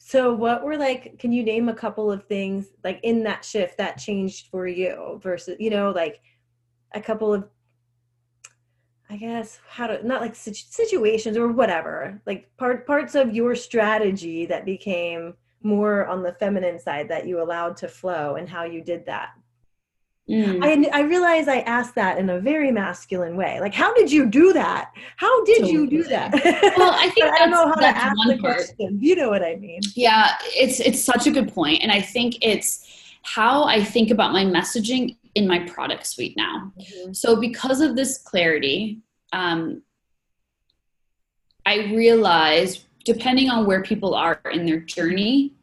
So 0.00 0.34
what 0.34 0.64
were 0.64 0.76
like 0.76 1.20
can 1.20 1.30
you 1.30 1.44
name 1.44 1.68
a 1.68 1.74
couple 1.74 2.10
of 2.10 2.26
things 2.26 2.66
like 2.82 2.98
in 3.04 3.22
that 3.22 3.44
shift 3.44 3.78
that 3.78 3.96
changed 3.96 4.48
for 4.50 4.66
you 4.66 5.20
versus 5.22 5.56
you 5.60 5.70
know 5.70 5.92
like 5.92 6.20
a 6.94 7.00
couple 7.00 7.32
of 7.32 7.44
I 9.12 9.16
guess 9.16 9.60
how 9.68 9.88
to 9.88 10.06
not 10.06 10.22
like 10.22 10.34
situations 10.34 11.36
or 11.36 11.48
whatever, 11.48 12.18
like 12.24 12.50
part 12.56 12.86
parts 12.86 13.14
of 13.14 13.34
your 13.34 13.54
strategy 13.54 14.46
that 14.46 14.64
became 14.64 15.34
more 15.62 16.06
on 16.06 16.22
the 16.22 16.32
feminine 16.32 16.78
side 16.78 17.08
that 17.10 17.26
you 17.26 17.42
allowed 17.42 17.76
to 17.76 17.88
flow 17.88 18.36
and 18.36 18.48
how 18.48 18.64
you 18.64 18.80
did 18.80 19.04
that 19.06 19.34
mm. 20.28 20.58
I, 20.62 20.98
I 20.98 21.02
realize 21.02 21.48
I 21.48 21.60
asked 21.60 21.94
that 21.96 22.18
in 22.18 22.30
a 22.30 22.40
very 22.40 22.70
masculine 22.70 23.36
way. 23.36 23.60
Like, 23.60 23.74
how 23.74 23.92
did 23.94 24.10
you 24.10 24.26
do 24.26 24.52
that? 24.52 24.92
How 25.16 25.44
did 25.44 25.60
totally. 25.60 25.72
you 25.72 25.86
do 25.88 26.04
that? 26.04 26.32
Well, 26.76 26.94
I 26.94 27.08
think 27.14 27.26
I 27.26 27.38
don't 27.38 27.50
know 27.50 27.66
how 27.66 27.74
to 27.74 27.86
ask 27.86 28.16
the 28.26 28.38
part. 28.38 28.56
question. 28.56 28.98
You 29.00 29.16
know 29.16 29.30
what 29.30 29.42
I 29.42 29.56
mean? 29.56 29.80
Yeah, 29.94 30.36
it's 30.42 30.80
it's 30.80 31.02
such 31.02 31.26
a 31.26 31.30
good 31.30 31.52
point, 31.52 31.82
and 31.82 31.92
I 31.92 32.00
think 32.00 32.36
it's 32.42 32.86
how 33.22 33.64
I 33.64 33.82
think 33.84 34.10
about 34.10 34.32
my 34.32 34.44
messaging 34.44 35.16
in 35.34 35.46
my 35.46 35.60
product 35.60 36.06
suite 36.06 36.36
now. 36.36 36.72
Mm-hmm. 36.78 37.12
So, 37.12 37.40
because 37.40 37.80
of 37.80 37.96
this 37.96 38.18
clarity, 38.18 39.00
um, 39.32 39.82
I 41.66 41.92
realize 41.94 42.84
depending 43.04 43.50
on 43.50 43.66
where 43.66 43.82
people 43.82 44.14
are 44.14 44.40
in 44.52 44.66
their 44.66 44.80
journey, 44.80 45.54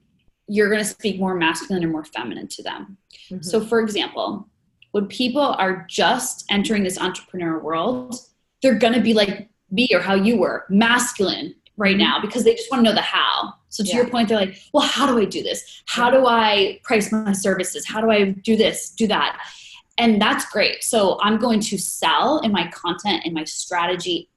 you're 0.47 0.69
going 0.69 0.81
to 0.81 0.89
speak 0.89 1.19
more 1.19 1.35
masculine 1.35 1.83
or 1.83 1.89
more 1.89 2.03
feminine 2.03 2.47
to 2.47 2.63
them. 2.63 2.97
Mm-hmm. 3.29 3.41
So, 3.41 3.63
for 3.63 3.79
example, 3.79 4.47
when 4.91 5.07
people 5.07 5.41
are 5.41 5.85
just 5.89 6.45
entering 6.49 6.83
this 6.83 6.99
entrepreneur 6.99 7.59
world, 7.59 8.15
they're 8.61 8.79
going 8.79 8.93
to 8.93 9.01
be 9.01 9.13
like 9.13 9.49
me 9.71 9.87
or 9.93 9.99
how 9.99 10.15
you 10.15 10.37
were, 10.37 10.65
masculine 10.69 11.55
right 11.77 11.95
mm-hmm. 11.95 12.03
now 12.03 12.21
because 12.21 12.43
they 12.43 12.55
just 12.55 12.71
want 12.71 12.83
to 12.83 12.89
know 12.89 12.95
the 12.95 13.01
how. 13.01 13.53
So 13.69 13.83
to 13.83 13.89
yeah. 13.89 13.97
your 13.97 14.07
point, 14.07 14.29
they're 14.29 14.37
like, 14.37 14.59
well, 14.73 14.85
how 14.85 15.05
do 15.07 15.19
I 15.19 15.25
do 15.25 15.41
this? 15.43 15.83
How 15.85 16.09
do 16.09 16.25
I 16.25 16.79
price 16.83 17.11
my 17.11 17.33
services? 17.33 17.87
How 17.87 18.01
do 18.01 18.09
I 18.09 18.31
do 18.31 18.55
this, 18.55 18.89
do 18.89 19.07
that? 19.07 19.39
And 19.97 20.21
that's 20.21 20.49
great. 20.49 20.83
So 20.83 21.19
I'm 21.21 21.37
going 21.37 21.59
to 21.61 21.77
sell 21.77 22.39
in 22.39 22.51
my 22.51 22.67
content 22.71 23.23
and 23.25 23.33
my 23.33 23.43
strategy, 23.43 24.29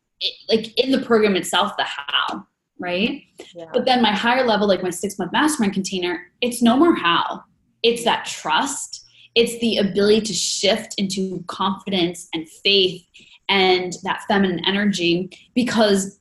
like 0.49 0.77
in 0.79 0.90
the 0.90 1.01
program 1.01 1.37
itself, 1.37 1.73
the 1.77 1.85
how 1.85 2.47
right? 2.83 3.23
Yeah. 3.55 3.66
But 3.73 3.87
then 3.87 4.03
my 4.03 4.11
higher 4.11 4.45
level, 4.45 4.66
like 4.66 4.83
my 4.83 4.90
six 4.90 5.18
month 5.18 5.33
mastermind 5.33 5.73
container, 5.73 6.27
it's 6.40 6.61
no 6.61 6.77
more 6.77 6.95
how. 6.97 7.45
It's 7.83 8.05
that 8.05 8.27
trust. 8.27 9.07
It's 9.35 9.59
the 9.61 9.79
ability 9.79 10.23
to 10.23 10.35
shift 10.35 10.97
into 10.99 11.42
confidence 11.47 12.29
and 12.35 12.49
faith 12.49 13.07
and 13.49 13.95
that 14.03 14.23
feminine 14.29 14.64
energy 14.66 15.31
because 15.55 16.18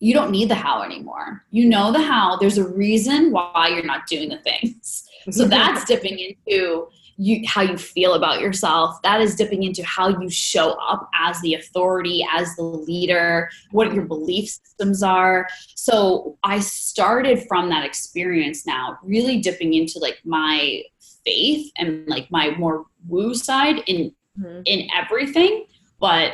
you 0.00 0.14
don't 0.14 0.30
need 0.30 0.48
the 0.48 0.54
how 0.54 0.82
anymore. 0.82 1.44
You 1.50 1.68
know 1.68 1.92
the 1.92 2.02
how. 2.02 2.36
There's 2.36 2.58
a 2.58 2.66
reason 2.66 3.30
why 3.30 3.68
you're 3.68 3.84
not 3.84 4.06
doing 4.06 4.30
the 4.30 4.38
things. 4.38 5.06
So 5.30 5.44
that's 5.44 5.84
dipping 5.84 6.18
into 6.18 6.88
you 7.20 7.42
how 7.46 7.60
you 7.60 7.76
feel 7.76 8.14
about 8.14 8.40
yourself 8.40 9.00
that 9.02 9.20
is 9.20 9.36
dipping 9.36 9.62
into 9.62 9.84
how 9.84 10.08
you 10.08 10.30
show 10.30 10.72
up 10.80 11.08
as 11.14 11.38
the 11.42 11.52
authority 11.52 12.26
as 12.32 12.56
the 12.56 12.62
leader 12.62 13.50
what 13.72 13.92
your 13.92 14.06
belief 14.06 14.48
systems 14.48 15.02
are 15.02 15.46
so 15.74 16.38
i 16.44 16.58
started 16.58 17.46
from 17.46 17.68
that 17.68 17.84
experience 17.84 18.66
now 18.66 18.98
really 19.02 19.38
dipping 19.38 19.74
into 19.74 19.98
like 19.98 20.18
my 20.24 20.82
faith 21.26 21.70
and 21.76 22.08
like 22.08 22.26
my 22.30 22.52
more 22.56 22.86
woo 23.06 23.34
side 23.34 23.82
in 23.86 24.10
mm-hmm. 24.38 24.62
in 24.64 24.88
everything 24.96 25.66
but 26.00 26.32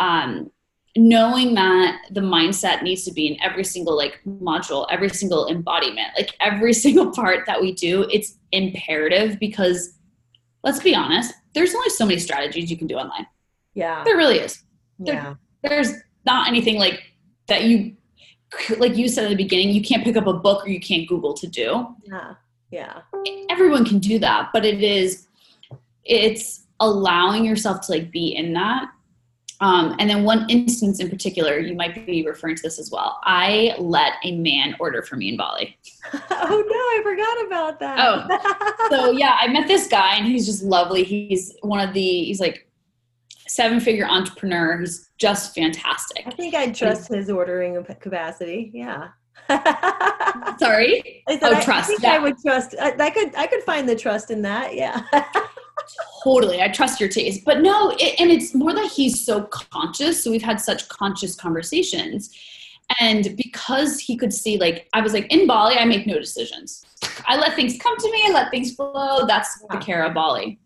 um 0.00 0.50
knowing 0.96 1.54
that 1.54 2.02
the 2.12 2.20
mindset 2.20 2.82
needs 2.82 3.04
to 3.04 3.12
be 3.12 3.26
in 3.26 3.36
every 3.42 3.64
single 3.64 3.96
like 3.96 4.20
module 4.26 4.86
every 4.90 5.08
single 5.08 5.48
embodiment 5.48 6.08
like 6.16 6.36
every 6.40 6.72
single 6.84 7.10
part 7.10 7.44
that 7.46 7.60
we 7.60 7.72
do 7.72 8.06
it's 8.12 8.36
imperative 8.52 9.38
because 9.40 9.94
let's 10.64 10.80
be 10.80 10.94
honest, 10.94 11.32
there's 11.52 11.74
only 11.74 11.90
so 11.90 12.06
many 12.06 12.18
strategies 12.18 12.70
you 12.70 12.76
can 12.76 12.88
do 12.88 12.96
online. 12.96 13.26
Yeah. 13.74 14.02
There 14.04 14.16
really 14.16 14.38
is. 14.38 14.64
There, 14.98 15.14
yeah. 15.14 15.34
There's 15.62 15.92
not 16.26 16.48
anything 16.48 16.78
like 16.78 17.00
that 17.46 17.64
you, 17.64 17.96
like 18.78 18.96
you 18.96 19.08
said 19.08 19.24
at 19.24 19.30
the 19.30 19.36
beginning, 19.36 19.70
you 19.70 19.82
can't 19.82 20.02
pick 20.02 20.16
up 20.16 20.26
a 20.26 20.32
book 20.32 20.64
or 20.64 20.68
you 20.68 20.80
can't 20.80 21.06
Google 21.06 21.34
to 21.34 21.46
do. 21.46 21.94
Yeah. 22.04 22.34
Yeah. 22.70 23.02
Everyone 23.50 23.84
can 23.84 23.98
do 23.98 24.18
that, 24.18 24.50
but 24.52 24.64
it 24.64 24.82
is, 24.82 25.28
it's 26.04 26.64
allowing 26.80 27.44
yourself 27.44 27.82
to 27.82 27.92
like 27.92 28.10
be 28.10 28.34
in 28.34 28.52
that 28.54 28.88
um, 29.64 29.96
and 29.98 30.10
then 30.10 30.24
one 30.24 30.44
instance 30.50 31.00
in 31.00 31.08
particular, 31.08 31.58
you 31.58 31.74
might 31.74 32.04
be 32.04 32.22
referring 32.26 32.54
to 32.54 32.62
this 32.62 32.78
as 32.78 32.90
well. 32.90 33.18
I 33.24 33.74
let 33.78 34.12
a 34.22 34.36
man 34.36 34.76
order 34.78 35.00
for 35.00 35.16
me 35.16 35.30
in 35.30 35.38
Bali. 35.38 35.78
oh 36.12 36.18
no, 36.20 36.30
I 36.30 37.00
forgot 37.02 37.46
about 37.46 37.80
that. 37.80 37.98
Oh, 37.98 38.88
so 38.90 39.12
yeah, 39.12 39.38
I 39.40 39.48
met 39.48 39.66
this 39.66 39.88
guy 39.88 40.16
and 40.16 40.26
he's 40.26 40.44
just 40.44 40.62
lovely. 40.62 41.02
He's 41.02 41.56
one 41.62 41.80
of 41.80 41.94
the 41.94 42.24
he's 42.24 42.40
like 42.40 42.68
seven 43.48 43.80
figure 43.80 44.04
entrepreneur. 44.04 44.80
He's 44.80 45.08
just 45.16 45.54
fantastic. 45.54 46.24
I 46.26 46.30
think 46.32 46.54
I'd 46.54 46.74
trust 46.74 47.08
his 47.08 47.30
ordering 47.30 47.82
capacity. 47.82 48.70
Yeah. 48.74 49.08
Sorry. 50.58 51.24
I 51.26 51.38
said, 51.38 51.42
oh, 51.42 51.56
I, 51.56 51.64
trust. 51.64 51.70
I 51.70 51.82
think 51.82 52.02
yeah. 52.02 52.12
I 52.12 52.18
would 52.18 52.36
trust. 52.38 52.74
I, 52.78 52.94
I 52.98 53.08
could. 53.08 53.34
I 53.34 53.46
could 53.46 53.62
find 53.62 53.88
the 53.88 53.96
trust 53.96 54.30
in 54.30 54.42
that. 54.42 54.74
Yeah 54.74 55.04
totally 56.22 56.60
i 56.60 56.68
trust 56.68 57.00
your 57.00 57.08
taste. 57.08 57.44
But 57.44 57.60
no 57.60 57.90
it, 57.98 58.20
and 58.20 58.30
it's 58.30 58.54
more 58.54 58.72
that 58.72 58.90
he's 58.90 59.24
so 59.24 59.44
conscious. 59.44 60.22
So 60.22 60.30
we've 60.30 60.42
had 60.42 60.60
such 60.60 60.88
conscious 60.88 61.34
conversations. 61.34 62.30
And 63.00 63.34
because 63.36 63.98
he 63.98 64.16
could 64.16 64.32
see 64.32 64.58
like 64.58 64.88
i 64.92 65.00
was 65.00 65.12
like 65.12 65.30
in 65.32 65.46
bali 65.46 65.76
i 65.76 65.84
make 65.84 66.06
no 66.06 66.18
decisions. 66.18 66.84
I 67.26 67.36
let 67.36 67.54
things 67.54 67.78
come 67.78 67.96
to 67.96 68.10
me 68.10 68.24
i 68.26 68.32
let 68.32 68.50
things 68.50 68.74
flow. 68.74 69.26
That's 69.26 69.60
the 69.70 69.78
Cara 69.78 70.12
bali. 70.12 70.58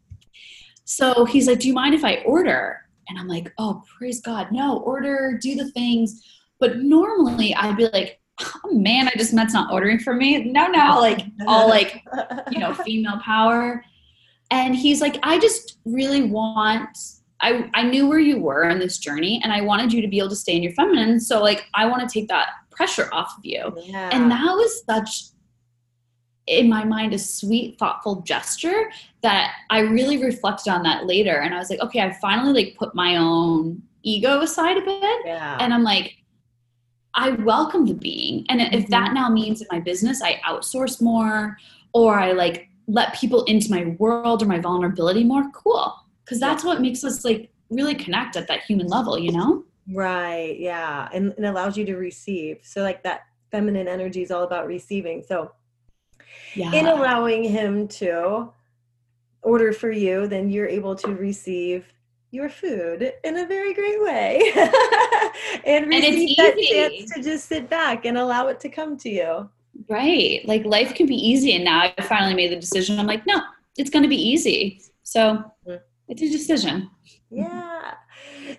So 0.85 1.25
he's 1.25 1.47
like 1.47 1.61
do 1.61 1.69
you 1.69 1.75
mind 1.75 1.95
if 1.95 2.05
i 2.05 2.17
order? 2.27 2.81
And 3.09 3.19
i'm 3.19 3.29
like 3.29 3.53
oh 3.59 3.83
praise 3.97 4.21
god 4.21 4.53
no 4.53 4.79
order 4.79 5.39
do 5.41 5.55
the 5.55 5.71
things. 5.73 6.23
But 6.61 6.79
normally 6.79 7.55
i'd 7.55 7.77
be 7.77 7.89
like 7.89 8.21
oh 8.41 8.73
man 8.73 9.09
i 9.09 9.13
just 9.17 9.33
met's 9.33 9.55
not 9.55 9.73
ordering 9.73 9.99
for 9.99 10.15
me. 10.15 10.45
No 10.45 10.67
no 10.67 10.99
like 10.99 11.25
all 11.47 11.69
like 11.69 12.05
you 12.51 12.59
know 12.59 12.75
female 12.85 13.21
power 13.25 13.85
and 14.51 14.75
he's 14.75 15.01
like 15.01 15.19
i 15.23 15.39
just 15.39 15.79
really 15.85 16.23
want 16.23 16.97
I, 17.41 17.71
I 17.75 17.85
knew 17.85 18.09
where 18.09 18.19
you 18.19 18.41
were 18.41 18.69
on 18.69 18.79
this 18.79 18.99
journey 18.99 19.41
and 19.45 19.53
I 19.53 19.61
wanted 19.61 19.93
you 19.93 20.03
to 20.03 20.09
be 20.09 20.19
able 20.19 20.31
to 20.31 20.37
stay 20.37 20.57
in 20.57 20.63
your 20.65 20.73
feminine. 20.73 21.21
So 21.21 21.41
like 21.41 21.67
I 21.75 21.87
want 21.87 22.03
to 22.03 22.13
take 22.13 22.29
that 22.29 22.49
pressure 22.71 23.09
off 23.13 23.35
of 23.39 23.45
you. 23.45 23.77
Yeah. 23.85 24.11
And 24.13 24.31
that 24.31 24.45
was 24.45 24.83
such 24.85 25.27
in 26.49 26.69
my 26.69 26.85
mind 26.85 27.15
a 27.15 27.19
sweet, 27.19 27.79
thoughtful 27.79 28.23
gesture 28.23 28.91
that 29.23 29.55
I 29.71 29.81
really 29.81 30.23
reflected 30.23 30.71
on 30.71 30.83
that 30.83 31.07
later. 31.07 31.41
And 31.41 31.55
I 31.55 31.59
was 31.59 31.71
like, 31.71 31.81
okay, 31.81 32.01
I 32.01 32.13
finally 32.15 32.65
like 32.65 32.77
put 32.77 32.95
my 32.95 33.17
own 33.17 33.83
ego 34.03 34.41
aside 34.41 34.79
a 34.79 34.81
bit. 34.81 35.27
Yeah. 35.27 35.59
And 35.61 35.73
I'm 35.73 35.83
like, 35.83 36.17
I 37.15 37.31
welcome 37.31 37.87
the 37.87 37.95
being. 37.95 38.47
And 38.49 38.61
if 38.61 38.69
mm-hmm. 38.69 38.91
that 38.91 39.13
now 39.13 39.29
means 39.29 39.61
in 39.61 39.69
my 39.71 39.81
business 39.81 40.23
I 40.23 40.41
outsource 40.47 41.01
more 41.03 41.57
or 41.93 42.19
I 42.19 42.33
like 42.33 42.69
let 42.89 43.15
people 43.15 43.45
into 43.45 43.71
my 43.71 43.95
world 43.99 44.43
or 44.43 44.47
my 44.47 44.59
vulnerability 44.59 45.23
more 45.23 45.49
cool. 45.53 45.95
Because 46.25 46.41
that's 46.41 46.65
what 46.65 46.81
makes 46.81 47.05
us 47.05 47.25
like 47.25 47.51
really 47.71 47.95
connect 47.95 48.37
at 48.37 48.49
that 48.49 48.63
human 48.63 48.87
level 48.87 49.19
you 49.19 49.31
know? 49.31 49.65
Right 49.93 50.59
yeah 50.59 51.09
and, 51.13 51.33
and 51.37 51.47
allows 51.47 51.77
you 51.77 51.85
to 51.85 51.97
receive. 51.97 52.59
So 52.63 52.83
like 52.83 53.03
that 53.05 53.27
feminine 53.51 53.87
energy 53.87 54.23
is 54.23 54.31
all 54.31 54.43
about 54.43 54.67
receiving. 54.67 55.23
So 55.23 55.53
yeah. 56.55 56.73
in 56.73 56.87
allowing 56.87 57.45
him 57.45 57.87
to 57.89 58.51
order 59.43 59.73
for 59.73 59.91
you 59.91 60.27
then 60.27 60.51
you're 60.51 60.67
able 60.67 60.97
to 60.97 61.15
receive 61.15 61.87
your 62.31 62.49
food 62.49 63.13
in 63.25 63.37
a 63.39 63.47
very 63.47 63.73
great 63.75 64.03
way. 64.03 64.53
And 65.65 65.87
receive 65.87 66.37
and 66.39 66.47
that 66.47 66.59
chance 66.59 67.13
to 67.13 67.23
just 67.23 67.49
sit 67.49 67.69
back 67.69 68.05
and 68.05 68.17
allow 68.17 68.49
it 68.49 68.61
to 68.61 68.69
come 68.69 68.97
to 68.99 69.09
you 69.09 69.49
Right. 69.89 70.47
Like 70.47 70.65
life 70.65 70.95
can 70.95 71.07
be 71.07 71.15
easy. 71.15 71.55
And 71.55 71.65
now 71.65 71.93
I 71.97 72.03
finally 72.03 72.35
made 72.35 72.51
the 72.51 72.57
decision. 72.57 72.99
I'm 72.99 73.07
like, 73.07 73.27
no, 73.27 73.41
it's 73.77 73.91
going 73.91 74.03
to 74.03 74.09
be 74.09 74.21
easy. 74.21 74.83
So 75.03 75.45
it's 76.09 76.23
a 76.23 76.29
decision. 76.29 76.91
Yeah. 77.31 77.95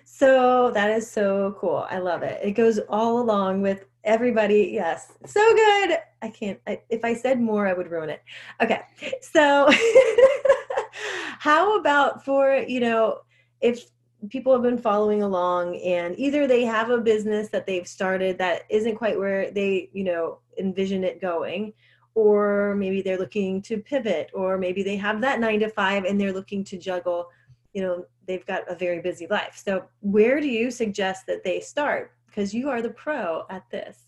So 0.04 0.70
that 0.72 0.90
is 0.90 1.10
so 1.10 1.56
cool. 1.60 1.86
I 1.90 1.98
love 1.98 2.22
it. 2.22 2.40
It 2.42 2.52
goes 2.52 2.78
all 2.88 3.20
along 3.20 3.62
with 3.62 3.84
everybody. 4.04 4.70
Yes. 4.72 5.12
So 5.26 5.40
good. 5.54 5.98
I 6.22 6.28
can't, 6.28 6.58
I, 6.66 6.80
if 6.88 7.04
I 7.04 7.14
said 7.14 7.40
more, 7.40 7.66
I 7.66 7.72
would 7.72 7.90
ruin 7.90 8.10
it. 8.10 8.22
Okay. 8.62 8.80
So 9.20 9.70
how 11.38 11.78
about 11.78 12.24
for, 12.24 12.54
you 12.54 12.80
know, 12.80 13.20
if 13.60 13.84
people 14.28 14.52
have 14.52 14.62
been 14.62 14.78
following 14.78 15.22
along 15.22 15.76
and 15.76 16.18
either 16.18 16.46
they 16.46 16.64
have 16.64 16.90
a 16.90 16.98
business 16.98 17.48
that 17.48 17.66
they've 17.66 17.88
started 17.88 18.36
that 18.38 18.62
isn't 18.68 18.96
quite 18.96 19.18
where 19.18 19.50
they 19.50 19.88
you 19.92 20.04
know 20.04 20.38
envision 20.58 21.04
it 21.04 21.20
going 21.20 21.72
or 22.14 22.74
maybe 22.76 23.00
they're 23.00 23.18
looking 23.18 23.62
to 23.62 23.78
pivot 23.78 24.30
or 24.34 24.58
maybe 24.58 24.82
they 24.82 24.96
have 24.96 25.20
that 25.20 25.40
9 25.40 25.60
to 25.60 25.68
5 25.68 26.04
and 26.04 26.20
they're 26.20 26.32
looking 26.32 26.62
to 26.64 26.76
juggle 26.76 27.28
you 27.72 27.82
know 27.82 28.04
they've 28.30 28.46
got 28.46 28.70
a 28.70 28.76
very 28.76 29.00
busy 29.00 29.26
life. 29.26 29.60
So 29.64 29.84
where 30.00 30.40
do 30.40 30.46
you 30.46 30.70
suggest 30.70 31.26
that 31.26 31.42
they 31.42 31.58
start? 31.60 32.12
Because 32.26 32.54
you 32.54 32.70
are 32.70 32.80
the 32.80 32.90
pro 32.90 33.44
at 33.50 33.68
this. 33.70 33.98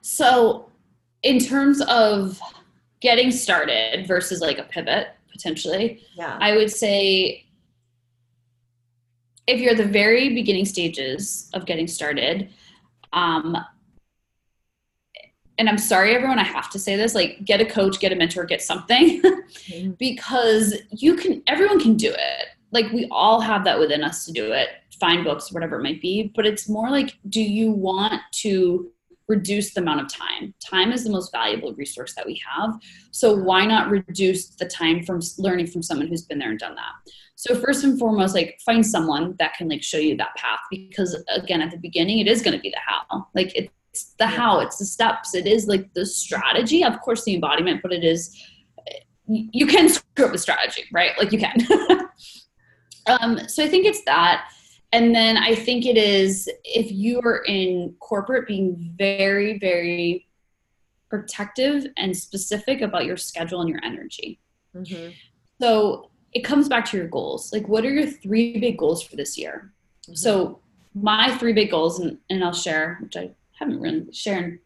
So 0.00 0.70
in 1.22 1.38
terms 1.38 1.82
of 1.82 2.40
getting 3.00 3.30
started 3.30 4.06
versus 4.06 4.40
like 4.40 4.58
a 4.58 4.62
pivot 4.64 5.08
potentially 5.30 6.02
yeah. 6.16 6.38
I 6.40 6.56
would 6.56 6.70
say 6.70 7.43
if 9.46 9.60
you're 9.60 9.72
at 9.72 9.76
the 9.76 9.84
very 9.84 10.34
beginning 10.34 10.64
stages 10.64 11.50
of 11.54 11.66
getting 11.66 11.86
started, 11.86 12.50
um, 13.12 13.56
and 15.58 15.68
I'm 15.68 15.78
sorry, 15.78 16.14
everyone, 16.14 16.38
I 16.38 16.44
have 16.44 16.70
to 16.70 16.78
say 16.78 16.96
this 16.96 17.14
like, 17.14 17.44
get 17.44 17.60
a 17.60 17.64
coach, 17.64 18.00
get 18.00 18.12
a 18.12 18.16
mentor, 18.16 18.44
get 18.44 18.62
something 18.62 19.20
mm-hmm. 19.22 19.90
because 19.92 20.74
you 20.90 21.14
can, 21.16 21.42
everyone 21.46 21.80
can 21.80 21.96
do 21.96 22.10
it. 22.10 22.46
Like, 22.72 22.90
we 22.92 23.06
all 23.10 23.40
have 23.40 23.64
that 23.64 23.78
within 23.78 24.02
us 24.02 24.24
to 24.24 24.32
do 24.32 24.52
it, 24.52 24.68
find 24.98 25.22
books, 25.22 25.52
whatever 25.52 25.78
it 25.78 25.82
might 25.82 26.02
be. 26.02 26.32
But 26.34 26.46
it's 26.46 26.68
more 26.68 26.90
like, 26.90 27.16
do 27.28 27.40
you 27.40 27.70
want 27.70 28.20
to 28.32 28.90
reduce 29.28 29.74
the 29.74 29.80
amount 29.80 30.00
of 30.00 30.08
time? 30.08 30.54
Time 30.64 30.92
is 30.92 31.04
the 31.04 31.10
most 31.10 31.32
valuable 31.32 31.74
resource 31.74 32.14
that 32.14 32.26
we 32.26 32.40
have. 32.48 32.78
So, 33.10 33.34
why 33.34 33.66
not 33.66 33.90
reduce 33.90 34.48
the 34.48 34.66
time 34.66 35.04
from 35.04 35.20
learning 35.38 35.68
from 35.68 35.82
someone 35.82 36.08
who's 36.08 36.22
been 36.22 36.38
there 36.38 36.50
and 36.50 36.58
done 36.58 36.74
that? 36.74 37.12
So 37.36 37.54
first 37.60 37.84
and 37.84 37.98
foremost, 37.98 38.34
like 38.34 38.58
find 38.64 38.86
someone 38.86 39.34
that 39.38 39.54
can 39.54 39.68
like 39.68 39.82
show 39.82 39.98
you 39.98 40.16
that 40.16 40.34
path 40.36 40.60
because 40.70 41.22
again, 41.28 41.60
at 41.60 41.70
the 41.70 41.76
beginning, 41.76 42.20
it 42.20 42.28
is 42.28 42.42
going 42.42 42.56
to 42.56 42.62
be 42.62 42.70
the 42.70 42.78
how. 42.78 43.26
Like 43.34 43.52
it's 43.54 44.14
the 44.18 44.26
how, 44.26 44.60
it's 44.60 44.78
the 44.78 44.84
steps, 44.84 45.34
it 45.34 45.46
is 45.46 45.66
like 45.66 45.92
the 45.94 46.06
strategy. 46.06 46.84
Of 46.84 47.00
course, 47.00 47.24
the 47.24 47.34
embodiment, 47.34 47.82
but 47.82 47.92
it 47.92 48.04
is 48.04 48.34
you 49.26 49.66
can 49.66 49.88
screw 49.88 50.26
up 50.26 50.32
the 50.32 50.38
strategy, 50.38 50.84
right? 50.92 51.12
Like 51.18 51.32
you 51.32 51.38
can. 51.38 51.56
um, 53.06 53.38
so 53.48 53.64
I 53.64 53.68
think 53.68 53.86
it's 53.86 54.04
that. 54.04 54.48
And 54.94 55.12
then 55.12 55.36
I 55.36 55.56
think 55.56 55.86
it 55.86 55.96
is 55.96 56.48
if 56.62 56.92
you 56.92 57.20
are 57.22 57.38
in 57.46 57.96
corporate, 57.98 58.46
being 58.46 58.94
very, 58.96 59.58
very 59.58 60.28
protective 61.10 61.86
and 61.96 62.16
specific 62.16 62.80
about 62.80 63.04
your 63.04 63.16
schedule 63.16 63.60
and 63.60 63.68
your 63.68 63.80
energy. 63.82 64.38
Mm-hmm. 64.72 65.10
So 65.60 66.10
it 66.32 66.42
comes 66.44 66.68
back 66.68 66.84
to 66.90 66.96
your 66.96 67.08
goals. 67.08 67.52
Like, 67.52 67.66
what 67.66 67.84
are 67.84 67.90
your 67.90 68.06
three 68.06 68.56
big 68.60 68.78
goals 68.78 69.02
for 69.02 69.16
this 69.16 69.36
year? 69.36 69.72
Mm-hmm. 70.04 70.14
So, 70.14 70.60
my 70.94 71.36
three 71.38 71.52
big 71.52 71.72
goals, 71.72 71.98
and, 71.98 72.18
and 72.30 72.44
I'll 72.44 72.52
share, 72.52 72.98
which 73.02 73.16
I 73.16 73.32
haven't 73.58 73.80
really 73.80 74.12
shared 74.12 74.60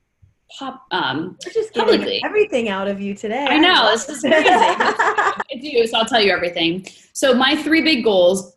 pop 0.58 0.86
um 0.90 1.38
We're 1.44 1.52
just 1.52 1.74
publicly. 1.74 2.22
everything 2.24 2.68
out 2.68 2.88
of 2.88 3.00
you 3.00 3.14
today. 3.14 3.46
I 3.48 3.58
know 3.58 3.90
this 3.90 4.08
is 4.08 4.20
crazy. 4.20 4.46
I 4.48 5.42
do, 5.60 5.86
so 5.86 5.98
I'll 5.98 6.06
tell 6.06 6.20
you 6.20 6.32
everything. 6.32 6.86
So 7.14 7.34
my 7.34 7.56
three 7.56 7.82
big 7.82 8.04
goals, 8.04 8.56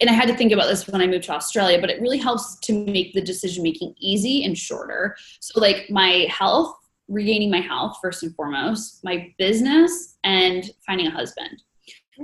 and 0.00 0.10
I 0.10 0.12
had 0.12 0.28
to 0.28 0.36
think 0.36 0.52
about 0.52 0.66
this 0.66 0.86
when 0.86 1.00
I 1.00 1.06
moved 1.06 1.24
to 1.24 1.32
Australia, 1.32 1.80
but 1.80 1.90
it 1.90 2.00
really 2.00 2.18
helps 2.18 2.56
to 2.60 2.84
make 2.84 3.12
the 3.12 3.20
decision 3.20 3.62
making 3.62 3.94
easy 3.98 4.44
and 4.44 4.56
shorter. 4.56 5.16
So 5.40 5.60
like 5.60 5.88
my 5.90 6.26
health, 6.30 6.74
regaining 7.08 7.50
my 7.50 7.60
health 7.60 7.98
first 8.02 8.22
and 8.22 8.34
foremost, 8.34 9.04
my 9.04 9.32
business, 9.38 10.16
and 10.24 10.70
finding 10.86 11.06
a 11.06 11.10
husband 11.10 11.62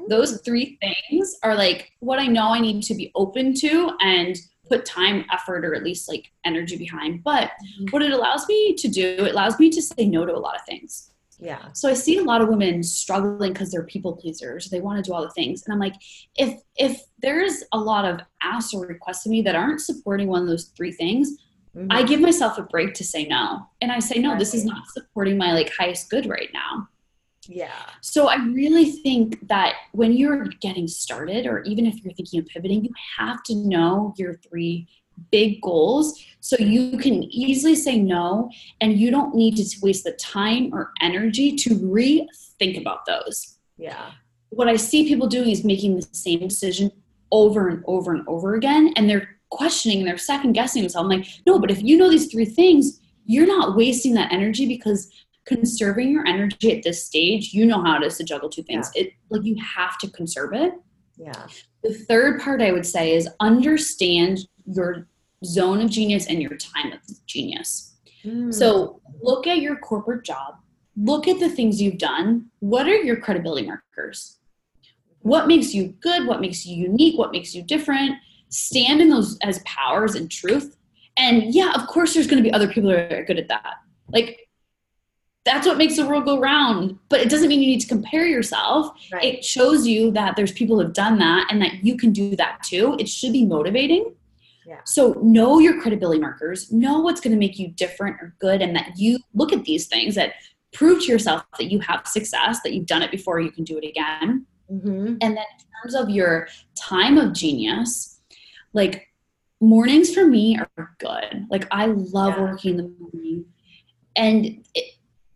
those 0.08 0.40
three 0.42 0.78
things 0.80 1.36
are 1.42 1.54
like 1.54 1.92
what 2.00 2.18
I 2.18 2.26
know 2.26 2.48
I 2.48 2.60
need 2.60 2.82
to 2.84 2.94
be 2.94 3.10
open 3.14 3.54
to 3.54 3.96
and 4.00 4.36
put 4.68 4.84
time, 4.84 5.24
effort, 5.32 5.64
or 5.64 5.74
at 5.74 5.82
least 5.82 6.08
like 6.08 6.30
energy 6.44 6.76
behind. 6.76 7.24
But 7.24 7.50
mm-hmm. 7.50 7.86
what 7.90 8.02
it 8.02 8.12
allows 8.12 8.46
me 8.46 8.74
to 8.74 8.88
do, 8.88 9.24
it 9.24 9.32
allows 9.32 9.58
me 9.58 9.68
to 9.70 9.82
say 9.82 10.06
no 10.06 10.24
to 10.24 10.34
a 10.34 10.38
lot 10.38 10.54
of 10.54 10.64
things. 10.64 11.09
Yeah. 11.40 11.68
So 11.72 11.88
I 11.88 11.94
see 11.94 12.18
a 12.18 12.22
lot 12.22 12.42
of 12.42 12.48
women 12.48 12.82
struggling 12.82 13.52
because 13.52 13.70
they're 13.70 13.84
people 13.84 14.16
pleasers. 14.16 14.68
They 14.68 14.80
want 14.80 15.02
to 15.02 15.08
do 15.08 15.14
all 15.14 15.22
the 15.22 15.30
things. 15.30 15.62
And 15.64 15.72
I'm 15.72 15.80
like, 15.80 15.94
if 16.36 16.60
if 16.76 17.00
there's 17.22 17.64
a 17.72 17.78
lot 17.78 18.04
of 18.04 18.20
asks 18.42 18.74
or 18.74 18.86
requests 18.86 19.26
of 19.26 19.32
me 19.32 19.42
that 19.42 19.54
aren't 19.54 19.80
supporting 19.80 20.28
one 20.28 20.42
of 20.42 20.48
those 20.48 20.66
three 20.76 20.92
things, 20.92 21.38
mm-hmm. 21.74 21.86
I 21.90 22.02
give 22.02 22.20
myself 22.20 22.58
a 22.58 22.62
break 22.62 22.94
to 22.94 23.04
say 23.04 23.24
no. 23.24 23.66
And 23.80 23.90
I 23.90 24.00
say, 24.00 24.18
no, 24.18 24.38
this 24.38 24.54
is 24.54 24.64
not 24.64 24.86
supporting 24.88 25.38
my 25.38 25.52
like 25.52 25.72
highest 25.76 26.10
good 26.10 26.26
right 26.26 26.50
now. 26.52 26.88
Yeah. 27.48 27.86
So 28.00 28.28
I 28.28 28.36
really 28.36 28.92
think 28.92 29.48
that 29.48 29.74
when 29.92 30.12
you're 30.12 30.44
getting 30.60 30.86
started, 30.86 31.46
or 31.46 31.62
even 31.62 31.86
if 31.86 32.04
you're 32.04 32.12
thinking 32.12 32.38
of 32.40 32.46
pivoting, 32.46 32.84
you 32.84 32.90
have 33.18 33.42
to 33.44 33.54
know 33.54 34.14
your 34.16 34.34
three 34.34 34.86
big 35.30 35.60
goals 35.62 36.24
so 36.40 36.56
you 36.58 36.96
can 36.98 37.22
easily 37.24 37.74
say 37.74 37.98
no 37.98 38.50
and 38.80 38.98
you 38.98 39.10
don't 39.10 39.34
need 39.34 39.56
to 39.56 39.76
waste 39.82 40.04
the 40.04 40.12
time 40.12 40.70
or 40.72 40.92
energy 41.00 41.54
to 41.56 41.70
rethink 41.70 42.80
about 42.80 43.06
those. 43.06 43.58
Yeah. 43.76 44.10
what 44.50 44.68
I 44.68 44.76
see 44.76 45.08
people 45.08 45.26
doing 45.26 45.50
is 45.50 45.64
making 45.64 45.96
the 45.96 46.06
same 46.12 46.40
decision 46.40 46.90
over 47.32 47.68
and 47.68 47.82
over 47.86 48.12
and 48.12 48.26
over 48.28 48.54
again. 48.54 48.92
And 48.96 49.08
they're 49.08 49.38
questioning, 49.50 50.04
they're 50.04 50.18
second 50.18 50.52
guessing 50.52 50.82
themselves. 50.82 51.04
I'm 51.04 51.18
like, 51.18 51.28
no, 51.46 51.58
but 51.58 51.70
if 51.70 51.82
you 51.82 51.96
know 51.96 52.10
these 52.10 52.30
three 52.30 52.44
things, 52.44 53.00
you're 53.24 53.46
not 53.46 53.76
wasting 53.76 54.14
that 54.14 54.32
energy 54.32 54.66
because 54.66 55.10
conserving 55.46 56.10
your 56.10 56.26
energy 56.26 56.76
at 56.76 56.82
this 56.82 57.04
stage, 57.04 57.52
you 57.52 57.64
know 57.66 57.82
how 57.82 57.96
it 57.96 58.04
is 58.04 58.16
to 58.18 58.24
juggle 58.24 58.48
two 58.48 58.62
things. 58.62 58.90
Yeah. 58.94 59.02
It 59.02 59.12
like 59.30 59.44
you 59.44 59.56
have 59.62 59.98
to 59.98 60.10
conserve 60.10 60.52
it. 60.52 60.74
Yeah. 61.16 61.46
The 61.82 61.94
third 61.94 62.40
part 62.40 62.60
I 62.60 62.72
would 62.72 62.86
say 62.86 63.14
is 63.14 63.28
understand 63.40 64.40
your 64.66 65.06
zone 65.44 65.80
of 65.80 65.90
genius 65.90 66.26
and 66.26 66.42
your 66.42 66.56
time 66.56 66.92
of 66.92 67.00
genius. 67.26 67.94
Mm. 68.24 68.52
So 68.52 69.00
look 69.22 69.46
at 69.46 69.60
your 69.60 69.76
corporate 69.76 70.24
job, 70.24 70.56
look 70.96 71.26
at 71.26 71.40
the 71.40 71.48
things 71.48 71.80
you've 71.80 71.98
done. 71.98 72.50
What 72.60 72.86
are 72.86 72.96
your 72.96 73.16
credibility 73.16 73.66
markers? 73.66 74.38
What 75.20 75.48
makes 75.48 75.74
you 75.74 75.88
good? 76.00 76.26
What 76.26 76.40
makes 76.40 76.66
you 76.66 76.76
unique? 76.76 77.18
What 77.18 77.32
makes 77.32 77.54
you 77.54 77.62
different? 77.62 78.16
Stand 78.48 79.00
in 79.00 79.08
those 79.08 79.38
as 79.42 79.60
powers 79.60 80.14
and 80.14 80.30
truth. 80.30 80.76
And 81.16 81.54
yeah, 81.54 81.72
of 81.74 81.86
course, 81.86 82.14
there's 82.14 82.26
going 82.26 82.42
to 82.42 82.48
be 82.48 82.52
other 82.52 82.68
people 82.68 82.90
that 82.90 83.12
are 83.12 83.24
good 83.24 83.38
at 83.38 83.48
that. 83.48 83.74
Like, 84.08 84.48
that's 85.44 85.66
what 85.66 85.78
makes 85.78 85.96
the 85.96 86.06
world 86.06 86.24
go 86.24 86.38
round. 86.38 86.98
But 87.08 87.20
it 87.20 87.30
doesn't 87.30 87.48
mean 87.48 87.60
you 87.60 87.68
need 87.68 87.80
to 87.80 87.88
compare 87.88 88.26
yourself. 88.26 88.94
Right. 89.12 89.24
It 89.24 89.44
shows 89.44 89.86
you 89.86 90.10
that 90.12 90.36
there's 90.36 90.52
people 90.52 90.76
who 90.76 90.82
have 90.82 90.92
done 90.92 91.18
that 91.18 91.48
and 91.50 91.60
that 91.62 91.84
you 91.84 91.96
can 91.96 92.12
do 92.12 92.36
that 92.36 92.62
too. 92.62 92.96
It 92.98 93.08
should 93.08 93.32
be 93.32 93.44
motivating. 93.44 94.14
Yeah. 94.66 94.80
So 94.84 95.14
know 95.22 95.58
your 95.58 95.80
credibility 95.80 96.20
markers, 96.20 96.70
know 96.70 97.00
what's 97.00 97.20
going 97.20 97.32
to 97.32 97.38
make 97.38 97.58
you 97.58 97.68
different 97.68 98.16
or 98.20 98.36
good, 98.38 98.60
and 98.62 98.76
that 98.76 98.92
you 98.96 99.18
look 99.34 99.52
at 99.52 99.64
these 99.64 99.86
things 99.86 100.14
that 100.14 100.34
prove 100.72 101.00
to 101.00 101.06
yourself 101.06 101.44
that 101.58 101.72
you 101.72 101.80
have 101.80 102.06
success, 102.06 102.60
that 102.62 102.72
you've 102.72 102.86
done 102.86 103.02
it 103.02 103.10
before, 103.10 103.40
you 103.40 103.50
can 103.50 103.64
do 103.64 103.78
it 103.78 103.84
again. 103.84 104.46
Mm-hmm. 104.70 105.16
And 105.20 105.20
then 105.20 105.38
in 105.38 105.82
terms 105.82 105.94
of 105.94 106.10
your 106.10 106.48
time 106.76 107.18
of 107.18 107.32
genius, 107.32 108.20
like 108.72 109.08
mornings 109.60 110.14
for 110.14 110.26
me 110.26 110.58
are 110.76 110.94
good. 110.98 111.46
Like 111.50 111.66
I 111.70 111.86
love 111.86 112.34
yeah. 112.36 112.42
working 112.42 112.70
in 112.72 112.76
the 112.76 112.94
morning. 112.98 113.44
And 114.14 114.64
it, 114.74 114.94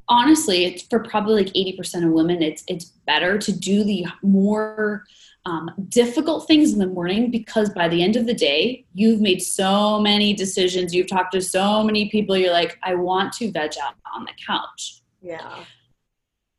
honestly, 0.09 0.65
it's 0.65 0.83
for 0.83 1.01
probably 1.01 1.45
like 1.45 1.53
80% 1.55 2.07
of 2.07 2.13
women, 2.13 2.43
it's 2.43 2.65
it's 2.69 2.87
better 3.07 3.39
to 3.39 3.53
do 3.53 3.85
the 3.85 4.07
more 4.23 5.05
um, 5.47 5.71
difficult 5.89 6.47
things 6.47 6.73
in 6.73 6.79
the 6.79 6.87
morning 6.87 7.31
because 7.31 7.69
by 7.71 7.89
the 7.89 8.03
end 8.03 8.17
of 8.17 8.27
the 8.27 8.35
day, 8.35 8.87
you've 8.95 9.21
made 9.21 9.43
so 9.43 10.01
many 10.01 10.33
decisions. 10.33 10.95
You've 10.95 11.09
talked 11.09 11.33
to 11.33 11.43
so 11.43 11.83
many 11.83 12.09
people. 12.09 12.37
You're 12.37 12.53
like, 12.53 12.79
I 12.83 12.95
want 12.95 13.33
to 13.35 13.51
veg 13.51 13.73
out 13.83 13.95
on 14.15 14.25
the 14.25 14.33
couch. 14.47 15.03
Yeah. 15.21 15.65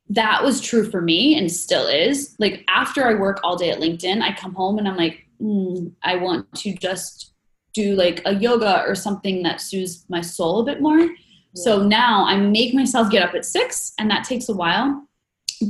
That 0.10 0.44
was 0.44 0.62
true 0.62 0.90
for 0.90 1.02
me 1.02 1.38
and 1.38 1.52
still 1.52 1.88
is. 1.88 2.36
Like 2.38 2.64
after 2.68 3.08
I 3.08 3.16
work 3.16 3.40
all 3.44 3.56
day 3.56 3.72
at 3.72 3.80
LinkedIn, 3.80 4.22
I 4.22 4.36
come 4.36 4.54
home 4.54 4.78
and 4.78 4.88
I'm 4.88 4.98
like, 4.98 5.26
mm, 5.42 5.92
I 6.04 6.18
want 6.18 6.54
to 6.58 6.74
just 6.76 7.34
do 7.74 7.96
like 7.96 8.22
a 8.26 8.36
yoga 8.36 8.84
or 8.88 8.94
something 8.94 9.42
that 9.44 9.62
soothes 9.62 10.06
my 10.10 10.22
soul 10.22 10.62
a 10.62 10.66
bit 10.66 10.80
more. 10.80 11.10
Yeah. 11.56 11.64
So 11.64 11.84
now 11.84 12.26
I 12.26 12.38
make 12.38 12.74
myself 12.74 13.10
get 13.10 13.24
up 13.24 13.34
at 13.34 13.46
six, 13.46 13.94
and 13.98 14.10
that 14.12 14.24
takes 14.24 14.50
a 14.50 14.54
while. 14.54 15.08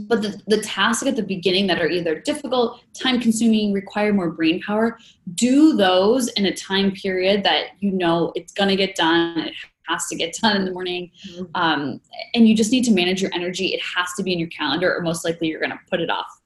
But 0.07 0.23
the, 0.23 0.41
the 0.47 0.61
tasks 0.61 1.05
at 1.05 1.15
the 1.15 1.23
beginning 1.23 1.67
that 1.67 1.79
are 1.79 1.87
either 1.87 2.19
difficult 2.19 2.81
time 2.99 3.19
consuming 3.19 3.71
require 3.71 4.13
more 4.13 4.31
brain 4.31 4.59
power 4.61 4.97
do 5.35 5.75
those 5.75 6.27
in 6.29 6.47
a 6.47 6.55
time 6.55 6.91
period 6.91 7.43
that 7.43 7.67
you 7.81 7.91
know 7.91 8.31
it's 8.33 8.51
going 8.51 8.69
to 8.69 8.75
get 8.75 8.95
done 8.95 9.37
it 9.37 9.53
has 9.87 10.07
to 10.07 10.15
get 10.15 10.35
done 10.41 10.55
in 10.55 10.65
the 10.65 10.71
morning 10.71 11.11
mm-hmm. 11.29 11.43
um, 11.53 12.01
and 12.33 12.47
you 12.47 12.55
just 12.55 12.71
need 12.71 12.83
to 12.85 12.91
manage 12.91 13.21
your 13.21 13.31
energy. 13.35 13.67
It 13.67 13.81
has 13.95 14.07
to 14.17 14.23
be 14.23 14.33
in 14.33 14.39
your 14.39 14.49
calendar 14.49 14.91
or 14.93 15.01
most 15.01 15.23
likely 15.23 15.49
you're 15.49 15.59
going 15.59 15.71
to 15.71 15.79
put 15.87 16.01
it 16.01 16.09
off. 16.09 16.41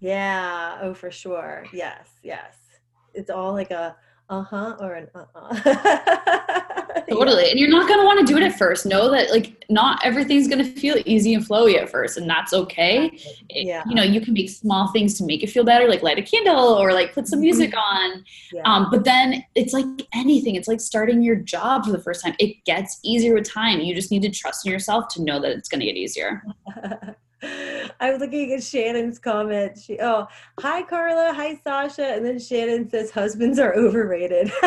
Yeah. 0.00 0.78
Oh 0.82 0.92
for 0.92 1.12
sure. 1.12 1.66
Yes 1.72 2.08
yes. 2.24 2.56
It's 3.14 3.30
all 3.30 3.52
like 3.52 3.70
a 3.70 3.96
uh-huh 4.30 4.76
or 4.80 4.94
an 4.94 5.08
uh-uh 5.14 5.54
totally 7.10 7.42
yeah. 7.42 7.50
and 7.50 7.58
you're 7.58 7.68
not 7.68 7.88
going 7.88 7.98
to 7.98 8.06
want 8.06 8.18
to 8.20 8.24
do 8.24 8.38
it 8.38 8.44
at 8.44 8.56
first 8.56 8.86
know 8.86 9.10
that 9.10 9.30
like 9.30 9.64
not 9.68 10.00
everything's 10.04 10.46
going 10.46 10.64
to 10.64 10.80
feel 10.80 10.96
easy 11.04 11.34
and 11.34 11.44
flowy 11.44 11.76
at 11.76 11.90
first 11.90 12.16
and 12.16 12.30
that's 12.30 12.52
okay 12.52 13.10
yeah. 13.50 13.82
you 13.88 13.94
know 13.94 14.02
you 14.02 14.20
can 14.20 14.32
make 14.32 14.48
small 14.48 14.88
things 14.92 15.18
to 15.18 15.24
make 15.24 15.42
it 15.42 15.48
feel 15.48 15.64
better 15.64 15.88
like 15.88 16.02
light 16.02 16.18
a 16.18 16.22
candle 16.22 16.68
or 16.68 16.92
like 16.92 17.12
put 17.12 17.26
some 17.26 17.38
mm-hmm. 17.38 17.44
music 17.44 17.74
on 17.76 18.24
yeah. 18.52 18.62
um, 18.64 18.88
but 18.90 19.04
then 19.04 19.44
it's 19.56 19.72
like 19.72 19.86
anything 20.14 20.54
it's 20.54 20.68
like 20.68 20.80
starting 20.80 21.22
your 21.22 21.36
job 21.36 21.84
for 21.84 21.90
the 21.90 22.00
first 22.00 22.24
time 22.24 22.34
it 22.38 22.64
gets 22.64 23.00
easier 23.02 23.34
with 23.34 23.44
time 23.44 23.80
you 23.80 23.94
just 23.94 24.10
need 24.10 24.22
to 24.22 24.30
trust 24.30 24.64
in 24.64 24.72
yourself 24.72 25.08
to 25.08 25.22
know 25.22 25.40
that 25.40 25.50
it's 25.50 25.68
going 25.68 25.80
to 25.80 25.86
get 25.86 25.96
easier 25.96 26.42
I 27.42 28.10
was 28.10 28.20
looking 28.20 28.52
at 28.52 28.62
Shannon's 28.62 29.18
comment. 29.18 29.78
She, 29.78 29.98
oh, 30.00 30.26
hi 30.58 30.82
Carla, 30.82 31.32
hi 31.34 31.58
Sasha, 31.64 32.14
and 32.14 32.24
then 32.24 32.38
Shannon 32.38 32.88
says 32.88 33.10
husbands 33.10 33.58
are 33.58 33.74
overrated. 33.74 34.52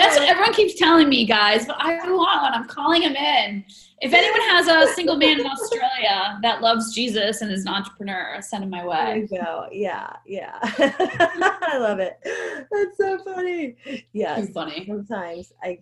That's 0.00 0.18
what 0.18 0.28
everyone 0.28 0.54
keeps 0.54 0.74
telling 0.74 1.08
me, 1.08 1.26
guys. 1.26 1.66
But 1.66 1.76
I 1.78 1.96
want 2.10 2.42
one. 2.42 2.54
I'm 2.54 2.66
calling 2.66 3.02
him 3.02 3.14
in. 3.14 3.64
If 4.00 4.14
anyone 4.14 4.40
has 4.40 4.66
a 4.66 4.92
single 4.94 5.16
man 5.16 5.40
in 5.40 5.46
Australia 5.46 6.38
that 6.42 6.62
loves 6.62 6.94
Jesus 6.94 7.42
and 7.42 7.52
is 7.52 7.66
an 7.66 7.68
entrepreneur, 7.68 8.38
send 8.40 8.64
him 8.64 8.70
my 8.70 8.86
way. 8.86 8.96
There 8.96 9.16
you 9.16 9.28
go. 9.28 9.66
Yeah, 9.70 10.10
yeah. 10.24 10.58
I 10.62 11.76
love 11.78 11.98
it. 11.98 12.18
That's 12.24 12.96
so 12.96 13.18
funny. 13.18 13.76
Yeah, 14.12 14.42
funny. 14.54 14.86
Sometimes 14.86 15.52
I, 15.62 15.80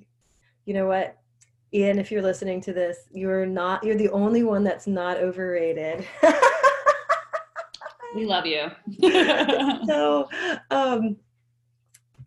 you 0.64 0.74
know 0.74 0.86
what, 0.86 1.17
Ian, 1.72 1.98
if 1.98 2.10
you're 2.10 2.22
listening 2.22 2.60
to 2.62 2.72
this, 2.72 3.08
you're 3.12 3.46
not. 3.46 3.84
You're 3.84 3.96
the 3.96 4.10
only 4.10 4.42
one 4.42 4.64
that's 4.64 4.86
not 4.86 5.18
overrated. 5.18 6.06
we 8.14 8.24
love 8.24 8.46
you. 8.46 8.70
so, 9.86 10.28
um, 10.70 11.16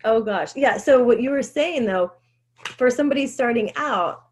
Oh 0.04 0.20
gosh. 0.20 0.56
Yeah. 0.56 0.76
So 0.76 1.02
what 1.02 1.20
you 1.20 1.30
were 1.30 1.42
saying 1.42 1.86
though, 1.86 2.12
for 2.76 2.90
somebody 2.90 3.26
starting 3.26 3.72
out, 3.76 4.24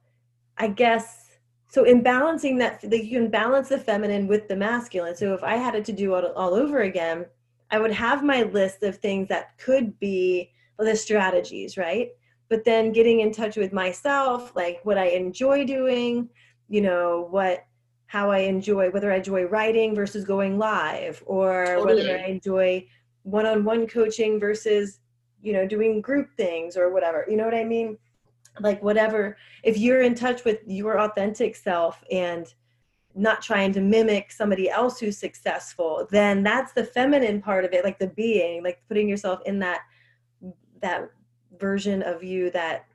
I 0.59 0.69
guess 0.69 1.29
so 1.69 1.85
in 1.85 2.03
balancing 2.03 2.59
that 2.59 2.83
you 2.83 3.21
can 3.21 3.31
balance 3.31 3.69
the 3.69 3.79
feminine 3.79 4.27
with 4.27 4.49
the 4.49 4.57
masculine. 4.57 5.15
So 5.15 5.35
if 5.35 5.45
I 5.45 5.57
had 5.57 5.77
it 5.77 5.85
to 5.87 5.93
do 5.93 6.15
it 6.17 6.25
all 6.35 6.55
over 6.55 6.81
again, 6.81 7.27
I 7.71 7.79
would 7.79 7.93
have 7.93 8.25
my 8.25 8.43
list 8.43 8.83
of 8.83 8.97
things 8.97 9.29
that 9.29 9.57
could 9.59 9.99
be 10.01 10.51
the 10.79 10.97
strategies, 10.97 11.77
right? 11.77 12.11
But 12.51 12.65
then 12.65 12.93
getting 12.93 13.21
in 13.21 13.33
touch 13.33 13.57
with 13.57 13.73
myself, 13.73 14.55
like 14.55 14.81
what 14.83 14.99
I 14.99 15.07
enjoy 15.07 15.65
doing, 15.65 16.29
you 16.69 16.83
know, 16.83 17.27
what 17.31 17.65
how 18.07 18.31
I 18.31 18.41
enjoy 18.41 18.91
whether 18.91 19.13
I 19.13 19.17
enjoy 19.17 19.45
writing 19.45 19.95
versus 19.95 20.25
going 20.25 20.59
live 20.59 21.23
or 21.27 21.65
totally. 21.65 22.03
whether 22.03 22.19
I 22.19 22.27
enjoy 22.27 22.87
one-on-one 23.23 23.87
coaching 23.87 24.41
versus 24.41 25.01
you 25.43 25.53
know 25.53 25.67
doing 25.67 26.01
group 26.01 26.31
things 26.37 26.77
or 26.77 26.93
whatever 26.93 27.25
you 27.29 27.37
know 27.37 27.45
what 27.45 27.55
i 27.55 27.65
mean 27.65 27.97
like 28.61 28.83
whatever 28.83 29.37
if 29.63 29.79
you're 29.79 30.03
in 30.03 30.15
touch 30.15 30.45
with 30.45 30.59
your 30.67 31.01
authentic 31.01 31.57
self 31.57 32.03
and 32.11 32.55
not 33.15 33.43
trying 33.43 33.73
to 33.73 33.81
mimic 33.81 34.31
somebody 34.31 34.71
else 34.71 34.99
who's 34.99 35.19
successful 35.19 36.07
then 36.11 36.43
that's 36.43 36.73
the 36.73 36.85
feminine 36.85 37.41
part 37.41 37.65
of 37.65 37.73
it 37.73 37.85
like 37.85 37.99
the 37.99 38.09
being 38.09 38.63
like 38.63 38.83
putting 38.89 39.09
yourself 39.09 39.41
in 39.47 39.59
that 39.59 39.81
that 40.81 41.11
version 41.59 42.03
of 42.03 42.23
you 42.23 42.51
that 42.51 42.87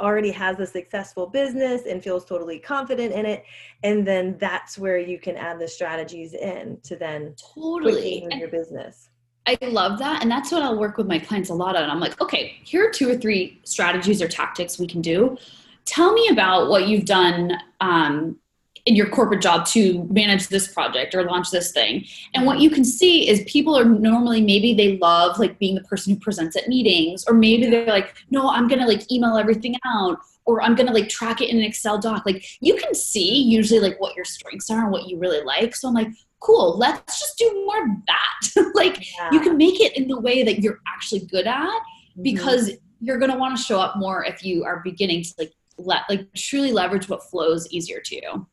already 0.00 0.30
has 0.30 0.60
a 0.60 0.66
successful 0.66 1.26
business 1.26 1.82
and 1.86 2.02
feels 2.02 2.24
totally 2.24 2.58
confident 2.58 3.12
in 3.12 3.26
it 3.26 3.44
and 3.82 4.06
then 4.06 4.36
that's 4.38 4.78
where 4.78 4.98
you 4.98 5.18
can 5.18 5.36
add 5.36 5.58
the 5.58 5.66
strategies 5.66 6.34
in 6.34 6.78
to 6.84 6.94
then 6.94 7.34
totally 7.36 8.24
your 8.36 8.48
business 8.48 9.10
I 9.48 9.56
love 9.66 9.98
that. 10.00 10.20
And 10.20 10.30
that's 10.30 10.52
what 10.52 10.62
I'll 10.62 10.78
work 10.78 10.98
with 10.98 11.06
my 11.06 11.18
clients 11.18 11.48
a 11.48 11.54
lot 11.54 11.74
on. 11.74 11.88
I'm 11.88 12.00
like, 12.00 12.20
okay, 12.20 12.58
here 12.64 12.86
are 12.86 12.90
two 12.90 13.08
or 13.08 13.16
three 13.16 13.58
strategies 13.64 14.20
or 14.20 14.28
tactics 14.28 14.78
we 14.78 14.86
can 14.86 15.00
do. 15.00 15.38
Tell 15.86 16.12
me 16.12 16.28
about 16.28 16.68
what 16.68 16.86
you've 16.86 17.06
done 17.06 17.52
um, 17.80 18.38
in 18.86 18.96
your 18.96 19.08
corporate 19.08 19.42
job 19.42 19.66
to 19.66 20.04
manage 20.10 20.48
this 20.48 20.72
project 20.72 21.14
or 21.14 21.24
launch 21.24 21.50
this 21.50 21.72
thing. 21.72 22.04
And 22.34 22.46
what 22.46 22.60
you 22.60 22.70
can 22.70 22.84
see 22.84 23.28
is 23.28 23.42
people 23.46 23.76
are 23.76 23.84
normally 23.84 24.40
maybe 24.40 24.74
they 24.74 24.98
love 24.98 25.38
like 25.38 25.58
being 25.58 25.74
the 25.74 25.82
person 25.82 26.14
who 26.14 26.20
presents 26.20 26.56
at 26.56 26.68
meetings, 26.68 27.24
or 27.26 27.34
maybe 27.34 27.68
they're 27.68 27.86
like, 27.86 28.14
no, 28.30 28.48
I'm 28.48 28.68
gonna 28.68 28.86
like 28.86 29.10
email 29.10 29.36
everything 29.36 29.76
out, 29.84 30.18
or 30.44 30.62
I'm 30.62 30.74
gonna 30.74 30.92
like 30.92 31.08
track 31.08 31.40
it 31.40 31.50
in 31.50 31.58
an 31.58 31.64
Excel 31.64 31.98
doc. 31.98 32.24
Like 32.24 32.44
you 32.60 32.76
can 32.76 32.94
see 32.94 33.42
usually 33.42 33.80
like 33.80 34.00
what 34.00 34.16
your 34.16 34.24
strengths 34.24 34.70
are 34.70 34.82
and 34.82 34.90
what 34.90 35.08
you 35.08 35.18
really 35.18 35.44
like. 35.44 35.76
So 35.76 35.88
I'm 35.88 35.94
like, 35.94 36.10
cool, 36.40 36.78
let's 36.78 37.18
just 37.18 37.38
do 37.38 37.64
more 37.66 37.82
of 37.82 37.88
that. 38.06 38.70
like 38.74 38.98
yeah. 39.16 39.30
you 39.32 39.40
can 39.40 39.56
make 39.56 39.80
it 39.80 39.96
in 39.96 40.08
the 40.08 40.20
way 40.20 40.42
that 40.42 40.60
you're 40.60 40.80
actually 40.86 41.20
good 41.20 41.46
at 41.46 41.64
mm-hmm. 41.64 42.22
because 42.22 42.70
you're 43.00 43.18
going 43.18 43.30
to 43.30 43.38
want 43.38 43.56
to 43.56 43.62
show 43.62 43.80
up 43.80 43.96
more 43.96 44.24
if 44.24 44.44
you 44.44 44.64
are 44.64 44.80
beginning 44.84 45.22
to 45.22 45.34
like 45.38 45.52
let 45.78 46.02
like 46.08 46.26
truly 46.34 46.72
leverage 46.72 47.08
what 47.08 47.22
flows 47.30 47.70
easier 47.70 48.00
to 48.00 48.16
you. 48.16 48.46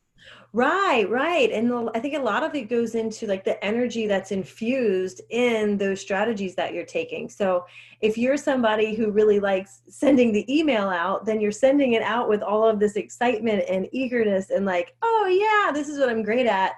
Right, 0.56 1.06
right. 1.10 1.52
And 1.52 1.70
the, 1.70 1.90
I 1.94 2.00
think 2.00 2.14
a 2.14 2.18
lot 2.18 2.42
of 2.42 2.54
it 2.54 2.70
goes 2.70 2.94
into 2.94 3.26
like 3.26 3.44
the 3.44 3.62
energy 3.62 4.06
that's 4.06 4.32
infused 4.32 5.20
in 5.28 5.76
those 5.76 6.00
strategies 6.00 6.54
that 6.54 6.72
you're 6.72 6.86
taking. 6.86 7.28
So 7.28 7.66
if 8.00 8.16
you're 8.16 8.38
somebody 8.38 8.94
who 8.94 9.10
really 9.10 9.38
likes 9.38 9.82
sending 9.88 10.32
the 10.32 10.46
email 10.50 10.88
out, 10.88 11.26
then 11.26 11.42
you're 11.42 11.52
sending 11.52 11.92
it 11.92 12.00
out 12.00 12.30
with 12.30 12.40
all 12.40 12.66
of 12.66 12.80
this 12.80 12.96
excitement 12.96 13.64
and 13.68 13.86
eagerness 13.92 14.48
and 14.48 14.64
like, 14.64 14.96
oh 15.02 15.26
yeah, 15.28 15.72
this 15.72 15.90
is 15.90 15.98
what 15.98 16.08
I'm 16.08 16.22
great 16.22 16.46
at 16.46 16.72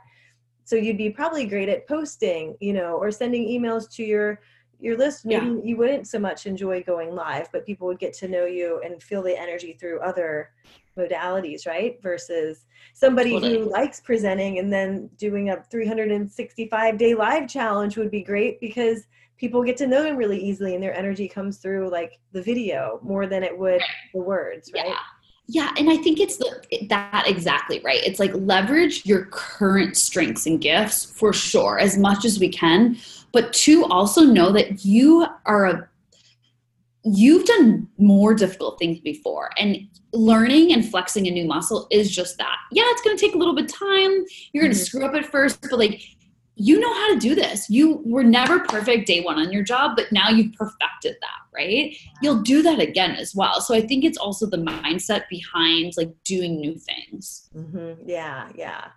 so 0.64 0.76
you'd 0.76 0.98
be 0.98 1.08
probably 1.08 1.46
great 1.46 1.70
at 1.70 1.88
posting 1.88 2.54
you 2.60 2.74
know 2.74 2.96
or 2.96 3.10
sending 3.10 3.48
emails 3.48 3.90
to 3.90 4.04
your 4.04 4.38
your 4.78 4.98
list 4.98 5.24
maybe 5.24 5.46
yeah. 5.46 5.60
you 5.64 5.76
wouldn't 5.78 6.06
so 6.06 6.18
much 6.18 6.44
enjoy 6.44 6.82
going 6.82 7.14
live 7.14 7.48
but 7.52 7.64
people 7.64 7.86
would 7.86 7.98
get 7.98 8.12
to 8.12 8.28
know 8.28 8.44
you 8.44 8.78
and 8.84 9.02
feel 9.02 9.22
the 9.22 9.40
energy 9.40 9.72
through 9.80 9.98
other 10.00 10.50
modalities 10.98 11.66
right 11.66 12.02
versus 12.02 12.66
somebody 12.92 13.32
totally. 13.32 13.58
who 13.58 13.70
likes 13.70 14.00
presenting 14.00 14.58
and 14.58 14.72
then 14.72 15.08
doing 15.16 15.50
a 15.50 15.62
365 15.70 16.98
day 16.98 17.14
live 17.14 17.48
challenge 17.48 17.96
would 17.96 18.10
be 18.10 18.22
great 18.22 18.60
because 18.60 19.06
people 19.36 19.62
get 19.62 19.76
to 19.76 19.86
know 19.86 20.02
them 20.02 20.16
really 20.16 20.38
easily 20.38 20.74
and 20.74 20.82
their 20.82 20.96
energy 20.96 21.28
comes 21.28 21.58
through 21.58 21.88
like 21.90 22.18
the 22.32 22.42
video 22.42 22.98
more 23.02 23.26
than 23.26 23.42
it 23.42 23.56
would 23.56 23.80
the 24.12 24.20
words 24.20 24.70
right 24.74 24.88
yeah. 24.88 24.96
Yeah, 25.50 25.72
and 25.78 25.88
I 25.88 25.96
think 25.96 26.20
it's 26.20 26.36
the, 26.36 26.60
that 26.90 27.24
exactly 27.26 27.80
right. 27.80 28.04
It's 28.04 28.20
like 28.20 28.32
leverage 28.34 29.06
your 29.06 29.24
current 29.30 29.96
strengths 29.96 30.44
and 30.44 30.60
gifts 30.60 31.06
for 31.06 31.32
sure 31.32 31.78
as 31.78 31.96
much 31.96 32.26
as 32.26 32.38
we 32.38 32.50
can, 32.50 32.98
but 33.32 33.54
to 33.54 33.86
also 33.86 34.24
know 34.24 34.52
that 34.52 34.84
you 34.84 35.26
are 35.46 35.64
a 35.64 35.88
you've 37.04 37.44
done 37.44 37.88
more 37.98 38.34
difficult 38.34 38.78
things 38.78 38.98
before 39.00 39.50
and 39.58 39.88
learning 40.12 40.72
and 40.72 40.88
flexing 40.88 41.26
a 41.26 41.30
new 41.30 41.44
muscle 41.44 41.86
is 41.90 42.10
just 42.10 42.38
that. 42.38 42.56
Yeah, 42.72 42.84
it's 42.86 43.02
going 43.02 43.16
to 43.16 43.20
take 43.20 43.34
a 43.34 43.38
little 43.38 43.54
bit 43.54 43.66
of 43.66 43.72
time. 43.72 44.24
You're 44.52 44.64
going 44.64 44.72
to 44.72 44.78
mm-hmm. 44.78 44.84
screw 44.84 45.04
up 45.04 45.14
at 45.14 45.26
first, 45.26 45.60
but 45.62 45.78
like 45.78 46.02
you 46.60 46.80
know 46.80 46.92
how 46.92 47.14
to 47.14 47.20
do 47.20 47.36
this. 47.36 47.70
You 47.70 48.02
were 48.04 48.24
never 48.24 48.58
perfect 48.58 49.06
day 49.06 49.20
one 49.20 49.38
on 49.38 49.52
your 49.52 49.62
job, 49.62 49.92
but 49.94 50.10
now 50.10 50.28
you've 50.28 50.52
perfected 50.54 51.16
that, 51.20 51.38
right? 51.54 51.96
You'll 52.20 52.42
do 52.42 52.62
that 52.62 52.80
again 52.80 53.12
as 53.12 53.32
well. 53.32 53.60
So 53.60 53.74
I 53.74 53.80
think 53.80 54.04
it's 54.04 54.18
also 54.18 54.44
the 54.44 54.56
mindset 54.56 55.28
behind 55.30 55.92
like 55.96 56.10
doing 56.24 56.60
new 56.60 56.76
things. 56.76 57.48
Mm-hmm. 57.54 58.08
Yeah, 58.08 58.48
yeah. 58.56 58.88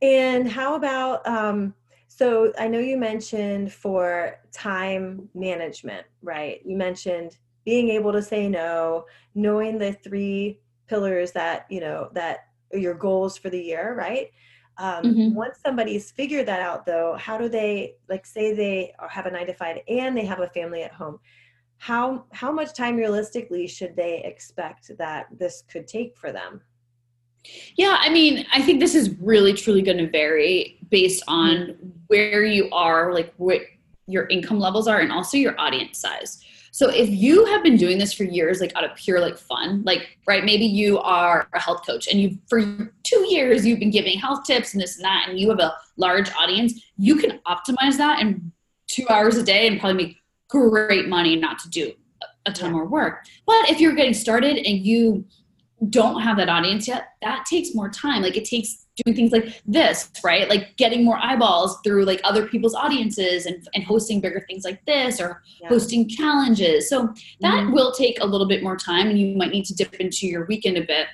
And 0.00 0.50
how 0.50 0.74
about, 0.74 1.26
um, 1.26 1.74
so 2.16 2.50
I 2.58 2.66
know 2.66 2.78
you 2.78 2.96
mentioned 2.96 3.74
for 3.74 4.38
time 4.50 5.28
management, 5.34 6.06
right? 6.22 6.62
You 6.64 6.74
mentioned 6.74 7.36
being 7.66 7.90
able 7.90 8.10
to 8.12 8.22
say 8.22 8.48
no, 8.48 9.04
knowing 9.34 9.76
the 9.76 9.92
three 9.92 10.58
pillars 10.86 11.32
that, 11.32 11.66
you 11.68 11.80
know, 11.80 12.08
that 12.14 12.46
your 12.72 12.94
goals 12.94 13.36
for 13.36 13.50
the 13.50 13.60
year, 13.60 13.94
right? 13.94 14.30
Um, 14.78 15.04
mm-hmm. 15.04 15.34
Once 15.34 15.58
somebody's 15.62 16.10
figured 16.10 16.46
that 16.46 16.60
out, 16.60 16.86
though, 16.86 17.16
how 17.18 17.36
do 17.36 17.50
they 17.50 17.96
like 18.08 18.24
say 18.24 18.54
they 18.54 18.94
have 19.10 19.26
a 19.26 19.30
nine 19.30 19.46
to 19.48 19.54
five 19.54 19.78
and 19.86 20.16
they 20.16 20.24
have 20.24 20.40
a 20.40 20.48
family 20.48 20.82
at 20.84 20.92
home? 20.92 21.18
How 21.76 22.24
how 22.32 22.50
much 22.50 22.72
time 22.72 22.96
realistically 22.96 23.66
should 23.66 23.94
they 23.94 24.22
expect 24.24 24.90
that 24.96 25.26
this 25.38 25.64
could 25.70 25.86
take 25.86 26.16
for 26.16 26.32
them? 26.32 26.62
Yeah, 27.76 27.96
I 28.00 28.08
mean, 28.08 28.46
I 28.52 28.62
think 28.62 28.80
this 28.80 28.94
is 28.94 29.10
really 29.20 29.52
truly 29.52 29.82
going 29.82 29.98
to 29.98 30.08
vary 30.08 30.78
based 30.90 31.22
on 31.28 31.56
mm-hmm. 31.56 31.88
where 32.06 32.44
you 32.44 32.68
are, 32.70 33.12
like 33.12 33.32
what 33.36 33.60
your 34.06 34.26
income 34.28 34.58
levels 34.58 34.88
are, 34.88 35.00
and 35.00 35.12
also 35.12 35.36
your 35.36 35.58
audience 35.60 35.98
size. 35.98 36.42
So 36.76 36.90
if 36.90 37.08
you 37.08 37.46
have 37.46 37.62
been 37.62 37.78
doing 37.78 37.96
this 37.96 38.12
for 38.12 38.24
years, 38.24 38.60
like 38.60 38.76
out 38.76 38.84
of 38.84 38.94
pure 38.96 39.18
like 39.18 39.38
fun, 39.38 39.82
like 39.84 40.18
right, 40.26 40.44
maybe 40.44 40.66
you 40.66 40.98
are 40.98 41.48
a 41.54 41.58
health 41.58 41.86
coach 41.86 42.06
and 42.06 42.20
you 42.20 42.36
for 42.50 42.60
two 43.02 43.26
years 43.28 43.64
you've 43.64 43.78
been 43.78 43.90
giving 43.90 44.18
health 44.18 44.44
tips 44.44 44.74
and 44.74 44.82
this 44.82 44.96
and 44.96 45.04
that, 45.06 45.26
and 45.26 45.40
you 45.40 45.48
have 45.48 45.58
a 45.58 45.74
large 45.96 46.30
audience, 46.34 46.74
you 46.98 47.16
can 47.16 47.40
optimize 47.46 47.96
that 47.96 48.20
in 48.20 48.52
two 48.88 49.06
hours 49.08 49.38
a 49.38 49.42
day 49.42 49.66
and 49.66 49.80
probably 49.80 50.04
make 50.04 50.16
great 50.48 51.08
money 51.08 51.34
not 51.34 51.58
to 51.60 51.70
do 51.70 51.92
a 52.44 52.52
ton 52.52 52.72
more 52.72 52.84
work. 52.84 53.24
But 53.46 53.70
if 53.70 53.80
you're 53.80 53.94
getting 53.94 54.12
started 54.12 54.58
and 54.58 54.78
you 54.84 55.24
don't 55.90 56.20
have 56.22 56.36
that 56.38 56.48
audience 56.48 56.88
yet, 56.88 57.08
that 57.22 57.44
takes 57.44 57.74
more 57.74 57.90
time. 57.90 58.22
Like 58.22 58.36
it 58.36 58.44
takes 58.44 58.86
doing 59.04 59.14
things 59.14 59.32
like 59.32 59.60
this, 59.66 60.10
right? 60.24 60.48
Like 60.48 60.76
getting 60.76 61.04
more 61.04 61.18
eyeballs 61.18 61.78
through 61.84 62.04
like 62.04 62.20
other 62.24 62.46
people's 62.46 62.74
audiences 62.74 63.44
and, 63.44 63.66
and 63.74 63.84
hosting 63.84 64.20
bigger 64.20 64.44
things 64.48 64.64
like 64.64 64.84
this 64.86 65.20
or 65.20 65.42
yeah. 65.60 65.68
hosting 65.68 66.08
challenges. 66.08 66.88
So 66.88 67.12
that 67.40 67.64
mm-hmm. 67.64 67.72
will 67.72 67.92
take 67.92 68.20
a 68.20 68.26
little 68.26 68.48
bit 68.48 68.62
more 68.62 68.76
time 68.76 69.08
and 69.08 69.18
you 69.18 69.36
might 69.36 69.50
need 69.50 69.66
to 69.66 69.74
dip 69.74 69.94
into 69.94 70.26
your 70.26 70.46
weekend 70.46 70.78
a 70.78 70.82
bit 70.82 71.08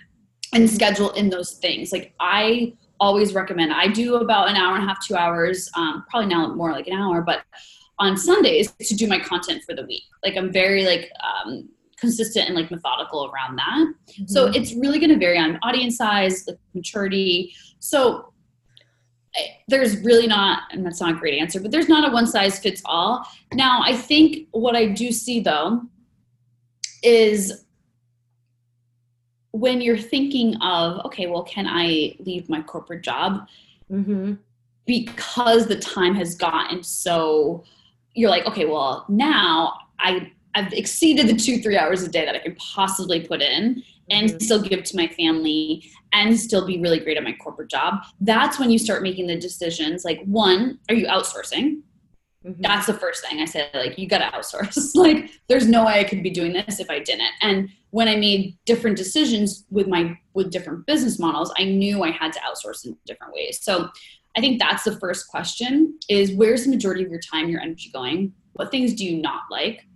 and 0.53 0.71
schedule 0.71 1.11
in 1.11 1.29
those 1.29 1.53
things. 1.55 1.91
Like 1.91 2.15
I 2.21 2.75
always 3.01 3.35
recommend, 3.35 3.73
I 3.73 3.89
do 3.89 4.17
about 4.17 4.49
an 4.49 4.55
hour 4.55 4.77
and 4.77 4.85
a 4.85 4.87
half, 4.87 5.05
two 5.05 5.17
hours, 5.17 5.69
um, 5.77 6.05
probably 6.09 6.29
now 6.29 6.55
more 6.55 6.71
like 6.71 6.87
an 6.87 6.97
hour, 6.97 7.21
but 7.21 7.43
on 7.99 8.17
Sundays 8.17 8.71
to 8.81 8.95
do 8.95 9.09
my 9.09 9.19
content 9.19 9.63
for 9.67 9.75
the 9.75 9.85
week. 9.87 10.05
Like 10.25 10.37
I'm 10.37 10.53
very 10.53 10.85
like, 10.85 11.11
um, 11.45 11.69
consistent 12.03 12.49
and 12.49 12.57
like 12.57 12.69
methodical 12.69 13.31
around 13.33 13.57
that. 13.57 13.87
Mm-hmm. 13.87 14.27
So 14.27 14.47
it's 14.49 14.75
really 14.75 14.99
going 14.99 15.11
to 15.11 15.19
vary 15.19 15.39
on 15.39 15.57
audience 15.63 15.97
size, 15.97 16.45
like 16.49 16.59
maturity. 16.75 17.55
So 17.79 18.33
there's 19.69 19.97
really 19.99 20.27
not, 20.27 20.65
and 20.73 20.85
that's 20.85 21.01
not 21.01 21.15
a 21.15 21.19
great 21.19 21.41
answer, 21.41 21.61
but 21.61 21.71
there's 21.71 21.89
not 21.89 22.07
a 22.07 22.13
one 22.13 22.27
size 22.27 22.59
fits 22.59 22.83
all. 22.85 23.25
Now, 23.55 23.83
I 23.85 23.95
think 23.97 24.49
what 24.51 24.75
I 24.75 24.87
do 24.87 25.13
see 25.13 25.39
though 25.39 25.83
is 27.05 27.65
when 29.53 29.81
you're 29.81 29.97
thinking 29.97 30.57
of, 30.61 31.05
okay, 31.07 31.29
well, 31.29 31.45
can 31.45 31.67
I 31.69 32.17
leave 32.19 32.49
my 32.49 32.63
corporate 32.63 33.05
job? 33.05 33.47
Mm-hmm. 33.91 34.35
Because 34.87 35.69
the 35.69 35.79
time 35.79 36.17
has 36.17 36.35
gotten 36.35 36.83
so, 36.83 37.63
you're 38.15 38.31
like, 38.31 38.45
okay, 38.47 38.65
well, 38.65 39.07
now 39.09 39.79
I 40.01 40.33
I've 40.55 40.73
exceeded 40.73 41.29
the 41.29 41.35
two, 41.35 41.59
three 41.59 41.79
hours 41.79 42.03
a 42.03 42.09
day 42.09 42.25
that 42.25 42.35
I 42.35 42.39
can 42.39 42.55
possibly 42.57 43.21
put 43.21 43.41
in 43.41 43.83
and 44.11 44.29
mm-hmm. 44.29 44.39
still 44.39 44.61
give 44.61 44.85
to 44.85 44.97
my 44.97 45.09
family 45.09 45.91
and 46.13 46.39
still 46.39 46.67
be 46.67 46.79
really 46.79 47.01
great 47.01 47.17
at 47.17 47.23
my 47.23 47.33
corporate 47.33 47.71
job. 47.71 48.03
That's 48.21 48.59
when 48.59 48.71
you 48.71 48.79
start 48.79 49.03
making 49.03 49.27
the 49.27 49.37
decisions. 49.37 50.05
Like, 50.05 50.23
one, 50.25 50.79
are 50.89 50.95
you 50.95 51.07
outsourcing? 51.07 51.83
Mm-hmm. 52.45 52.61
That's 52.61 52.87
the 52.87 52.95
first 52.95 53.27
thing 53.27 53.41
I 53.41 53.45
said. 53.45 53.71
Like, 53.73 53.99
you 53.99 54.09
got 54.09 54.19
to 54.19 54.37
outsource. 54.37 54.91
like, 54.95 55.31
there's 55.49 55.67
no 55.67 55.87
way 55.87 56.01
I 56.01 56.05
could 56.05 56.23
be 56.23 56.31
doing 56.31 56.53
this 56.53 56.81
if 56.81 56.91
I 56.91 56.99
didn't. 56.99 57.31
And 57.41 57.71
when 57.91 58.09
I 58.09 58.17
made 58.17 58.59
different 58.67 58.97
decisions 58.97 59.65
with 59.71 59.87
my 59.87 60.19
with 60.35 60.51
different 60.51 60.87
business 60.87 61.19
models, 61.19 61.53
I 61.57 61.65
knew 61.65 62.03
I 62.03 62.11
had 62.11 62.33
to 62.33 62.41
outsource 62.41 62.85
in 62.85 62.97
different 63.07 63.33
ways. 63.35 63.61
So, 63.63 63.89
I 64.35 64.41
think 64.41 64.59
that's 64.59 64.85
the 64.85 64.99
first 64.99 65.29
question: 65.29 65.99
is 66.09 66.33
where's 66.33 66.65
the 66.65 66.71
majority 66.71 67.05
of 67.05 67.11
your 67.11 67.21
time, 67.21 67.49
your 67.49 67.61
energy 67.61 67.91
going? 67.93 68.33
What 68.55 68.71
things 68.71 68.95
do 68.95 69.05
you 69.05 69.21
not 69.21 69.43
like? 69.51 69.87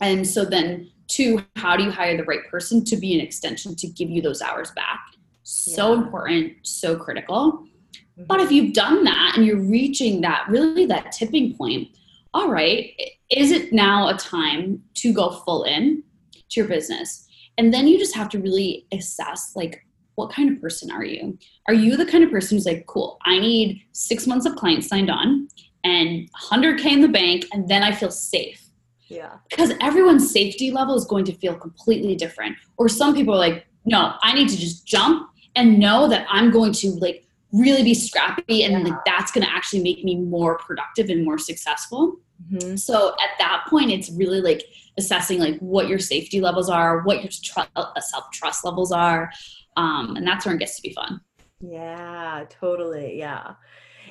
And 0.00 0.26
so 0.26 0.44
then, 0.44 0.90
two, 1.08 1.44
how 1.56 1.76
do 1.76 1.84
you 1.84 1.90
hire 1.90 2.16
the 2.16 2.24
right 2.24 2.48
person 2.50 2.84
to 2.86 2.96
be 2.96 3.14
an 3.14 3.20
extension 3.20 3.74
to 3.76 3.86
give 3.86 4.10
you 4.10 4.22
those 4.22 4.40
hours 4.40 4.70
back? 4.72 5.00
So 5.42 5.92
yeah. 5.92 6.02
important, 6.02 6.52
so 6.62 6.96
critical. 6.96 7.64
Mm-hmm. 7.92 8.24
But 8.24 8.40
if 8.40 8.50
you've 8.52 8.72
done 8.72 9.04
that 9.04 9.32
and 9.36 9.44
you're 9.44 9.60
reaching 9.60 10.20
that 10.22 10.46
really 10.48 10.86
that 10.86 11.12
tipping 11.12 11.56
point, 11.56 11.88
all 12.32 12.50
right, 12.50 12.92
is 13.30 13.50
it 13.50 13.72
now 13.72 14.08
a 14.08 14.16
time 14.16 14.82
to 14.94 15.12
go 15.12 15.30
full 15.30 15.64
in 15.64 16.02
to 16.50 16.60
your 16.60 16.68
business? 16.68 17.26
And 17.58 17.74
then 17.74 17.88
you 17.88 17.98
just 17.98 18.14
have 18.14 18.28
to 18.30 18.38
really 18.38 18.86
assess 18.92 19.52
like 19.56 19.84
what 20.14 20.32
kind 20.32 20.50
of 20.50 20.60
person 20.60 20.90
are 20.90 21.04
you? 21.04 21.38
Are 21.66 21.74
you 21.74 21.96
the 21.96 22.06
kind 22.06 22.22
of 22.22 22.30
person 22.30 22.56
who's 22.56 22.66
like, 22.66 22.86
cool, 22.86 23.18
I 23.24 23.38
need 23.38 23.82
six 23.92 24.26
months 24.26 24.46
of 24.46 24.54
clients 24.54 24.86
signed 24.86 25.10
on 25.10 25.48
and 25.82 26.30
100K 26.32 26.84
in 26.86 27.00
the 27.00 27.08
bank, 27.08 27.46
and 27.52 27.66
then 27.68 27.82
I 27.82 27.92
feel 27.92 28.10
safe? 28.10 28.69
Yeah. 29.10 29.38
Because 29.50 29.72
everyone's 29.80 30.30
safety 30.30 30.70
level 30.70 30.94
is 30.94 31.04
going 31.04 31.24
to 31.26 31.34
feel 31.34 31.54
completely 31.54 32.14
different. 32.14 32.56
Or 32.76 32.88
some 32.88 33.14
people 33.14 33.34
are 33.34 33.38
like, 33.38 33.66
no, 33.84 34.14
I 34.22 34.32
need 34.34 34.48
to 34.48 34.56
just 34.56 34.86
jump 34.86 35.28
and 35.56 35.78
know 35.78 36.08
that 36.08 36.26
I'm 36.30 36.50
going 36.50 36.72
to 36.74 36.90
like 36.92 37.26
really 37.52 37.82
be 37.82 37.94
scrappy 37.94 38.62
and 38.62 38.72
yeah. 38.72 38.92
like 38.92 39.04
that's 39.04 39.32
going 39.32 39.44
to 39.44 39.52
actually 39.52 39.82
make 39.82 40.04
me 40.04 40.16
more 40.16 40.58
productive 40.58 41.10
and 41.10 41.24
more 41.24 41.38
successful. 41.38 42.20
Mm-hmm. 42.52 42.76
So 42.76 43.10
at 43.20 43.38
that 43.38 43.64
point, 43.68 43.90
it's 43.90 44.10
really 44.12 44.40
like 44.40 44.64
assessing 44.96 45.40
like 45.40 45.58
what 45.58 45.88
your 45.88 45.98
safety 45.98 46.40
levels 46.40 46.70
are, 46.70 47.02
what 47.02 47.22
your 47.22 47.30
tr- 47.30 47.70
uh, 47.76 48.00
self 48.00 48.30
trust 48.32 48.64
levels 48.64 48.92
are, 48.92 49.30
um, 49.76 50.16
and 50.16 50.26
that's 50.26 50.46
where 50.46 50.54
it 50.54 50.58
gets 50.58 50.76
to 50.76 50.82
be 50.82 50.92
fun. 50.92 51.20
Yeah, 51.60 52.44
totally. 52.48 53.18
Yeah. 53.18 53.54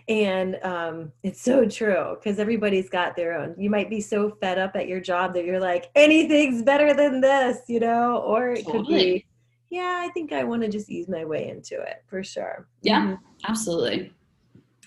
And 0.09 0.57
um, 0.63 1.11
it's 1.21 1.39
so 1.39 1.67
true 1.67 2.15
because 2.15 2.39
everybody's 2.39 2.89
got 2.89 3.15
their 3.15 3.39
own. 3.39 3.53
You 3.59 3.69
might 3.69 3.91
be 3.91 4.01
so 4.01 4.31
fed 4.41 4.57
up 4.57 4.75
at 4.75 4.87
your 4.87 4.99
job 4.99 5.35
that 5.35 5.45
you're 5.45 5.59
like, 5.59 5.91
anything's 5.93 6.63
better 6.63 6.95
than 6.95 7.21
this, 7.21 7.59
you 7.67 7.79
know? 7.79 8.17
Or 8.17 8.49
it 8.49 8.65
totally. 8.65 8.79
could 8.79 8.87
be, 8.87 9.25
yeah, 9.69 10.01
I 10.03 10.09
think 10.09 10.33
I 10.33 10.43
want 10.43 10.63
to 10.63 10.67
just 10.67 10.89
ease 10.89 11.07
my 11.07 11.23
way 11.25 11.47
into 11.47 11.79
it 11.79 12.03
for 12.07 12.23
sure. 12.23 12.67
Yeah, 12.81 13.01
mm-hmm. 13.01 13.23
absolutely. 13.47 14.11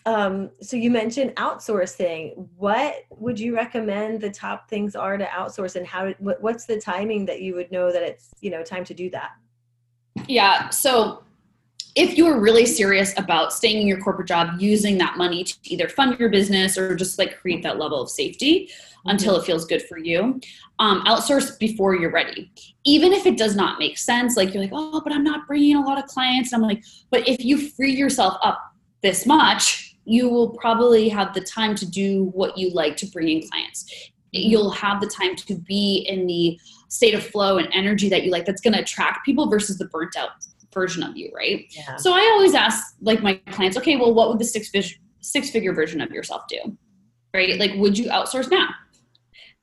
Um, 0.07 0.51
so 0.61 0.77
you 0.77 0.91
mentioned 0.91 1.37
outsourcing. 1.37 2.49
What 2.57 3.05
would 3.11 3.39
you 3.39 3.55
recommend 3.55 4.21
the 4.21 4.31
top 4.31 4.69
things 4.69 4.97
are 4.97 5.17
to 5.17 5.25
outsource, 5.27 5.77
and 5.77 5.87
how? 5.87 6.13
What's 6.19 6.67
the 6.67 6.81
timing 6.81 7.25
that 7.27 7.43
you 7.43 7.55
would 7.55 7.71
know 7.71 7.93
that 7.93 8.03
it's 8.03 8.31
you 8.41 8.51
know 8.51 8.65
time 8.65 8.85
to 8.87 8.95
do 8.95 9.09
that? 9.11 9.31
Yeah. 10.27 10.71
So 10.71 11.23
if 11.95 12.17
you're 12.17 12.41
really 12.41 12.65
serious 12.65 13.13
about 13.19 13.53
staying 13.53 13.83
in 13.83 13.87
your 13.87 14.01
corporate 14.01 14.29
job, 14.29 14.59
using 14.59 14.97
that 14.99 15.19
money 15.19 15.45
to 15.45 15.55
either 15.65 15.89
fund 15.89 16.19
your 16.19 16.31
business 16.31 16.79
or 16.79 16.95
just 16.95 17.19
like 17.19 17.39
create 17.39 17.63
that 17.63 17.79
level 17.79 18.01
of 18.01 18.11
safety 18.11 18.71
mm-hmm. 18.71 19.11
until 19.11 19.37
it 19.37 19.45
feels 19.45 19.67
good 19.67 19.83
for 19.83 19.99
you, 19.99 20.41
um, 20.79 21.05
outsource 21.05 21.59
before 21.59 21.95
you're 21.95 22.11
ready. 22.11 22.51
Even 22.85 23.13
if 23.13 23.27
it 23.27 23.37
does 23.37 23.55
not 23.55 23.79
make 23.79 23.99
sense, 23.99 24.37
like 24.37 24.55
you're 24.55 24.63
like, 24.63 24.73
oh, 24.73 25.01
but 25.03 25.13
I'm 25.13 25.25
not 25.25 25.47
bringing 25.47 25.77
a 25.77 25.83
lot 25.83 25.99
of 25.99 26.07
clients. 26.07 26.53
And 26.53 26.63
I'm 26.63 26.69
like, 26.69 26.83
but 27.11 27.29
if 27.29 27.45
you 27.45 27.69
free 27.71 27.95
yourself 27.95 28.39
up 28.43 28.75
this 29.03 29.27
much, 29.27 29.97
you 30.05 30.29
will 30.29 30.51
probably 30.51 31.09
have 31.11 31.35
the 31.35 31.43
time 31.43 31.75
to 31.77 31.87
do 31.87 32.25
what 32.33 32.57
you 32.57 32.71
like 32.71 32.97
to 32.99 33.07
bring 33.07 33.29
in 33.29 33.49
clients. 33.49 33.85
Mm-hmm. 33.85 34.49
You'll 34.51 34.71
have 34.71 35.03
the 35.03 35.09
time 35.09 35.37
to 35.37 35.55
be 35.55 36.07
in 36.09 36.27
the 36.27 36.59
state 36.89 37.15
of 37.15 37.25
flow 37.27 37.59
and 37.59 37.69
energy 37.73 38.09
that 38.09 38.23
you 38.23 38.31
like 38.31 38.47
that's 38.47 38.61
going 38.63 38.75
to 38.75 38.81
attract 38.81 39.25
people 39.27 39.49
versus 39.49 39.79
the 39.79 39.87
burnt 39.87 40.17
out 40.17 40.31
version 40.73 41.03
of 41.03 41.17
you, 41.17 41.31
right? 41.35 41.67
Yeah. 41.71 41.97
So 41.97 42.13
I 42.13 42.21
always 42.35 42.55
ask 42.55 42.95
like 43.01 43.23
my 43.23 43.35
clients, 43.51 43.77
okay, 43.79 43.97
well, 43.97 44.15
what 44.15 44.29
would 44.29 44.39
the 44.39 44.45
six 44.45 44.71
vis- 44.71 44.95
six 45.21 45.51
figure 45.51 45.73
version 45.73 46.01
of 46.01 46.11
yourself 46.11 46.43
do? 46.49 46.77
Right? 47.35 47.59
Like, 47.59 47.73
would 47.77 47.99
you 47.99 48.07
outsource 48.11 48.51
now? 48.51 48.69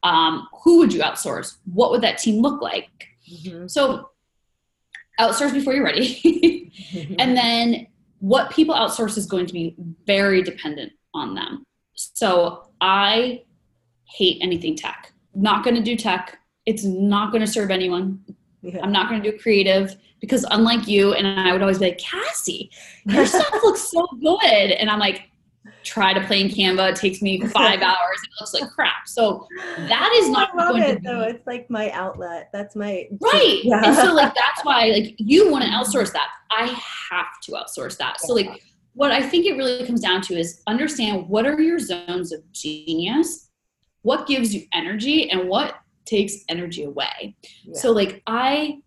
Um, 0.03 0.47
who 0.63 0.77
would 0.79 0.93
you 0.93 1.01
outsource? 1.01 1.57
What 1.65 1.91
would 1.91 2.01
that 2.01 2.17
team 2.17 2.41
look 2.41 2.61
like? 2.61 2.89
Mhm. 3.31 3.69
So 3.69 4.09
outsource 5.19 5.53
before 5.53 5.73
you're 5.73 5.83
ready. 5.83 6.71
and 7.19 7.35
then 7.35 7.87
what 8.19 8.51
people 8.51 8.73
outsource 8.75 9.17
is 9.17 9.25
going 9.25 9.45
to 9.45 9.53
be 9.53 9.75
very 10.05 10.41
dependent 10.41 10.91
on 11.13 11.35
them. 11.35 11.63
So 11.93 12.69
I 12.81 13.43
hate 14.05 14.37
anything 14.41 14.75
tech. 14.75 15.11
Not 15.35 15.63
going 15.63 15.75
to 15.75 15.83
do 15.83 15.95
tech. 15.95 16.39
It's 16.65 16.83
not 16.83 17.31
going 17.31 17.41
to 17.41 17.51
serve 17.51 17.71
anyone. 17.71 18.23
Yeah. 18.61 18.79
I'm 18.83 18.91
not 18.91 19.09
going 19.09 19.21
to 19.23 19.31
do 19.31 19.37
creative 19.37 19.95
because 20.19 20.45
unlike 20.51 20.87
you, 20.87 21.13
and 21.13 21.27
I 21.39 21.53
would 21.53 21.61
always 21.61 21.79
be 21.79 21.85
like, 21.85 21.97
Cassie, 21.97 22.69
your 23.05 23.25
stuff 23.25 23.53
looks 23.63 23.89
so 23.89 24.05
good. 24.21 24.71
And 24.71 24.89
I'm 24.89 24.99
like, 24.99 25.23
try 25.83 26.13
to 26.13 26.21
play 26.27 26.41
in 26.41 26.49
Canva. 26.49 26.91
It 26.91 26.95
takes 26.97 27.21
me 27.21 27.39
five 27.47 27.81
hours. 27.81 28.17
It 28.23 28.29
looks 28.39 28.53
like 28.53 28.69
crap. 28.71 29.07
So 29.07 29.47
that 29.77 30.11
is 30.17 30.29
not 30.29 30.53
I 30.53 30.57
love 30.57 30.69
going 30.71 30.83
to 30.83 30.89
it 30.89 31.01
be 31.01 31.07
though. 31.07 31.21
It's 31.21 31.47
like 31.47 31.69
my 31.69 31.89
outlet. 31.91 32.49
That's 32.51 32.75
my 32.75 33.07
right 33.21 33.59
Yeah. 33.63 33.81
and 33.85 33.95
so 33.95 34.13
like 34.13 34.33
that's 34.35 34.63
why 34.63 34.87
like 34.87 35.15
you 35.17 35.49
want 35.49 35.63
to 35.63 35.69
outsource 35.69 36.11
that 36.13 36.29
i 36.51 36.65
have 37.09 37.27
to 37.43 37.51
outsource 37.53 37.97
that 37.97 38.19
so 38.19 38.33
like 38.33 38.63
what 38.93 39.11
i 39.11 39.21
think 39.21 39.45
it 39.45 39.53
really 39.53 39.85
comes 39.85 40.01
down 40.01 40.21
to 40.23 40.37
is 40.37 40.61
understand 40.67 41.27
what 41.27 41.45
are 41.45 41.59
your 41.59 41.79
zones 41.79 42.31
of 42.31 42.39
genius 42.51 43.49
what 44.01 44.27
gives 44.27 44.53
you 44.53 44.63
energy 44.73 45.29
and 45.29 45.47
what 45.47 45.75
takes 46.09 46.33
energy 46.49 46.83
away 46.83 47.35
Yeah. 47.63 47.79
so 47.79 47.91
like 47.91 48.21
i 48.27 48.79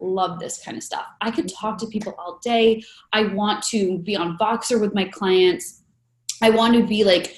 love 0.00 0.38
this 0.40 0.62
kind 0.64 0.76
of 0.76 0.82
stuff 0.82 1.06
i 1.20 1.30
could 1.30 1.48
talk 1.48 1.78
to 1.78 1.86
people 1.86 2.14
all 2.18 2.38
day 2.42 2.82
i 3.12 3.24
want 3.24 3.62
to 3.64 3.98
be 3.98 4.16
on 4.16 4.38
voxer 4.38 4.80
with 4.80 4.94
my 4.94 5.04
clients 5.04 5.82
i 6.42 6.48
want 6.50 6.74
to 6.74 6.86
be 6.86 7.04
like 7.04 7.34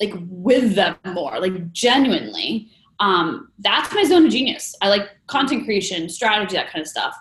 like 0.00 0.12
with 0.28 0.74
them 0.74 0.96
more 1.04 1.38
like 1.38 1.72
genuinely 1.72 2.70
um, 3.02 3.48
that's 3.58 3.92
my 3.92 4.04
zone 4.04 4.26
of 4.26 4.32
genius. 4.32 4.76
I 4.80 4.88
like 4.88 5.08
content 5.26 5.64
creation, 5.64 6.08
strategy, 6.08 6.54
that 6.54 6.70
kind 6.70 6.82
of 6.82 6.86
stuff. 6.86 7.16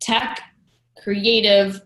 Tech, 0.00 0.40
creative, 1.02 1.80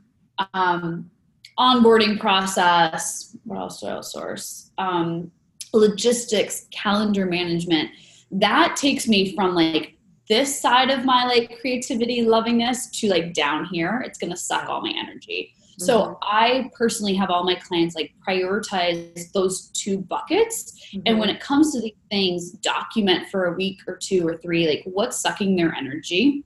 um, 0.54 1.10
onboarding 1.58 2.18
process. 2.18 3.36
What 3.44 3.58
else 3.58 3.80
do 3.80 3.88
I 3.88 3.90
outsource? 3.90 4.70
Um, 4.78 5.30
logistics, 5.74 6.66
calendar 6.70 7.26
management. 7.26 7.90
That 8.30 8.76
takes 8.76 9.08
me 9.08 9.34
from 9.34 9.54
like 9.54 9.94
this 10.28 10.60
side 10.60 10.90
of 10.90 11.04
my 11.04 11.24
like 11.24 11.58
creativity, 11.60 12.22
lovingness 12.22 12.90
to 13.00 13.08
like 13.08 13.32
down 13.32 13.64
here. 13.66 14.02
It's 14.04 14.18
gonna 14.18 14.36
suck 14.36 14.68
all 14.68 14.82
my 14.82 14.92
energy. 14.96 15.54
So 15.78 16.00
Mhm. 16.00 16.18
I 16.22 16.70
personally 16.74 17.14
have 17.14 17.30
all 17.30 17.44
my 17.44 17.54
clients 17.54 17.94
like 17.94 18.12
prioritize 18.26 19.30
those 19.32 19.68
two 19.68 19.98
buckets 19.98 20.74
and 21.06 21.18
when 21.20 21.28
it 21.28 21.40
comes 21.40 21.72
to 21.72 21.80
these 21.80 21.92
things, 22.10 22.50
document 22.52 23.28
for 23.28 23.46
a 23.46 23.52
week 23.52 23.78
or 23.86 23.96
two 23.96 24.26
or 24.26 24.36
three, 24.38 24.66
like 24.66 24.82
what's 24.86 25.20
sucking 25.20 25.54
their 25.56 25.72
energy, 25.74 26.44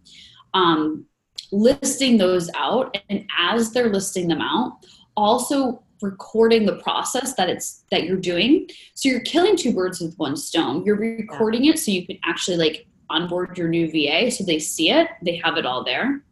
um, 0.54 1.06
listing 1.50 2.18
those 2.18 2.50
out, 2.54 2.96
and 3.08 3.24
as 3.38 3.72
they're 3.72 3.90
listing 3.90 4.28
them 4.28 4.40
out, 4.40 4.78
also 5.16 5.82
recording 6.02 6.66
the 6.66 6.76
process 6.76 7.34
that 7.34 7.48
it's 7.48 7.84
that 7.90 8.04
you're 8.04 8.16
doing. 8.16 8.68
So 8.94 9.08
you're 9.08 9.20
killing 9.20 9.56
two 9.56 9.72
birds 9.72 10.00
with 10.00 10.14
one 10.16 10.36
stone. 10.36 10.84
You're 10.84 10.96
recording 10.96 11.66
it 11.66 11.78
so 11.78 11.90
you 11.90 12.06
can 12.06 12.18
actually 12.24 12.56
like 12.56 12.86
onboard 13.10 13.56
your 13.58 13.68
new 13.68 13.90
VA, 13.90 14.30
so 14.30 14.44
they 14.44 14.58
see 14.58 14.90
it, 14.90 15.08
they 15.22 15.36
have 15.36 15.56
it 15.56 15.66
all 15.66 15.84
there, 15.84 16.24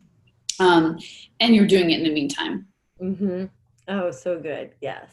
um, 0.58 0.98
and 1.40 1.54
you're 1.54 1.66
doing 1.66 1.90
it 1.90 1.98
in 1.98 2.04
the 2.04 2.12
meantime. 2.12 2.66
Mm-hmm. 3.02 3.44
Oh, 3.88 4.10
so 4.10 4.38
good. 4.40 4.72
Yes. 4.80 5.10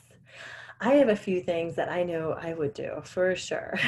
I 0.79 0.93
have 0.93 1.09
a 1.09 1.15
few 1.15 1.41
things 1.41 1.75
that 1.75 1.89
I 1.89 2.03
know 2.03 2.37
I 2.39 2.53
would 2.53 2.73
do 2.73 3.01
for 3.03 3.35
sure. 3.35 3.73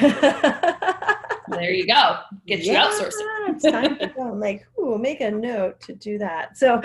There 1.50 1.72
you 1.72 1.86
go. 1.86 2.18
Get 2.46 2.60
Yeah, 2.60 2.86
outsourced. 2.86 3.12
It's 3.48 3.64
time 3.64 3.98
to 3.98 4.06
go. 4.08 4.32
I'm 4.32 4.40
like, 4.40 4.66
ooh, 4.78 4.98
make 4.98 5.20
a 5.20 5.30
note 5.30 5.80
to 5.82 5.94
do 5.94 6.18
that. 6.18 6.56
So, 6.56 6.80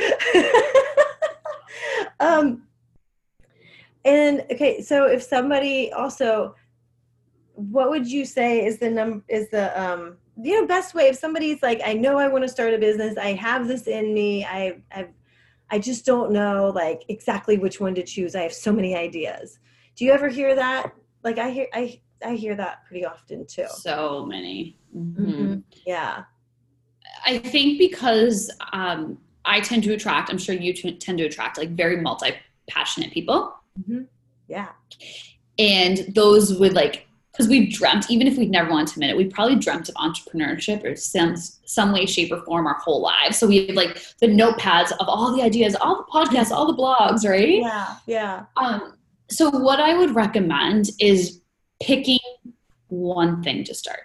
um, 2.19 2.63
and 4.05 4.43
okay, 4.51 4.81
so 4.81 5.05
if 5.07 5.21
somebody 5.23 5.91
also, 5.91 6.55
what 7.55 7.89
would 7.89 8.09
you 8.09 8.23
say 8.25 8.65
is 8.65 8.77
the 8.79 8.89
num 8.89 9.23
is 9.27 9.49
the 9.49 9.81
um 9.81 10.17
you 10.41 10.59
know 10.61 10.67
best 10.67 10.93
way 10.93 11.07
if 11.07 11.17
somebody's 11.17 11.61
like, 11.63 11.81
I 11.85 11.93
know 11.93 12.17
I 12.17 12.27
want 12.27 12.43
to 12.43 12.47
start 12.49 12.73
a 12.73 12.77
business, 12.77 13.17
I 13.17 13.33
have 13.33 13.67
this 13.67 13.87
in 13.87 14.13
me, 14.13 14.45
I 14.45 14.77
I've 14.91 15.09
I 15.71 15.79
just 15.79 16.05
don't 16.05 16.31
know 16.31 16.71
like 16.75 17.03
exactly 17.09 17.57
which 17.57 17.79
one 17.79 17.95
to 17.95 18.03
choose. 18.03 18.35
I 18.35 18.41
have 18.41 18.53
so 18.53 18.71
many 18.71 18.95
ideas. 18.95 19.59
Do 19.95 20.05
you 20.05 20.11
ever 20.11 20.29
hear 20.29 20.55
that? 20.55 20.93
Like 21.23 21.39
I 21.39 21.49
hear 21.49 21.67
I 21.73 21.99
I 22.23 22.35
hear 22.35 22.55
that 22.55 22.85
pretty 22.85 23.05
often 23.05 23.45
too. 23.47 23.65
So 23.67 24.25
many. 24.25 24.77
Mhm. 24.95 25.17
Mhm. 25.17 25.63
Yeah. 25.85 26.23
I 27.25 27.37
think 27.39 27.79
because 27.79 28.51
um, 28.73 29.17
I 29.45 29.59
tend 29.61 29.83
to 29.83 29.93
attract, 29.93 30.29
I'm 30.29 30.37
sure 30.37 30.55
you 30.55 30.73
t- 30.73 30.97
tend 30.97 31.17
to 31.19 31.25
attract 31.25 31.57
like 31.57 31.69
very 31.69 31.97
multi 31.97 32.33
passionate 32.67 33.11
people. 33.11 33.53
Mm-hmm. 33.79 34.03
Yeah. 34.47 34.69
And 35.57 36.05
those 36.13 36.53
would 36.59 36.73
like, 36.73 37.07
because 37.31 37.47
we've 37.49 37.73
dreamt, 37.73 38.09
even 38.09 38.27
if 38.27 38.37
we've 38.37 38.49
never 38.49 38.69
wanted 38.69 38.87
to 38.87 38.93
admit 38.93 39.09
it, 39.09 39.17
we 39.17 39.25
probably 39.25 39.55
dreamt 39.55 39.89
of 39.89 39.95
entrepreneurship 39.95 40.83
or 40.85 40.95
some, 40.95 41.35
some 41.35 41.91
way, 41.91 42.05
shape, 42.05 42.31
or 42.31 42.41
form 42.45 42.65
our 42.65 42.75
whole 42.75 43.01
lives. 43.01 43.37
So 43.37 43.47
we 43.47 43.67
have 43.67 43.75
like 43.75 44.01
the 44.21 44.27
notepads 44.27 44.91
of 44.93 45.07
all 45.07 45.35
the 45.35 45.43
ideas, 45.43 45.75
all 45.75 45.97
the 45.97 46.11
podcasts, 46.11 46.51
all 46.51 46.67
the 46.67 46.81
blogs, 46.81 47.29
right? 47.29 47.59
Yeah. 47.59 47.95
Yeah. 48.05 48.45
Um, 48.55 48.97
so 49.29 49.49
what 49.49 49.79
I 49.79 49.97
would 49.97 50.15
recommend 50.15 50.91
is 50.99 51.41
picking 51.81 52.19
one 52.87 53.43
thing 53.43 53.63
to 53.65 53.73
start, 53.73 54.01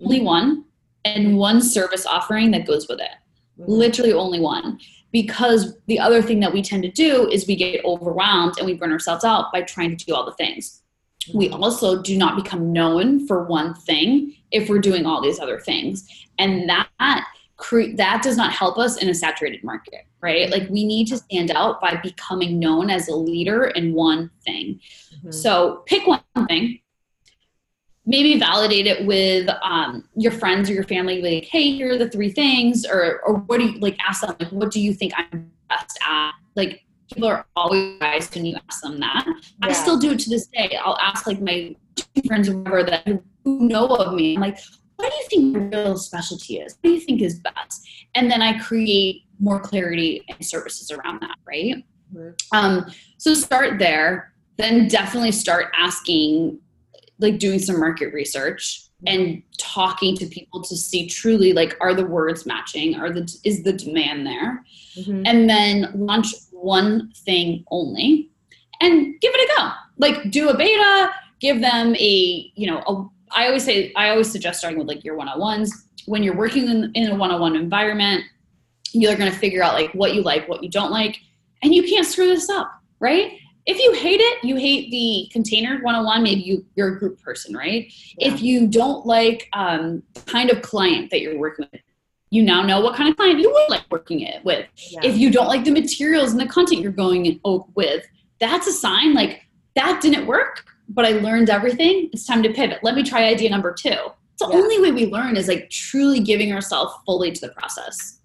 only 0.00 0.18
mm-hmm. 0.18 0.26
one, 0.26 0.64
and 1.06 1.36
one 1.38 1.62
service 1.62 2.04
offering 2.06 2.50
that 2.50 2.66
goes 2.66 2.88
with 2.88 3.00
it. 3.00 3.10
Mm-hmm. 3.58 3.70
Literally 3.70 4.12
only 4.12 4.40
one. 4.40 4.78
Because 5.14 5.76
the 5.86 6.00
other 6.00 6.20
thing 6.20 6.40
that 6.40 6.52
we 6.52 6.60
tend 6.60 6.82
to 6.82 6.90
do 6.90 7.28
is 7.30 7.46
we 7.46 7.54
get 7.54 7.84
overwhelmed 7.84 8.54
and 8.58 8.66
we 8.66 8.74
burn 8.74 8.90
ourselves 8.90 9.22
out 9.22 9.52
by 9.52 9.62
trying 9.62 9.96
to 9.96 10.04
do 10.04 10.12
all 10.12 10.26
the 10.26 10.32
things. 10.32 10.82
We 11.32 11.50
also 11.50 12.02
do 12.02 12.18
not 12.18 12.34
become 12.34 12.72
known 12.72 13.24
for 13.28 13.44
one 13.44 13.74
thing 13.74 14.34
if 14.50 14.68
we're 14.68 14.80
doing 14.80 15.06
all 15.06 15.22
these 15.22 15.38
other 15.38 15.60
things. 15.60 16.04
And 16.40 16.68
that 16.68 17.28
cre- 17.58 17.94
that 17.94 18.24
does 18.24 18.36
not 18.36 18.52
help 18.52 18.76
us 18.76 18.96
in 18.96 19.08
a 19.08 19.14
saturated 19.14 19.62
market, 19.62 20.04
right? 20.20 20.50
Like 20.50 20.68
we 20.68 20.84
need 20.84 21.06
to 21.06 21.16
stand 21.16 21.52
out 21.52 21.80
by 21.80 21.94
becoming 22.02 22.58
known 22.58 22.90
as 22.90 23.06
a 23.06 23.14
leader 23.14 23.66
in 23.66 23.94
one 23.94 24.32
thing. 24.44 24.80
Mhm. 25.24 25.32
So 25.32 25.84
pick 25.86 26.08
one 26.08 26.22
thing. 26.48 26.80
Maybe 28.06 28.38
validate 28.38 28.86
it 28.86 29.06
with 29.06 29.48
um, 29.62 30.08
your 30.14 30.32
friends 30.32 30.68
or 30.68 30.74
your 30.74 30.84
family. 30.84 31.22
Like, 31.22 31.44
hey, 31.44 31.72
here 31.72 31.92
are 31.94 31.98
the 31.98 32.10
three 32.10 32.30
things, 32.30 32.84
or 32.84 33.20
or 33.22 33.36
what 33.36 33.58
do 33.60 33.66
you 33.66 33.78
like? 33.78 33.96
Ask 34.06 34.20
them 34.20 34.36
like, 34.38 34.52
what 34.52 34.70
do 34.70 34.80
you 34.80 34.92
think 34.92 35.12
I'm 35.16 35.50
best 35.70 35.98
at? 36.06 36.32
Like, 36.54 36.84
people 37.10 37.28
are 37.28 37.46
always 37.56 37.98
guys 38.00 38.30
when 38.34 38.44
you 38.44 38.56
ask 38.68 38.82
them 38.82 39.00
that. 39.00 39.26
I 39.62 39.72
still 39.72 39.98
do 39.98 40.12
it 40.12 40.18
to 40.20 40.30
this 40.30 40.46
day. 40.48 40.78
I'll 40.84 40.98
ask 40.98 41.26
like 41.26 41.40
my 41.40 41.74
two 41.96 42.22
friends 42.26 42.48
or 42.48 42.58
whatever 42.58 42.82
that 42.84 43.06
who 43.44 43.60
know 43.60 43.86
of 43.86 44.14
me. 44.14 44.34
I'm 44.34 44.40
like, 44.40 44.58
what 44.96 45.10
do 45.10 45.16
you 45.16 45.26
think 45.28 45.56
your 45.56 45.84
real 45.84 45.96
specialty 45.96 46.58
is? 46.58 46.76
What 46.80 46.90
do 46.90 46.94
you 46.94 47.00
think 47.00 47.22
is 47.22 47.40
best? 47.40 47.86
And 48.14 48.30
then 48.30 48.42
I 48.42 48.58
create 48.58 49.22
more 49.40 49.60
clarity 49.60 50.24
and 50.28 50.44
services 50.44 50.90
around 50.90 51.20
that, 51.20 51.36
right? 51.46 51.84
Mhm. 52.14 52.34
Um, 52.52 52.86
so 53.18 53.34
start 53.34 53.78
there. 53.78 54.32
Then 54.56 54.88
definitely 54.88 55.32
start 55.32 55.72
asking, 55.76 56.58
like 57.24 57.38
doing 57.38 57.58
some 57.58 57.80
market 57.80 58.12
research 58.14 58.82
and 59.06 59.42
talking 59.58 60.16
to 60.16 60.26
people 60.26 60.62
to 60.62 60.76
see 60.76 61.06
truly 61.08 61.52
like 61.52 61.76
are 61.80 61.92
the 61.94 62.06
words 62.06 62.46
matching? 62.46 62.94
Are 62.94 63.10
the 63.10 63.22
is 63.44 63.62
the 63.64 63.72
demand 63.72 64.26
there? 64.26 64.64
Mhm. 64.96 65.24
and 65.26 65.50
then 65.50 65.90
launch 65.96 66.28
one 66.52 67.10
thing 67.26 67.64
only 67.72 68.30
and 68.80 69.20
give 69.20 69.32
it 69.34 69.50
a 69.50 69.56
go 69.56 69.70
like 69.98 70.30
do 70.30 70.50
a 70.50 70.56
beta 70.56 71.10
give 71.40 71.60
them 71.60 71.96
a 71.96 72.52
you 72.54 72.66
know 72.70 72.78
a, 72.86 72.92
i 73.36 73.46
always 73.48 73.64
say 73.64 73.92
i 73.96 74.10
always 74.10 74.30
suggest 74.30 74.60
starting 74.60 74.78
with 74.78 74.86
like 74.86 75.02
your 75.02 75.16
one-on-ones 75.16 75.88
when 76.06 76.22
you're 76.22 76.36
working 76.36 76.68
in, 76.68 76.92
in 76.94 77.10
a 77.10 77.14
one-on-one 77.16 77.56
environment 77.56 78.22
you're 78.92 79.16
going 79.16 79.30
to 79.32 79.36
figure 79.36 79.64
out 79.64 79.74
like 79.74 79.90
what 79.94 80.14
you 80.14 80.22
like 80.22 80.48
what 80.48 80.62
you 80.62 80.70
don't 80.70 80.92
like 80.92 81.18
and 81.64 81.74
you 81.74 81.82
can't 81.82 82.06
screw 82.06 82.26
this 82.26 82.48
up 82.48 82.70
right 83.00 83.32
if 83.66 83.78
you 83.78 83.92
hate 83.92 84.20
it 84.20 84.44
you 84.44 84.56
hate 84.56 84.90
the 84.90 85.28
container 85.32 85.80
one-on-one 85.82 86.22
maybe 86.22 86.40
you, 86.40 86.64
you're 86.74 86.96
a 86.96 86.98
group 86.98 87.20
person 87.20 87.56
right 87.56 87.92
Yeah. 88.18 88.32
if 88.32 88.42
you 88.42 88.66
don't 88.66 89.06
like 89.06 89.48
um, 89.52 90.02
the 90.14 90.20
kind 90.20 90.50
of 90.50 90.62
client 90.62 91.10
that 91.10 91.20
you're 91.20 91.38
working 91.38 91.66
with 91.72 91.80
you 92.30 92.42
now 92.42 92.62
know 92.62 92.80
what 92.80 92.94
kind 92.96 93.08
of 93.08 93.16
client 93.16 93.40
you 93.40 93.50
would 93.50 93.70
like 93.70 93.84
working 93.90 94.20
it 94.20 94.44
with 94.44 94.66
Yeah. 94.90 95.00
if 95.02 95.16
you 95.16 95.30
don't 95.30 95.48
like 95.48 95.64
the 95.64 95.70
materials 95.70 96.32
and 96.32 96.40
the 96.40 96.46
content 96.46 96.80
you're 96.82 96.92
going 96.92 97.26
in, 97.26 97.40
oh, 97.44 97.66
with 97.74 98.04
that's 98.40 98.66
a 98.66 98.72
sign 98.72 99.14
like 99.14 99.42
that 99.74 100.00
didn't 100.00 100.26
work, 100.26 100.64
but 100.88 101.04
I 101.04 101.10
learned 101.12 101.50
everything. 101.50 102.10
It's 102.12 102.26
time 102.26 102.42
to 102.42 102.52
pivot. 102.52 102.78
Let 102.82 102.94
me 102.94 103.02
try 103.02 103.24
idea 103.24 103.50
number 103.50 103.72
two. 103.72 103.88
It's 103.88 104.40
the 104.40 104.48
yeah. 104.48 104.56
only 104.56 104.80
way 104.80 104.92
we 104.92 105.06
learn 105.06 105.36
is 105.36 105.48
like 105.48 105.70
truly 105.70 106.20
giving 106.20 106.52
ourselves 106.52 106.94
fully 107.06 107.32
to 107.32 107.40
the 107.40 107.48
process. 107.50 108.20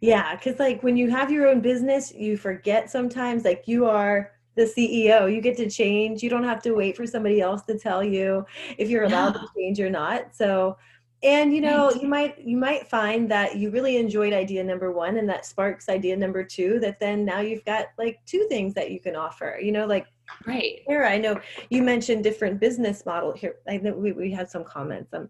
Yeah, 0.00 0.34
because 0.36 0.58
like 0.58 0.82
when 0.82 0.96
you 0.96 1.10
have 1.10 1.30
your 1.30 1.48
own 1.48 1.60
business, 1.60 2.12
you 2.12 2.36
forget 2.36 2.90
sometimes 2.90 3.44
like 3.44 3.64
you 3.66 3.86
are 3.86 4.32
the 4.54 4.62
CEO. 4.62 5.32
You 5.32 5.40
get 5.40 5.56
to 5.58 5.68
change. 5.68 6.22
You 6.22 6.30
don't 6.30 6.44
have 6.44 6.62
to 6.62 6.72
wait 6.72 6.96
for 6.96 7.06
somebody 7.06 7.40
else 7.40 7.62
to 7.62 7.78
tell 7.78 8.02
you 8.02 8.44
if 8.78 8.88
you're 8.88 9.04
allowed 9.04 9.34
yeah. 9.34 9.40
to 9.40 9.48
change 9.56 9.80
or 9.80 9.90
not. 9.90 10.34
So 10.34 10.76
and 11.24 11.54
you 11.54 11.60
know 11.60 11.88
right. 11.88 12.02
you 12.02 12.08
might 12.08 12.38
you 12.38 12.56
might 12.56 12.86
find 12.86 13.30
that 13.30 13.56
you 13.56 13.70
really 13.70 13.96
enjoyed 13.96 14.32
idea 14.32 14.62
number 14.62 14.92
one 14.92 15.16
and 15.16 15.28
that 15.28 15.46
sparks 15.46 15.88
idea 15.88 16.16
number 16.16 16.44
two 16.44 16.78
that 16.78 17.00
then 17.00 17.24
now 17.24 17.40
you've 17.40 17.64
got 17.64 17.86
like 17.98 18.20
two 18.26 18.46
things 18.48 18.74
that 18.74 18.90
you 18.90 19.00
can 19.00 19.16
offer 19.16 19.58
you 19.60 19.72
know 19.72 19.86
like 19.86 20.06
right 20.46 20.80
here 20.86 21.04
i 21.04 21.16
know 21.16 21.40
you 21.70 21.82
mentioned 21.82 22.22
different 22.22 22.60
business 22.60 23.04
model 23.06 23.32
here 23.32 23.56
i 23.68 23.78
know 23.78 23.94
we, 23.94 24.12
we 24.12 24.30
had 24.30 24.50
some 24.50 24.62
comments 24.64 25.12
um 25.14 25.28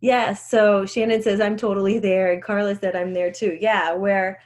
yeah 0.00 0.32
so 0.32 0.86
shannon 0.86 1.22
says 1.22 1.40
i'm 1.40 1.56
totally 1.56 1.98
there 1.98 2.32
and 2.32 2.42
carla 2.42 2.74
said 2.74 2.96
i'm 2.96 3.12
there 3.12 3.30
too 3.30 3.58
yeah 3.60 3.92
where 3.92 4.40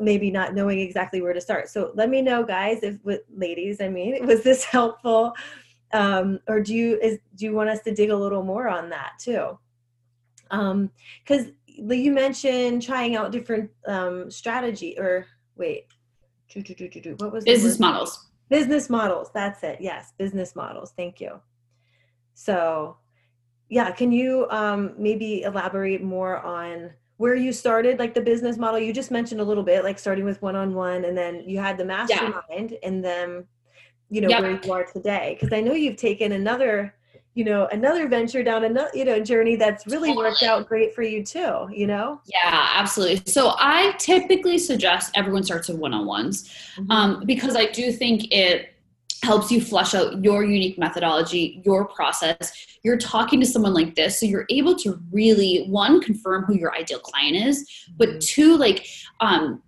maybe 0.00 0.30
not 0.30 0.54
knowing 0.54 0.78
exactly 0.78 1.20
where 1.22 1.32
to 1.32 1.40
start. 1.40 1.68
So 1.68 1.92
let 1.94 2.08
me 2.08 2.22
know 2.22 2.44
guys 2.44 2.80
if 2.82 2.96
with 3.04 3.22
ladies 3.34 3.80
i 3.80 3.88
mean 3.88 4.26
was 4.26 4.42
this 4.42 4.64
helpful? 4.64 5.34
Um 5.92 6.40
or 6.48 6.60
do 6.60 6.74
you 6.74 6.98
is 7.00 7.18
do 7.34 7.44
you 7.44 7.54
want 7.54 7.70
us 7.70 7.80
to 7.82 7.94
dig 7.94 8.10
a 8.10 8.16
little 8.16 8.42
more 8.42 8.68
on 8.68 8.90
that 8.90 9.12
too? 9.18 9.58
Um 10.50 10.90
because 11.22 11.46
you 11.66 12.12
mentioned 12.12 12.82
trying 12.82 13.16
out 13.16 13.32
different 13.32 13.70
um 13.86 14.30
strategy 14.30 14.98
or 14.98 15.26
wait. 15.56 15.86
What 17.18 17.32
was 17.32 17.44
business 17.44 17.78
models. 17.78 18.26
Business 18.48 18.90
models. 18.90 19.30
That's 19.34 19.62
it. 19.62 19.80
Yes 19.80 20.12
business 20.18 20.56
models. 20.56 20.92
Thank 20.96 21.20
you. 21.20 21.40
So 22.34 22.96
yeah 23.68 23.90
can 23.90 24.12
you 24.12 24.46
um 24.50 24.94
maybe 24.98 25.42
elaborate 25.42 26.02
more 26.02 26.38
on 26.38 26.90
where 27.18 27.34
you 27.34 27.52
started 27.52 27.98
like 27.98 28.14
the 28.14 28.20
business 28.20 28.56
model 28.56 28.80
you 28.80 28.92
just 28.92 29.10
mentioned 29.10 29.40
a 29.40 29.44
little 29.44 29.62
bit 29.62 29.84
like 29.84 29.98
starting 29.98 30.24
with 30.24 30.40
one-on-one 30.40 31.04
and 31.04 31.16
then 31.16 31.42
you 31.46 31.58
had 31.58 31.76
the 31.76 31.84
mastermind 31.84 32.70
yeah. 32.70 32.78
and 32.82 33.04
then 33.04 33.44
you 34.08 34.20
know 34.20 34.28
yep. 34.28 34.40
where 34.40 34.60
you 34.62 34.72
are 34.72 34.84
today 34.84 35.36
because 35.38 35.52
i 35.56 35.60
know 35.60 35.74
you've 35.74 35.96
taken 35.96 36.32
another 36.32 36.94
you 37.34 37.44
know 37.44 37.68
another 37.70 38.08
venture 38.08 38.42
down 38.42 38.64
another 38.64 38.90
you 38.94 39.04
know 39.04 39.20
journey 39.20 39.54
that's 39.54 39.86
really 39.86 40.08
totally. 40.08 40.30
worked 40.30 40.42
out 40.42 40.66
great 40.66 40.94
for 40.94 41.02
you 41.02 41.22
too 41.22 41.68
you 41.70 41.86
know 41.86 42.20
yeah 42.26 42.70
absolutely 42.74 43.20
so 43.30 43.52
i 43.58 43.92
typically 43.98 44.58
suggest 44.58 45.10
everyone 45.14 45.42
starts 45.42 45.68
with 45.68 45.78
one-on-ones 45.78 46.48
mm-hmm. 46.76 46.90
um, 46.90 47.22
because 47.26 47.54
i 47.54 47.66
do 47.66 47.92
think 47.92 48.32
it 48.32 48.74
helps 49.22 49.50
you 49.50 49.60
flush 49.60 49.94
out 49.94 50.22
your 50.22 50.44
unique 50.44 50.78
methodology 50.78 51.60
your 51.64 51.86
process 51.86 52.52
you're 52.82 52.96
talking 52.96 53.40
to 53.40 53.46
someone 53.46 53.74
like 53.74 53.94
this 53.94 54.20
so 54.20 54.26
you're 54.26 54.46
able 54.50 54.74
to 54.74 55.00
really 55.10 55.66
one 55.68 56.00
confirm 56.00 56.44
who 56.44 56.54
your 56.54 56.74
ideal 56.74 57.00
client 57.00 57.36
is 57.36 57.86
but 57.96 58.08
mm-hmm. 58.08 58.18
two 58.20 58.56
like 58.56 58.86
um, 59.20 59.62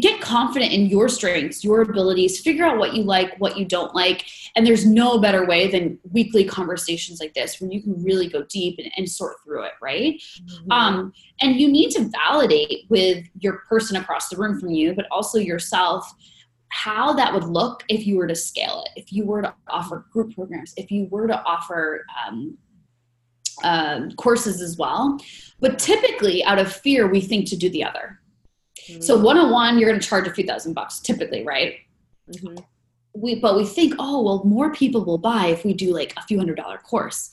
get 0.00 0.20
confident 0.20 0.72
in 0.72 0.86
your 0.86 1.08
strengths, 1.08 1.62
your 1.62 1.82
abilities, 1.82 2.40
figure 2.40 2.64
out 2.64 2.78
what 2.78 2.94
you 2.94 3.04
like, 3.04 3.36
what 3.38 3.56
you 3.56 3.64
don't 3.64 3.94
like. 3.94 4.26
And 4.56 4.66
there's 4.66 4.84
no 4.84 5.18
better 5.18 5.46
way 5.46 5.70
than 5.70 5.98
weekly 6.10 6.44
conversations 6.44 7.20
like 7.20 7.34
this 7.34 7.60
when 7.60 7.70
you 7.70 7.80
can 7.80 8.02
really 8.02 8.28
go 8.28 8.42
deep 8.44 8.78
and, 8.78 8.90
and 8.96 9.08
sort 9.08 9.36
through 9.44 9.64
it, 9.64 9.72
right? 9.80 10.14
Mm-hmm. 10.14 10.72
Um, 10.72 11.12
and 11.40 11.60
you 11.60 11.70
need 11.70 11.90
to 11.92 12.10
validate 12.26 12.86
with 12.88 13.24
your 13.38 13.58
person 13.68 13.96
across 13.96 14.28
the 14.28 14.36
room 14.36 14.58
from 14.58 14.70
you, 14.70 14.94
but 14.94 15.06
also 15.12 15.38
yourself 15.38 16.12
how 16.68 17.12
that 17.12 17.32
would 17.32 17.44
look 17.44 17.84
if 17.88 18.06
you 18.06 18.16
were 18.16 18.26
to 18.26 18.34
scale 18.34 18.84
it, 18.86 19.00
if 19.00 19.12
you 19.12 19.24
were 19.24 19.42
to 19.42 19.54
offer 19.68 20.06
group 20.12 20.34
programs, 20.34 20.74
if 20.76 20.90
you 20.90 21.06
were 21.10 21.26
to 21.26 21.40
offer 21.44 22.04
um, 22.26 22.56
uh, 23.62 24.08
courses 24.16 24.60
as 24.60 24.76
well. 24.76 25.18
But 25.60 25.78
typically, 25.78 26.44
out 26.44 26.58
of 26.58 26.72
fear, 26.72 27.06
we 27.06 27.20
think 27.20 27.48
to 27.50 27.56
do 27.56 27.70
the 27.70 27.84
other 27.84 28.20
so 29.00 29.18
one 29.18 29.38
on 29.38 29.50
one, 29.50 29.78
you're 29.78 29.88
going 29.88 30.00
to 30.00 30.06
charge 30.06 30.26
a 30.26 30.32
few 30.32 30.44
thousand 30.44 30.74
bucks 30.74 31.00
typically, 31.00 31.44
right? 31.44 31.76
Mm-hmm. 32.30 32.56
We, 33.14 33.36
but 33.36 33.56
we 33.56 33.64
think, 33.64 33.94
oh, 33.98 34.22
well, 34.22 34.44
more 34.44 34.72
people 34.72 35.04
will 35.04 35.18
buy 35.18 35.46
if 35.46 35.64
we 35.64 35.72
do 35.72 35.92
like 35.92 36.12
a 36.16 36.22
few 36.22 36.38
hundred 36.38 36.56
dollar 36.56 36.78
course. 36.78 37.30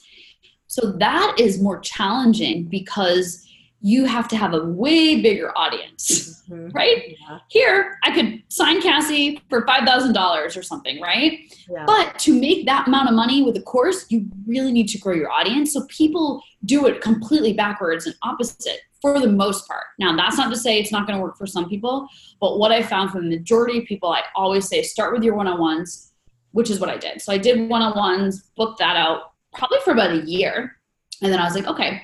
So 0.68 0.92
that 0.94 1.36
is 1.40 1.62
more 1.62 1.80
challenging 1.80 2.66
because 2.66 3.46
you 3.82 4.06
have 4.06 4.28
to 4.28 4.38
have 4.38 4.54
a 4.54 4.64
way 4.64 5.22
bigger 5.22 5.52
audience, 5.58 6.44
mm-hmm. 6.50 6.70
right? 6.70 7.18
Yeah. 7.20 7.40
Here, 7.48 7.98
I 8.04 8.14
could 8.14 8.44
sign 8.50 8.82
Cassie 8.82 9.42
for 9.50 9.66
$5,000 9.66 10.58
or 10.58 10.62
something, 10.62 11.02
right? 11.02 11.40
Yeah. 11.70 11.86
But 11.88 12.20
to 12.20 12.40
make 12.40 12.68
that 12.68 12.88
amount 12.88 13.10
of 13.10 13.16
money 13.16 13.42
with 13.42 13.58
a 13.58 13.62
course, 13.62 14.06
you 14.10 14.28
really 14.46 14.72
need 14.72 14.88
to 14.90 15.00
grow 15.00 15.16
your 15.16 15.32
audience. 15.32 15.74
So 15.74 15.86
people 15.88 16.44
do 16.66 16.86
it 16.86 17.02
completely 17.02 17.54
backwards 17.54 18.06
and 18.06 18.16
opposite 18.22 18.82
for 19.02 19.20
the 19.20 19.28
most 19.28 19.68
part. 19.68 19.86
Now, 19.98 20.16
that's 20.16 20.38
not 20.38 20.52
to 20.52 20.58
say 20.58 20.80
it's 20.80 20.92
not 20.92 21.08
going 21.08 21.18
to 21.18 21.24
work 21.24 21.38
for 21.38 21.48
some 21.48 21.68
people, 21.68 22.08
but 22.40 22.60
what 22.60 22.72
I 22.72 22.84
found 22.84 23.10
for 23.10 23.20
the 23.20 23.28
majority 23.28 23.80
of 23.80 23.86
people, 23.86 24.12
I 24.12 24.22
always 24.36 24.68
say 24.68 24.84
start 24.84 25.12
with 25.12 25.24
your 25.24 25.34
one 25.34 25.48
on 25.48 25.60
ones, 25.60 26.12
which 26.52 26.70
is 26.70 26.80
what 26.80 26.90
I 26.90 26.98
did. 26.98 27.20
So 27.20 27.34
I 27.34 27.40
did 27.40 27.68
one 27.68 27.82
on 27.82 27.98
ones, 27.98 28.52
booked 28.56 28.78
that 28.78 28.96
out 28.96 29.34
probably 29.56 29.80
for 29.84 29.92
about 29.92 30.12
a 30.12 30.22
year. 30.22 30.78
And 31.24 31.32
then 31.34 31.40
I 31.40 31.46
was 31.46 31.56
like, 31.56 31.68
okay, 31.68 32.04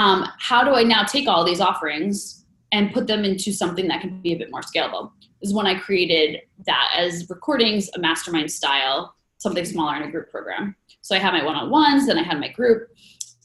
um, 0.00 0.26
how 0.38 0.64
do 0.64 0.70
I 0.74 0.82
now 0.82 1.04
take 1.04 1.28
all 1.28 1.44
these 1.44 1.60
offerings 1.60 2.46
and 2.72 2.90
put 2.90 3.06
them 3.06 3.22
into 3.22 3.52
something 3.52 3.86
that 3.88 4.00
can 4.00 4.22
be 4.22 4.32
a 4.32 4.38
bit 4.38 4.50
more 4.50 4.62
scalable? 4.62 5.12
Is 5.42 5.52
when 5.52 5.66
I 5.66 5.74
created 5.74 6.40
that 6.64 6.94
as 6.96 7.28
recordings, 7.28 7.90
a 7.94 7.98
mastermind 7.98 8.50
style, 8.50 9.14
something 9.36 9.64
smaller 9.64 9.96
in 9.96 10.02
a 10.04 10.10
group 10.10 10.30
program. 10.30 10.74
So 11.02 11.14
I 11.14 11.18
had 11.18 11.34
my 11.34 11.44
one 11.44 11.54
on 11.54 11.68
ones, 11.70 12.06
then 12.06 12.18
I 12.18 12.22
had 12.22 12.40
my 12.40 12.48
group. 12.48 12.88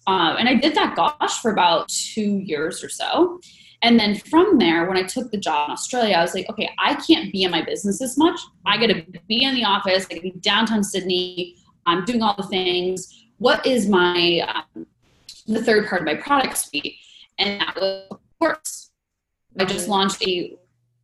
Uh, 0.08 0.36
and 0.40 0.48
I 0.48 0.56
did 0.56 0.76
that, 0.76 0.96
gosh, 0.96 1.42
for 1.42 1.52
about 1.52 1.90
two 1.90 2.40
years 2.40 2.82
or 2.84 2.90
so. 2.90 3.42
And 3.82 4.00
then 4.00 4.16
from 4.16 4.58
there, 4.58 4.88
when 4.88 4.98
I 4.98 5.04
took 5.04 5.32
the 5.32 5.38
job 5.38 5.70
in 5.70 5.74
Australia, 5.74 6.16
I 6.16 6.22
was 6.22 6.34
like, 6.34 6.50
okay, 6.50 6.70
I 6.80 6.96
can't 6.96 7.34
be 7.34 7.44
in 7.44 7.52
my 7.52 7.64
business 7.64 8.02
as 8.02 8.18
much. 8.18 8.40
I 8.66 8.78
got 8.78 8.88
to 8.88 9.04
be 9.28 9.44
in 9.44 9.56
the 9.56 9.66
office. 9.66 10.08
I 10.10 10.16
to 10.16 10.22
be 10.22 10.32
downtown 10.40 10.84
Sydney. 10.86 11.58
I'm 11.86 12.06
doing 12.06 12.22
all 12.22 12.36
the 12.38 12.44
things. 12.44 13.26
What 13.40 13.66
is 13.66 13.90
my 13.90 14.48
um, 14.76 14.86
the 15.46 15.64
third 15.64 15.88
part 15.88 16.02
of 16.02 16.06
my 16.06 16.16
product 16.16 16.58
suite? 16.58 16.96
And 17.38 17.62
that 17.62 17.76
was 17.76 18.08
a 18.12 18.18
course. 18.40 18.92
I 19.60 19.66
just 19.66 19.88
launched 19.88 20.26
a 20.28 20.56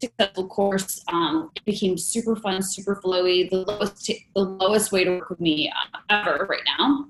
successful 0.02 0.48
course. 0.48 1.02
Um, 1.12 1.52
it 1.56 1.64
became 1.66 1.98
super 1.98 2.36
fun, 2.36 2.62
super 2.62 3.00
flowy. 3.04 3.50
The 3.50 3.58
lowest 3.58 4.06
the 4.36 4.42
lowest 4.42 4.92
way 4.92 5.04
to 5.04 5.12
work 5.12 5.30
with 5.30 5.40
me 5.40 5.72
uh, 5.94 5.98
ever 6.10 6.46
right 6.50 6.64
now. 6.78 7.08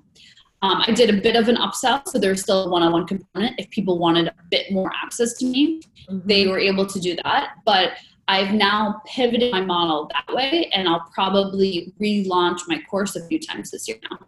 Um, 0.63 0.83
I 0.85 0.91
did 0.91 1.09
a 1.09 1.19
bit 1.19 1.35
of 1.35 1.47
an 1.47 1.55
upsell, 1.55 2.07
so 2.07 2.19
there's 2.19 2.41
still 2.41 2.65
a 2.65 2.69
one-on-one 2.69 3.07
component. 3.07 3.59
If 3.59 3.67
people 3.71 3.97
wanted 3.97 4.27
a 4.27 4.33
bit 4.51 4.71
more 4.71 4.91
access 5.03 5.33
to 5.37 5.45
me, 5.45 5.81
mm-hmm. 6.07 6.19
they 6.27 6.45
were 6.45 6.59
able 6.59 6.85
to 6.85 6.99
do 6.99 7.15
that. 7.23 7.53
But 7.65 7.93
I've 8.27 8.53
now 8.53 9.01
pivoted 9.07 9.51
my 9.51 9.61
model 9.61 10.09
that 10.13 10.35
way, 10.35 10.69
and 10.75 10.87
I'll 10.87 11.09
probably 11.13 11.93
relaunch 11.99 12.59
my 12.67 12.79
course 12.89 13.15
a 13.15 13.25
few 13.27 13.39
times 13.39 13.71
this 13.71 13.87
year 13.87 13.97
now. 14.09 14.19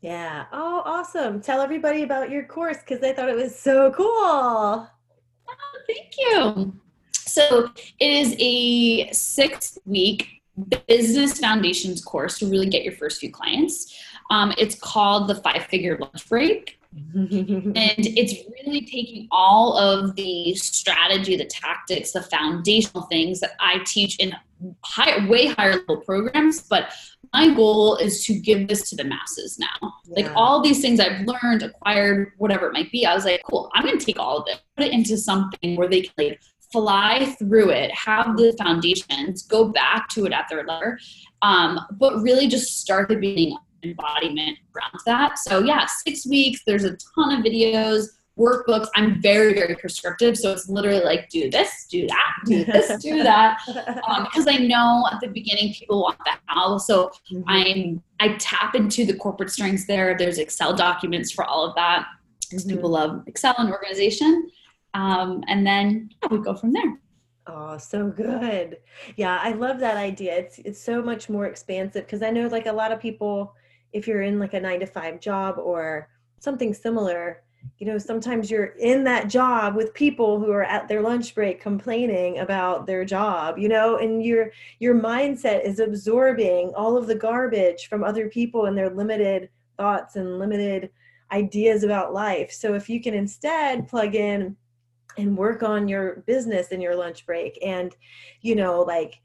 Yeah. 0.00 0.46
Oh, 0.52 0.82
awesome. 0.84 1.40
Tell 1.40 1.60
everybody 1.60 2.02
about 2.02 2.30
your 2.30 2.44
course 2.44 2.78
because 2.78 3.02
I 3.02 3.12
thought 3.12 3.28
it 3.28 3.36
was 3.36 3.58
so 3.58 3.90
cool. 3.92 4.06
Oh, 4.06 4.88
thank 5.86 6.14
you. 6.18 6.78
So 7.12 7.70
it 7.98 8.12
is 8.12 8.36
a 8.38 9.12
six 9.12 9.78
week 9.84 10.42
business 10.88 11.38
foundations 11.38 12.02
course 12.02 12.38
to 12.38 12.46
really 12.46 12.68
get 12.68 12.82
your 12.82 12.94
first 12.94 13.20
few 13.20 13.30
clients. 13.30 14.02
Um, 14.30 14.52
it's 14.58 14.74
called 14.76 15.28
the 15.28 15.34
Five 15.36 15.64
Figure 15.64 15.98
Lunch 15.98 16.28
Break. 16.28 16.78
and 17.14 17.74
it's 17.76 18.34
really 18.64 18.80
taking 18.80 19.28
all 19.30 19.76
of 19.76 20.16
the 20.16 20.54
strategy, 20.54 21.36
the 21.36 21.44
tactics, 21.44 22.12
the 22.12 22.22
foundational 22.22 23.02
things 23.04 23.40
that 23.40 23.50
I 23.60 23.80
teach 23.84 24.16
in 24.16 24.34
high, 24.82 25.26
way 25.28 25.48
higher 25.48 25.74
level 25.74 25.98
programs. 25.98 26.62
But 26.62 26.90
my 27.32 27.54
goal 27.54 27.96
is 27.96 28.24
to 28.26 28.34
give 28.38 28.68
this 28.68 28.88
to 28.90 28.96
the 28.96 29.04
masses 29.04 29.58
now. 29.58 29.92
Yeah. 30.06 30.24
Like 30.24 30.32
all 30.36 30.60
these 30.60 30.80
things 30.80 31.00
I've 31.00 31.26
learned, 31.26 31.62
acquired, 31.62 32.32
whatever 32.38 32.66
it 32.66 32.72
might 32.72 32.90
be. 32.92 33.06
I 33.06 33.14
was 33.14 33.24
like, 33.24 33.42
cool, 33.48 33.70
I'm 33.74 33.84
going 33.84 33.98
to 33.98 34.04
take 34.04 34.18
all 34.18 34.38
of 34.38 34.44
it, 34.48 34.60
put 34.76 34.86
it 34.86 34.92
into 34.92 35.16
something 35.16 35.76
where 35.76 35.88
they 35.88 36.02
can 36.02 36.12
like 36.18 36.40
fly 36.72 37.34
through 37.38 37.70
it, 37.70 37.90
have 37.92 38.36
the 38.36 38.54
foundations, 38.58 39.42
go 39.42 39.68
back 39.68 40.08
to 40.10 40.26
it 40.26 40.32
at 40.32 40.46
their 40.50 40.64
level, 40.64 40.96
um, 41.42 41.80
but 41.92 42.20
really 42.22 42.48
just 42.48 42.80
start 42.80 43.08
the 43.08 43.16
beginning 43.16 43.56
embodiment 43.82 44.58
around 44.74 45.00
that. 45.04 45.38
So 45.38 45.60
yeah, 45.60 45.86
six 45.86 46.26
weeks. 46.26 46.62
There's 46.66 46.84
a 46.84 46.96
ton 47.14 47.38
of 47.38 47.44
videos, 47.44 48.06
workbooks. 48.38 48.88
I'm 48.94 49.20
very, 49.20 49.54
very 49.54 49.74
prescriptive. 49.74 50.36
So 50.36 50.52
it's 50.52 50.68
literally 50.68 51.02
like, 51.02 51.28
do 51.28 51.50
this, 51.50 51.86
do 51.90 52.06
that, 52.06 52.32
do 52.44 52.64
this, 52.64 53.02
do 53.02 53.22
that. 53.22 53.58
Because 53.66 54.46
um, 54.46 54.54
I 54.54 54.58
know 54.58 55.04
at 55.12 55.20
the 55.20 55.28
beginning 55.28 55.72
people 55.72 56.02
want 56.02 56.18
that 56.24 56.40
how. 56.46 56.78
So 56.78 57.10
mm-hmm. 57.30 57.42
I'm 57.46 58.02
I 58.20 58.36
tap 58.38 58.74
into 58.74 59.04
the 59.04 59.14
corporate 59.14 59.50
strengths 59.50 59.86
there. 59.86 60.16
There's 60.16 60.38
Excel 60.38 60.74
documents 60.74 61.30
for 61.30 61.44
all 61.44 61.64
of 61.64 61.74
that. 61.76 62.06
Because 62.40 62.64
mm-hmm. 62.64 62.76
people 62.76 62.90
love 62.90 63.22
Excel 63.26 63.54
and 63.58 63.70
organization. 63.70 64.50
Um, 64.94 65.42
and 65.48 65.66
then 65.66 66.10
yeah, 66.22 66.28
we 66.30 66.38
go 66.38 66.54
from 66.54 66.72
there. 66.72 66.98
Oh, 67.48 67.78
so 67.78 68.08
good. 68.08 68.78
Yeah, 69.16 69.38
I 69.40 69.52
love 69.52 69.78
that 69.80 69.96
idea. 69.96 70.36
It's 70.36 70.58
it's 70.58 70.82
so 70.82 71.00
much 71.00 71.28
more 71.28 71.46
expansive 71.46 72.04
because 72.04 72.22
I 72.22 72.30
know 72.30 72.48
like 72.48 72.66
a 72.66 72.72
lot 72.72 72.92
of 72.92 73.00
people 73.00 73.54
if 73.92 74.06
you're 74.06 74.22
in 74.22 74.38
like 74.38 74.52
a 74.52 74.60
9 74.60 74.80
to 74.80 74.86
5 74.86 75.20
job 75.20 75.56
or 75.58 76.08
something 76.38 76.74
similar, 76.74 77.42
you 77.78 77.86
know, 77.86 77.98
sometimes 77.98 78.50
you're 78.50 78.74
in 78.78 79.04
that 79.04 79.28
job 79.28 79.76
with 79.76 79.92
people 79.92 80.40
who 80.40 80.50
are 80.50 80.64
at 80.64 80.88
their 80.88 81.02
lunch 81.02 81.34
break 81.34 81.60
complaining 81.60 82.38
about 82.38 82.86
their 82.86 83.04
job, 83.04 83.58
you 83.58 83.68
know, 83.68 83.98
and 83.98 84.24
your 84.24 84.50
your 84.78 84.94
mindset 84.94 85.64
is 85.64 85.78
absorbing 85.78 86.72
all 86.74 86.96
of 86.96 87.06
the 87.06 87.14
garbage 87.14 87.88
from 87.88 88.02
other 88.02 88.28
people 88.28 88.66
and 88.66 88.76
their 88.76 88.90
limited 88.90 89.50
thoughts 89.76 90.16
and 90.16 90.38
limited 90.38 90.90
ideas 91.32 91.82
about 91.82 92.14
life. 92.14 92.50
So 92.50 92.74
if 92.74 92.88
you 92.88 93.02
can 93.02 93.12
instead 93.12 93.88
plug 93.88 94.14
in 94.14 94.56
and 95.18 95.36
work 95.36 95.62
on 95.62 95.88
your 95.88 96.22
business 96.26 96.68
in 96.68 96.80
your 96.80 96.94
lunch 96.94 97.26
break 97.26 97.58
and 97.64 97.94
you 98.42 98.54
know 98.54 98.82
like 98.82 99.20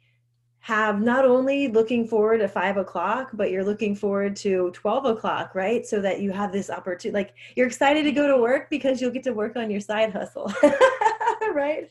have 0.62 1.01
not 1.01 1.26
only 1.26 1.68
looking 1.68 2.07
forward 2.07 2.38
to 2.38 2.47
five 2.47 2.78
o'clock, 2.78 3.32
but 3.34 3.49
you're 3.49 3.64
looking 3.64 3.95
forward 3.95 4.36
to 4.36 4.70
12 4.72 5.05
o'clock, 5.05 5.55
right? 5.55 5.88
So 5.88 5.99
that 6.01 6.22
you 6.22 6.32
have 6.32 6.51
this 6.51 6.70
opportunity, 6.70 7.12
like 7.12 7.34
you're 7.55 7.66
excited 7.66 8.03
to 8.03 8.12
go 8.12 8.28
to 8.28 8.38
work 8.39 8.70
because 8.70 9.01
you'll 9.01 9.12
get 9.12 9.24
to 9.24 9.34
work 9.34 9.55
on 9.55 9.72
your 9.72 9.82
side 9.82 10.14
hustle, 10.14 10.53
right? 11.53 11.89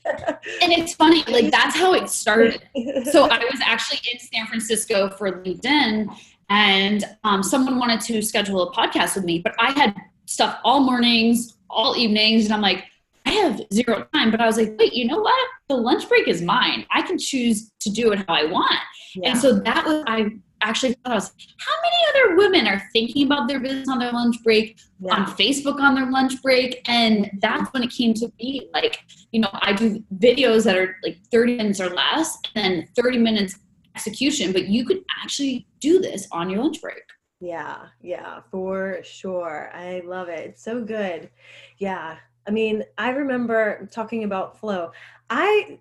And 0.63 0.73
it's 0.73 0.95
funny, 0.95 1.25
like 1.25 1.51
that's 1.51 1.75
how 1.75 1.95
it 1.95 2.09
started. 2.09 2.63
So 3.11 3.25
I 3.25 3.39
was 3.39 3.61
actually 3.65 3.99
in 4.13 4.21
San 4.21 4.47
Francisco 4.47 5.11
for 5.11 5.43
LinkedIn 5.43 6.09
and 6.49 7.05
um, 7.25 7.43
someone 7.43 7.77
wanted 7.77 8.01
to 8.03 8.23
schedule 8.23 8.63
a 8.63 8.73
podcast 8.73 9.17
with 9.17 9.25
me, 9.25 9.41
but 9.41 9.53
I 9.59 9.73
had 9.73 9.97
stuff 10.27 10.61
all 10.63 10.79
mornings, 10.79 11.57
all 11.69 11.97
evenings, 11.97 12.45
and 12.45 12.55
I'm 12.55 12.61
like, 12.61 12.85
I 13.31 13.35
have 13.35 13.61
zero 13.73 14.07
time. 14.13 14.33
But 14.33 14.41
I 14.41 14.47
was 14.47 14.57
like, 14.57 14.75
wait, 14.79 14.93
you 14.93 15.07
know 15.07 15.21
what? 15.21 15.49
The 15.69 15.77
lunch 15.77 16.09
break 16.09 16.27
is 16.27 16.43
mine. 16.43 16.85
I 16.91 17.03
can 17.03 17.17
choose 17.17 17.71
to 17.81 17.91
do 17.91 18.11
it 18.11 18.25
how 18.27 18.35
I 18.35 18.45
want. 18.45 18.75
Yeah. 19.15 19.31
And 19.31 19.39
so 19.39 19.61
that 19.61 19.87
was, 19.87 20.03
I 20.09 20.31
actually 20.63 20.95
thought 20.95 21.13
I 21.13 21.15
was 21.15 21.33
how 21.59 21.75
many 21.83 21.97
other 22.27 22.37
women 22.37 22.67
are 22.67 22.83
thinking 22.93 23.27
about 23.27 23.47
their 23.47 23.61
business 23.61 23.89
on 23.89 24.01
their 24.01 24.11
lunch 24.11 24.37
break, 24.43 24.81
yeah. 24.99 25.15
on 25.15 25.27
Facebook 25.27 25.81
on 25.81 25.95
their 25.95 26.11
lunch 26.11 26.43
break? 26.43 26.81
And 26.89 27.31
that's 27.41 27.73
when 27.73 27.85
it 27.85 27.91
came 27.91 28.15
to 28.15 28.29
be 28.37 28.69
like, 28.75 28.99
you 29.31 29.41
know, 29.41 29.51
I 29.53 29.75
do 29.75 30.03
videos 30.19 30.65
that 30.65 30.77
are 30.77 30.97
like 31.05 31.19
30 31.31 31.57
minutes 31.57 31.81
or 31.81 31.91
less 31.91 32.37
and 32.57 32.83
then 32.83 32.89
30 32.97 33.19
minutes 33.19 33.57
execution, 33.95 34.53
but 34.53 34.67
you 34.67 34.85
could 34.85 35.05
actually 35.23 35.69
do 35.81 36.01
this 36.01 36.27
on 36.33 36.51
your 36.51 36.63
lunch 36.63 36.81
break. 36.81 37.03
Yeah, 37.41 37.87
yeah, 38.03 38.41
for 38.51 38.99
sure. 39.03 39.71
I 39.73 40.03
love 40.05 40.29
it. 40.29 40.41
It's 40.41 40.63
so 40.63 40.83
good. 40.85 41.31
Yeah. 41.79 42.17
I 42.47 42.51
mean, 42.51 42.85
I 42.99 43.11
remember 43.11 43.89
talking 43.93 44.25
about 44.25 44.59
flow. 44.59 44.93
I 45.29 45.79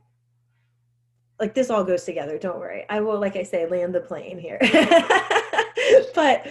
like 1.40 1.54
this 1.54 1.70
all 1.70 1.84
goes 1.84 2.04
together. 2.04 2.38
Don't 2.38 2.60
worry. 2.60 2.86
I 2.90 3.00
will, 3.00 3.20
like 3.20 3.36
I 3.36 3.44
say, 3.44 3.66
land 3.66 3.96
the 3.96 4.02
plane 4.02 4.38
here. 4.38 4.60
but 6.14 6.48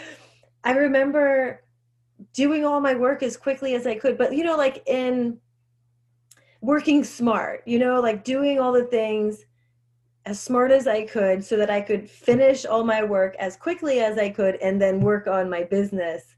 I 0.64 0.72
remember 0.72 1.62
doing 2.32 2.64
all 2.64 2.80
my 2.80 2.94
work 2.94 3.22
as 3.22 3.36
quickly 3.36 3.74
as 3.74 3.86
I 3.86 3.94
could. 3.94 4.16
But, 4.16 4.34
you 4.34 4.44
know, 4.44 4.56
like 4.56 4.82
in 4.86 5.38
working 6.60 7.04
smart, 7.04 7.62
you 7.66 7.78
know, 7.78 8.00
like 8.00 8.24
doing 8.24 8.58
all 8.58 8.72
the 8.72 8.84
things 8.84 9.44
as 10.24 10.40
smart 10.40 10.70
as 10.70 10.86
I 10.86 11.06
could 11.06 11.44
so 11.44 11.56
that 11.56 11.70
I 11.70 11.80
could 11.80 12.08
finish 12.08 12.64
all 12.66 12.84
my 12.84 13.02
work 13.02 13.36
as 13.38 13.56
quickly 13.56 14.00
as 14.00 14.18
I 14.18 14.30
could 14.30 14.56
and 14.56 14.80
then 14.80 15.00
work 15.00 15.26
on 15.26 15.48
my 15.48 15.64
business 15.64 16.34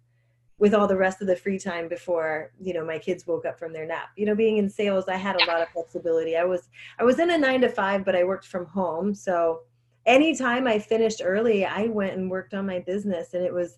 with 0.61 0.74
all 0.74 0.86
the 0.86 0.96
rest 0.96 1.22
of 1.22 1.26
the 1.26 1.34
free 1.34 1.58
time 1.58 1.88
before 1.88 2.52
you 2.61 2.72
know 2.72 2.84
my 2.84 2.98
kids 2.98 3.26
woke 3.26 3.46
up 3.46 3.58
from 3.58 3.72
their 3.72 3.86
nap. 3.86 4.11
You 4.16 4.26
know 4.26 4.36
being 4.36 4.58
in 4.58 4.68
sales 4.68 5.08
i 5.08 5.16
had 5.16 5.34
a 5.34 5.46
lot 5.46 5.62
of 5.62 5.68
flexibility. 5.70 6.36
I 6.36 6.44
was 6.44 6.68
i 7.00 7.02
was 7.02 7.18
in 7.18 7.30
a 7.30 7.38
nine 7.38 7.62
to 7.62 7.68
five 7.68 8.04
but 8.04 8.14
i 8.14 8.22
worked 8.22 8.46
from 8.46 8.66
home. 8.66 9.14
So 9.14 9.62
anytime 10.06 10.66
i 10.66 10.78
finished 10.78 11.20
early 11.22 11.66
i 11.66 11.86
went 11.86 12.16
and 12.16 12.30
worked 12.30 12.54
on 12.54 12.64
my 12.64 12.78
business 12.78 13.34
and 13.34 13.44
it 13.44 13.52
was 13.52 13.76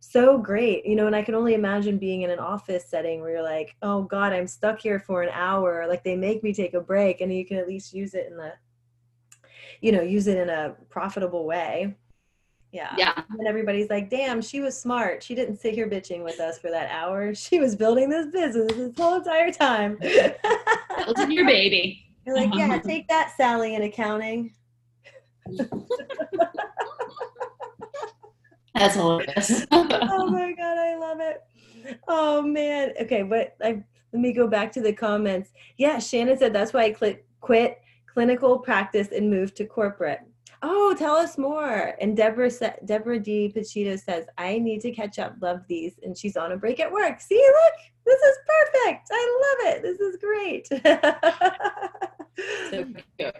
so 0.00 0.36
great 0.36 0.84
you 0.84 0.94
know 0.94 1.06
and 1.06 1.16
i 1.16 1.22
can 1.22 1.34
only 1.34 1.54
imagine 1.54 1.96
being 1.96 2.22
in 2.22 2.30
an 2.30 2.38
office 2.38 2.84
setting 2.86 3.22
where 3.22 3.30
you're 3.30 3.42
like 3.42 3.74
oh 3.80 4.02
god 4.02 4.34
i'm 4.34 4.46
stuck 4.46 4.78
here 4.80 4.98
for 4.98 5.22
an 5.22 5.30
hour. 5.32 5.86
Like 5.88 6.04
they 6.04 6.16
make 6.16 6.42
me 6.42 6.52
take 6.52 6.74
a 6.74 6.80
break 6.80 7.20
and 7.20 7.32
you 7.32 7.46
can 7.46 7.56
at 7.56 7.68
least 7.68 7.94
use 7.94 8.12
it 8.14 8.26
in 8.30 8.36
the 8.36 8.52
you 9.80 9.92
know 9.92 10.02
use 10.02 10.26
it 10.26 10.38
in 10.38 10.48
a 10.48 10.74
profitable 10.90 11.46
way 11.46 11.96
yeah. 12.72 12.94
Yeah. 12.96 13.12
And 13.38 13.46
everybody's 13.46 13.90
like, 13.90 14.08
damn, 14.08 14.40
she 14.40 14.60
was 14.60 14.78
smart. 14.78 15.22
She 15.22 15.34
didn't 15.34 15.58
sit 15.58 15.74
here 15.74 15.88
bitching 15.88 16.24
with 16.24 16.40
us 16.40 16.58
for 16.58 16.70
that 16.70 16.90
hour. 16.90 17.34
She 17.42 17.60
was 17.60 17.76
building 17.76 18.08
this 18.08 18.26
business 18.26 18.72
this 18.72 18.96
whole 18.96 19.16
entire 19.16 19.52
time. 19.52 19.98
Building 21.04 21.32
your 21.32 21.44
baby. 21.44 22.06
You're 22.26 22.36
like, 22.36 22.54
yeah, 22.54 22.66
uh-huh. 22.66 22.80
take 22.80 23.08
that, 23.08 23.32
Sally, 23.36 23.74
in 23.74 23.82
accounting. 23.82 24.54
That's 28.74 28.94
hilarious. 28.94 29.66
oh 29.70 30.30
my 30.30 30.52
god, 30.52 30.78
I 30.78 30.96
love 30.96 31.18
it. 31.20 31.42
Oh 32.08 32.40
man. 32.42 32.92
Okay, 33.00 33.22
but 33.22 33.56
I 33.62 33.82
let 34.12 34.22
me 34.22 34.32
go 34.32 34.46
back 34.46 34.72
to 34.72 34.80
the 34.80 34.92
comments. 34.92 35.50
Yeah, 35.76 35.98
Shannon 35.98 36.38
said 36.38 36.52
that's 36.52 36.72
why 36.72 36.84
I 36.84 36.92
cl- 36.94 37.16
quit 37.40 37.82
clinical 38.06 38.58
practice 38.58 39.08
and 39.14 39.28
moved 39.28 39.56
to 39.56 39.66
corporate. 39.66 40.20
Oh, 40.62 40.94
tell 40.96 41.16
us 41.16 41.36
more. 41.36 41.94
And 42.00 42.16
Deborah 42.16 42.50
sa- 42.50 42.74
Deborah 42.84 43.18
D. 43.18 43.52
Pachito 43.54 43.98
says, 43.98 44.26
I 44.38 44.58
need 44.58 44.80
to 44.82 44.92
catch 44.92 45.18
up. 45.18 45.34
Love 45.40 45.62
these. 45.68 45.94
And 46.02 46.16
she's 46.16 46.36
on 46.36 46.52
a 46.52 46.56
break 46.56 46.78
at 46.78 46.90
work. 46.90 47.20
See, 47.20 47.44
look, 47.44 47.74
this 48.06 48.20
is 48.20 48.36
perfect. 48.46 49.08
I 49.10 49.38
love 49.42 49.74
it. 49.74 49.82
This 49.82 50.00
is 50.00 50.16
great. 50.18 50.68
so 52.70 52.86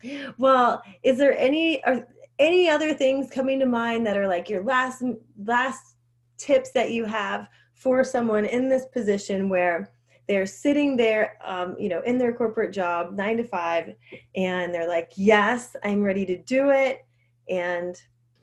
cute. 0.00 0.34
Well, 0.38 0.82
is 1.02 1.18
there 1.18 1.36
any 1.38 1.84
are 1.84 2.06
any 2.38 2.68
other 2.68 2.94
things 2.94 3.30
coming 3.30 3.60
to 3.60 3.66
mind 3.66 4.06
that 4.06 4.16
are 4.16 4.26
like 4.26 4.48
your 4.48 4.64
last 4.64 5.04
last 5.44 5.96
tips 6.38 6.72
that 6.72 6.90
you 6.90 7.04
have 7.04 7.48
for 7.74 8.02
someone 8.02 8.44
in 8.44 8.68
this 8.68 8.86
position 8.86 9.48
where 9.48 9.92
they're 10.28 10.46
sitting 10.46 10.96
there 10.96 11.36
um, 11.44 11.76
you 11.78 11.88
know 11.88 12.00
in 12.02 12.18
their 12.18 12.32
corporate 12.32 12.72
job 12.72 13.14
nine 13.14 13.36
to 13.36 13.44
five 13.44 13.94
and 14.36 14.74
they're 14.74 14.88
like 14.88 15.10
yes 15.16 15.76
i'm 15.84 16.02
ready 16.02 16.24
to 16.24 16.36
do 16.38 16.70
it 16.70 17.04
and 17.48 17.96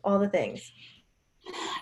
all 0.04 0.20
the 0.20 0.30
things 0.30 0.72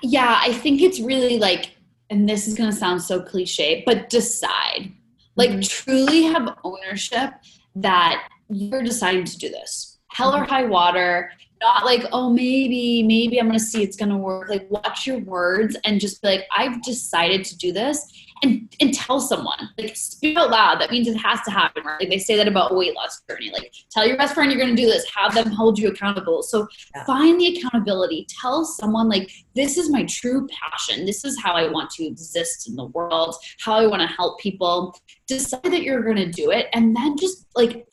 yeah 0.01 0.39
i 0.41 0.51
think 0.53 0.81
it's 0.81 0.99
really 0.99 1.39
like 1.39 1.75
and 2.09 2.27
this 2.27 2.47
is 2.47 2.53
going 2.53 2.69
to 2.69 2.75
sound 2.75 3.01
so 3.01 3.21
cliche 3.21 3.83
but 3.85 4.09
decide 4.09 4.91
like 5.35 5.49
mm-hmm. 5.49 5.61
truly 5.61 6.23
have 6.23 6.57
ownership 6.63 7.31
that 7.75 8.27
you're 8.49 8.83
deciding 8.83 9.25
to 9.25 9.37
do 9.37 9.49
this 9.49 9.99
hell 10.09 10.33
or 10.33 10.41
mm-hmm. 10.41 10.49
high 10.49 10.63
water 10.63 11.31
not 11.61 11.85
like 11.85 12.05
oh 12.11 12.29
maybe 12.29 13.03
maybe 13.03 13.39
i'm 13.39 13.47
gonna 13.47 13.59
see 13.59 13.83
it's 13.83 13.97
gonna 13.97 14.17
work 14.17 14.49
like 14.49 14.69
watch 14.69 15.07
your 15.07 15.19
words 15.19 15.75
and 15.83 15.99
just 15.99 16.21
be 16.21 16.27
like 16.29 16.45
i've 16.55 16.81
decided 16.83 17.43
to 17.43 17.57
do 17.57 17.71
this 17.71 18.11
and 18.43 18.73
and 18.79 18.93
tell 18.93 19.19
someone 19.19 19.69
like 19.77 19.95
speak 19.95 20.37
out 20.37 20.49
loud. 20.49 20.79
That 20.79 20.91
means 20.91 21.07
it 21.07 21.17
has 21.17 21.41
to 21.43 21.51
happen 21.51 21.83
right? 21.83 21.99
Like 21.99 22.09
they 22.09 22.19
say 22.19 22.35
that 22.37 22.47
about 22.47 22.75
weight 22.75 22.95
loss 22.95 23.21
journey. 23.29 23.51
Like 23.51 23.71
tell 23.91 24.07
your 24.07 24.17
best 24.17 24.33
friend 24.33 24.51
you're 24.51 24.59
going 24.59 24.75
to 24.75 24.81
do 24.81 24.87
this. 24.87 25.05
Have 25.15 25.33
them 25.33 25.51
hold 25.51 25.79
you 25.79 25.89
accountable. 25.89 26.43
So 26.43 26.67
yeah. 26.95 27.05
find 27.05 27.39
the 27.39 27.57
accountability. 27.57 28.27
Tell 28.41 28.65
someone 28.65 29.09
like 29.09 29.31
this 29.55 29.77
is 29.77 29.89
my 29.89 30.05
true 30.05 30.47
passion. 30.47 31.05
This 31.05 31.25
is 31.25 31.39
how 31.41 31.53
i 31.53 31.69
want 31.69 31.89
to 31.91 32.05
exist 32.05 32.69
in 32.69 32.75
the 32.75 32.85
world 32.85 33.35
how 33.59 33.75
i 33.75 33.87
want 33.87 34.01
to 34.01 34.07
help 34.07 34.39
people. 34.39 34.95
Decide 35.27 35.63
that 35.63 35.83
you're 35.83 36.03
going 36.03 36.17
to 36.17 36.31
do 36.31 36.51
it 36.51 36.67
and 36.73 36.95
then 36.95 37.17
just 37.17 37.45
like 37.55 37.85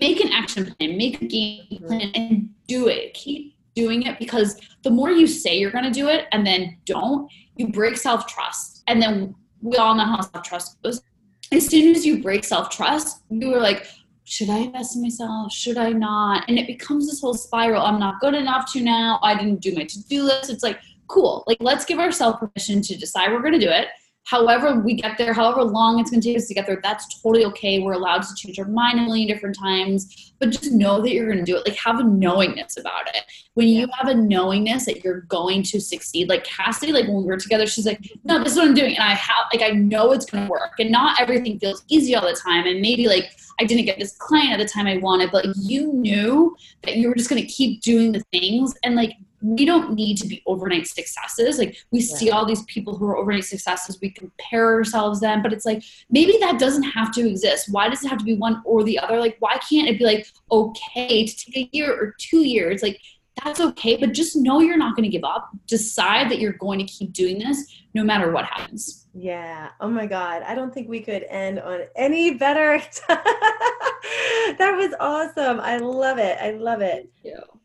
make 0.00 0.20
an 0.20 0.32
action 0.32 0.64
plan 0.64 0.96
make 0.96 1.20
a 1.20 1.26
game 1.26 1.82
plan 1.86 2.10
and 2.14 2.50
do 2.66 2.88
it. 2.88 3.14
Keep 3.14 3.54
doing 3.74 4.02
it 4.02 4.18
because 4.18 4.60
the 4.82 4.90
more 4.90 5.10
you 5.10 5.26
say 5.26 5.56
you're 5.56 5.70
going 5.70 5.84
to 5.84 5.90
do 5.90 6.08
it 6.08 6.26
and 6.32 6.44
then 6.46 6.76
don't 6.84 7.30
you 7.56 7.68
break 7.68 7.96
self-trust. 7.96 8.82
And 8.86 9.00
then 9.00 9.34
we 9.62 9.76
all 9.76 9.94
know 9.94 10.04
how 10.04 10.20
self 10.20 10.44
trust 10.44 10.82
goes. 10.82 11.02
As 11.50 11.66
soon 11.66 11.94
as 11.94 12.04
you 12.04 12.22
break 12.22 12.44
self 12.44 12.70
trust, 12.70 13.22
you 13.30 13.54
are 13.54 13.60
like, 13.60 13.86
should 14.24 14.50
I 14.50 14.58
invest 14.58 14.96
in 14.96 15.02
myself? 15.02 15.52
Should 15.52 15.78
I 15.78 15.90
not? 15.90 16.44
And 16.48 16.58
it 16.58 16.66
becomes 16.66 17.08
this 17.08 17.20
whole 17.20 17.34
spiral. 17.34 17.82
I'm 17.82 17.98
not 17.98 18.20
good 18.20 18.34
enough 18.34 18.70
to 18.72 18.80
now. 18.80 19.18
I 19.22 19.34
didn't 19.34 19.60
do 19.60 19.74
my 19.74 19.84
to 19.84 20.02
do 20.04 20.22
list. 20.22 20.50
It's 20.50 20.62
like, 20.62 20.78
cool. 21.06 21.44
Like, 21.46 21.56
let's 21.60 21.86
give 21.86 21.98
ourselves 21.98 22.38
permission 22.38 22.82
to 22.82 22.96
decide 22.96 23.32
we're 23.32 23.40
going 23.40 23.58
to 23.58 23.58
do 23.58 23.70
it 23.70 23.88
however 24.28 24.78
we 24.80 24.92
get 24.92 25.16
there, 25.16 25.32
however 25.32 25.64
long 25.64 25.98
it's 25.98 26.10
going 26.10 26.20
to 26.20 26.28
take 26.28 26.36
us 26.36 26.46
to 26.46 26.52
get 26.52 26.66
there, 26.66 26.78
that's 26.82 27.22
totally 27.22 27.46
okay. 27.46 27.78
We're 27.78 27.94
allowed 27.94 28.24
to 28.24 28.34
change 28.34 28.58
our 28.58 28.66
mind 28.66 29.00
a 29.00 29.02
million 29.02 29.26
different 29.26 29.56
times, 29.58 30.34
but 30.38 30.50
just 30.50 30.70
know 30.70 31.00
that 31.00 31.12
you're 31.12 31.24
going 31.24 31.38
to 31.38 31.50
do 31.50 31.56
it. 31.56 31.66
Like 31.66 31.78
have 31.78 31.98
a 31.98 32.04
knowingness 32.04 32.76
about 32.76 33.08
it. 33.14 33.22
When 33.54 33.68
you 33.68 33.88
have 33.98 34.08
a 34.08 34.14
knowingness 34.14 34.84
that 34.84 35.02
you're 35.02 35.22
going 35.22 35.62
to 35.62 35.80
succeed, 35.80 36.28
like 36.28 36.44
Cassie, 36.44 36.92
like 36.92 37.06
when 37.06 37.22
we 37.22 37.24
were 37.24 37.38
together, 37.38 37.66
she's 37.66 37.86
like, 37.86 38.06
no, 38.24 38.38
this 38.38 38.52
is 38.52 38.58
what 38.58 38.68
I'm 38.68 38.74
doing. 38.74 38.94
And 38.96 39.02
I 39.02 39.14
have, 39.14 39.46
like, 39.50 39.62
I 39.62 39.70
know 39.70 40.12
it's 40.12 40.26
going 40.26 40.44
to 40.44 40.50
work. 40.50 40.72
And 40.78 40.90
not 40.90 41.18
everything 41.18 41.58
feels 41.58 41.82
easy 41.88 42.14
all 42.14 42.26
the 42.26 42.38
time. 42.38 42.66
And 42.66 42.82
maybe 42.82 43.08
like, 43.08 43.30
I 43.58 43.64
didn't 43.64 43.86
get 43.86 43.98
this 43.98 44.14
client 44.18 44.52
at 44.52 44.58
the 44.58 44.68
time 44.68 44.86
I 44.86 44.98
wanted, 44.98 45.30
but 45.32 45.46
like, 45.46 45.56
you 45.58 45.90
knew 45.94 46.54
that 46.82 46.96
you 46.96 47.08
were 47.08 47.14
just 47.14 47.30
going 47.30 47.40
to 47.40 47.48
keep 47.48 47.80
doing 47.80 48.12
the 48.12 48.22
things 48.30 48.74
and 48.84 48.94
like 48.94 49.14
we 49.40 49.64
don't 49.64 49.94
need 49.94 50.16
to 50.16 50.26
be 50.26 50.42
overnight 50.46 50.86
successes. 50.86 51.58
Like 51.58 51.76
we 51.90 52.00
yeah. 52.00 52.16
see 52.16 52.30
all 52.30 52.44
these 52.44 52.62
people 52.64 52.96
who 52.96 53.06
are 53.06 53.16
overnight 53.16 53.44
successes, 53.44 53.98
we 54.00 54.10
compare 54.10 54.74
ourselves 54.74 55.20
them, 55.20 55.42
but 55.42 55.52
it's 55.52 55.64
like 55.64 55.82
maybe 56.10 56.36
that 56.40 56.58
doesn't 56.58 56.82
have 56.82 57.12
to 57.14 57.28
exist. 57.28 57.68
Why 57.70 57.88
does 57.88 58.04
it 58.04 58.08
have 58.08 58.18
to 58.18 58.24
be 58.24 58.34
one 58.34 58.62
or 58.64 58.82
the 58.82 58.98
other? 58.98 59.18
Like 59.18 59.36
why 59.38 59.58
can't 59.58 59.88
it 59.88 59.98
be 59.98 60.04
like 60.04 60.26
okay 60.50 61.26
to 61.26 61.36
take 61.36 61.56
a 61.56 61.76
year 61.76 61.92
or 61.92 62.14
two 62.18 62.44
years? 62.44 62.82
Like 62.82 63.00
that's 63.44 63.60
okay, 63.60 63.96
but 63.96 64.12
just 64.12 64.36
know 64.36 64.60
you're 64.60 64.76
not 64.76 64.96
going 64.96 65.04
to 65.04 65.10
give 65.10 65.24
up. 65.24 65.50
Decide 65.66 66.30
that 66.30 66.38
you're 66.38 66.52
going 66.54 66.78
to 66.78 66.84
keep 66.84 67.12
doing 67.12 67.38
this 67.38 67.64
no 67.94 68.04
matter 68.04 68.30
what 68.30 68.44
happens. 68.44 69.06
Yeah. 69.14 69.70
Oh 69.80 69.88
my 69.88 70.06
God. 70.06 70.42
I 70.42 70.54
don't 70.54 70.72
think 70.72 70.88
we 70.88 71.00
could 71.00 71.24
end 71.28 71.58
on 71.58 71.80
any 71.96 72.34
better. 72.34 72.80
that 73.08 74.74
was 74.76 74.94
awesome. 75.00 75.60
I 75.60 75.78
love 75.78 76.18
it. 76.18 76.38
I 76.40 76.52
love 76.52 76.80
it. 76.80 77.10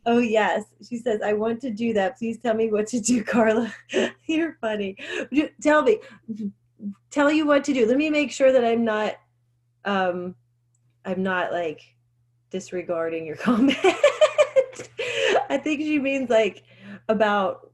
Oh, 0.05 0.19
yes. 0.19 0.63
She 0.87 0.97
says, 0.97 1.21
I 1.21 1.33
want 1.33 1.61
to 1.61 1.69
do 1.69 1.93
that. 1.93 2.17
Please 2.17 2.39
tell 2.39 2.55
me 2.55 2.71
what 2.71 2.87
to 2.87 2.99
do, 2.99 3.23
Carla. 3.25 3.73
You're 4.25 4.57
funny. 4.59 4.97
Tell 5.61 5.83
me, 5.83 5.99
tell 7.11 7.31
you 7.31 7.45
what 7.45 7.63
to 7.65 7.73
do. 7.73 7.85
Let 7.85 7.97
me 7.97 8.09
make 8.09 8.31
sure 8.31 8.51
that 8.51 8.65
I'm 8.65 8.83
not, 8.83 9.15
um, 9.85 10.35
I'm 11.05 11.23
not 11.23 11.51
like 11.51 11.81
disregarding 12.49 13.25
your 13.25 13.35
comment. 13.37 13.77
I 15.53 15.57
think 15.59 15.81
she 15.81 15.99
means 15.99 16.31
like 16.31 16.63
about 17.09 17.71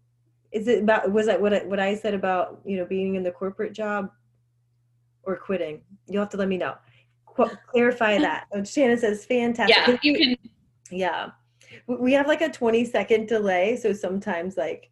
is 0.52 0.68
it 0.68 0.84
about 0.84 1.12
was 1.14 1.28
that 1.28 1.40
what 1.40 1.54
I, 1.54 1.60
what 1.64 1.80
I 1.80 1.96
said 1.96 2.14
about 2.14 2.60
you 2.66 2.76
know 2.76 2.86
being 2.86 3.16
in 3.16 3.24
the 3.24 3.32
corporate 3.32 3.74
job 3.74 4.12
or 5.24 5.38
quitting? 5.38 5.82
You'll 6.08 6.24
have 6.24 6.30
to 6.32 6.38
let 6.38 6.50
me 6.50 6.58
know. 6.58 6.76
Qu- 7.26 7.56
clarify 7.68 8.18
that. 8.28 8.48
Oh, 8.54 8.66
Shannon 8.66 8.98
says 8.98 9.24
fantastic. 9.24 10.04
Yeah, 10.04 10.12
you 10.12 10.14
can. 10.18 10.36
Yeah, 10.92 11.30
we 11.88 12.12
have 12.14 12.28
like 12.28 12.42
a 12.42 12.50
20 12.50 12.84
second 12.84 13.30
delay, 13.30 13.78
so 13.78 13.94
sometimes 13.94 14.58
like 14.58 14.90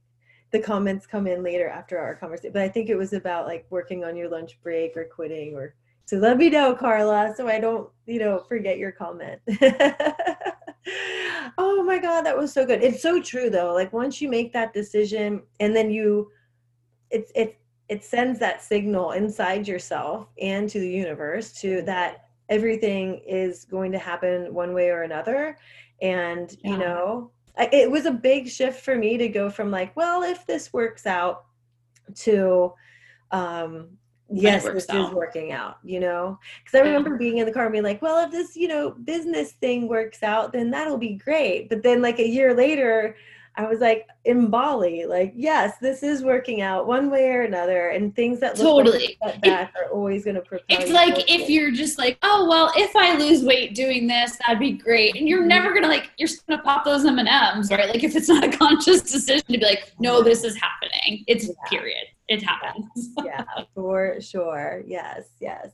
the 0.52 0.60
comments 0.60 1.06
come 1.06 1.28
in 1.28 1.44
later 1.44 1.68
after 1.68 1.98
our 1.98 2.16
conversation. 2.16 2.54
But 2.54 2.62
I 2.62 2.70
think 2.70 2.90
it 2.90 2.96
was 2.96 3.12
about 3.12 3.48
like 3.48 3.66
working 3.70 4.06
on 4.06 4.16
your 4.16 4.30
lunch 4.30 4.58
break 4.64 4.96
or 4.96 5.04
quitting 5.14 5.56
or. 5.56 5.76
So 6.06 6.16
let 6.16 6.38
me 6.38 6.50
know, 6.50 6.74
Carla, 6.74 7.34
so 7.36 7.50
I 7.50 7.60
don't 7.60 7.90
you 8.06 8.20
know 8.20 8.46
forget 8.48 8.78
your 8.78 8.94
comment. 8.94 9.42
oh 11.58 11.84
my 11.86 11.98
god 12.00 12.22
that 12.22 12.38
was 12.38 12.54
so 12.54 12.66
good. 12.66 12.84
It's 12.84 13.02
so 13.02 13.22
true 13.22 13.50
though. 13.50 13.74
Like 13.74 13.94
once 13.94 14.22
you 14.22 14.30
make 14.30 14.54
that 14.54 14.74
decision 14.74 15.44
and 15.60 15.76
then 15.76 15.90
you 15.92 16.32
it's 17.10 17.32
it 17.36 17.58
it 17.90 18.04
sends 18.04 18.40
that 18.40 18.62
signal 18.62 19.12
inside 19.12 19.68
yourself 19.68 20.28
and 20.42 20.70
to 20.70 20.80
the 20.80 20.90
universe 20.90 21.54
to 21.54 21.82
that 21.84 22.26
everything 22.50 23.22
is 23.26 23.66
going 23.66 23.92
to 23.92 23.98
happen 23.98 24.54
one 24.54 24.74
way 24.74 24.90
or 24.90 25.04
another. 25.04 25.58
And 26.02 26.56
yeah. 26.64 26.72
you 26.72 26.78
know 26.78 27.32
it 27.60 27.90
was 27.90 28.06
a 28.06 28.12
big 28.12 28.48
shift 28.48 28.82
for 28.82 28.96
me 28.96 29.18
to 29.18 29.28
go 29.28 29.50
from 29.50 29.72
like 29.72 29.96
well 29.96 30.24
if 30.24 30.46
this 30.46 30.72
works 30.72 31.06
out 31.06 31.46
to 32.16 32.72
um 33.32 33.90
yes 34.30 34.64
this 34.64 34.90
out. 34.90 35.10
is 35.10 35.16
working 35.16 35.52
out 35.52 35.78
you 35.84 36.00
know 36.00 36.38
because 36.64 36.78
i 36.78 36.84
remember 36.84 37.12
yeah. 37.12 37.18
being 37.18 37.38
in 37.38 37.46
the 37.46 37.52
car 37.52 37.66
and 37.66 37.72
being 37.72 37.84
like 37.84 38.02
well 38.02 38.24
if 38.26 38.32
this 38.32 38.56
you 38.56 38.68
know 38.68 38.92
business 38.92 39.54
thing 39.54 39.88
works 39.88 40.22
out 40.22 40.52
then 40.52 40.70
that'll 40.70 40.98
be 40.98 41.14
great 41.14 41.70
but 41.70 41.82
then 41.82 42.02
like 42.02 42.20
a 42.20 42.28
year 42.28 42.54
later 42.54 43.16
i 43.58 43.68
was 43.68 43.80
like 43.80 44.08
in 44.26 44.50
bali 44.50 45.06
like 45.06 45.34
yes 45.36 45.74
this 45.82 46.04
is 46.04 46.24
working 46.24 46.62
out 46.62 46.88
one 46.88 47.10
way 47.10 47.30
or 47.30 47.42
another 47.42 47.90
and 47.90 48.16
things 48.16 48.40
that 48.40 48.58
look 48.58 48.66
totally 48.66 49.18
like 49.24 49.42
that 49.42 49.72
are 49.76 49.90
always 49.92 50.24
going 50.24 50.36
to 50.36 50.42
propel 50.42 50.66
it's 50.70 50.92
like 50.92 51.16
forward. 51.16 51.26
if 51.28 51.50
you're 51.50 51.72
just 51.72 51.98
like 51.98 52.18
oh 52.24 52.48
well 52.50 52.72
if 52.76 52.96
i 52.96 53.18
lose 53.18 53.44
weight 53.44 53.76
doing 53.76 54.08
this 54.08 54.38
that'd 54.46 54.60
be 54.60 54.72
great 54.72 55.16
and 55.16 55.28
you're 55.28 55.40
mm-hmm. 55.40 55.50
never 55.50 55.74
gonna 55.74 55.88
like 55.88 56.12
you're 56.18 56.28
just 56.28 56.46
gonna 56.48 56.62
pop 56.62 56.86
those 56.86 57.06
m&ms 57.06 57.70
right 57.72 57.90
like 57.90 58.04
if 58.04 58.16
it's 58.16 58.30
not 58.30 58.44
a 58.44 58.58
conscious 58.58 59.02
decision 59.02 59.46
to 59.46 59.58
be 59.58 59.66
like 59.66 59.92
no 60.00 60.22
this 60.22 60.44
is 60.44 60.56
happening 60.56 61.24
it's 61.28 61.48
yeah. 61.48 61.54
period 61.70 62.08
it 62.28 62.44
happens. 62.44 63.10
yeah, 63.24 63.44
for 63.74 64.20
sure. 64.20 64.84
Yes, 64.86 65.30
yes. 65.40 65.70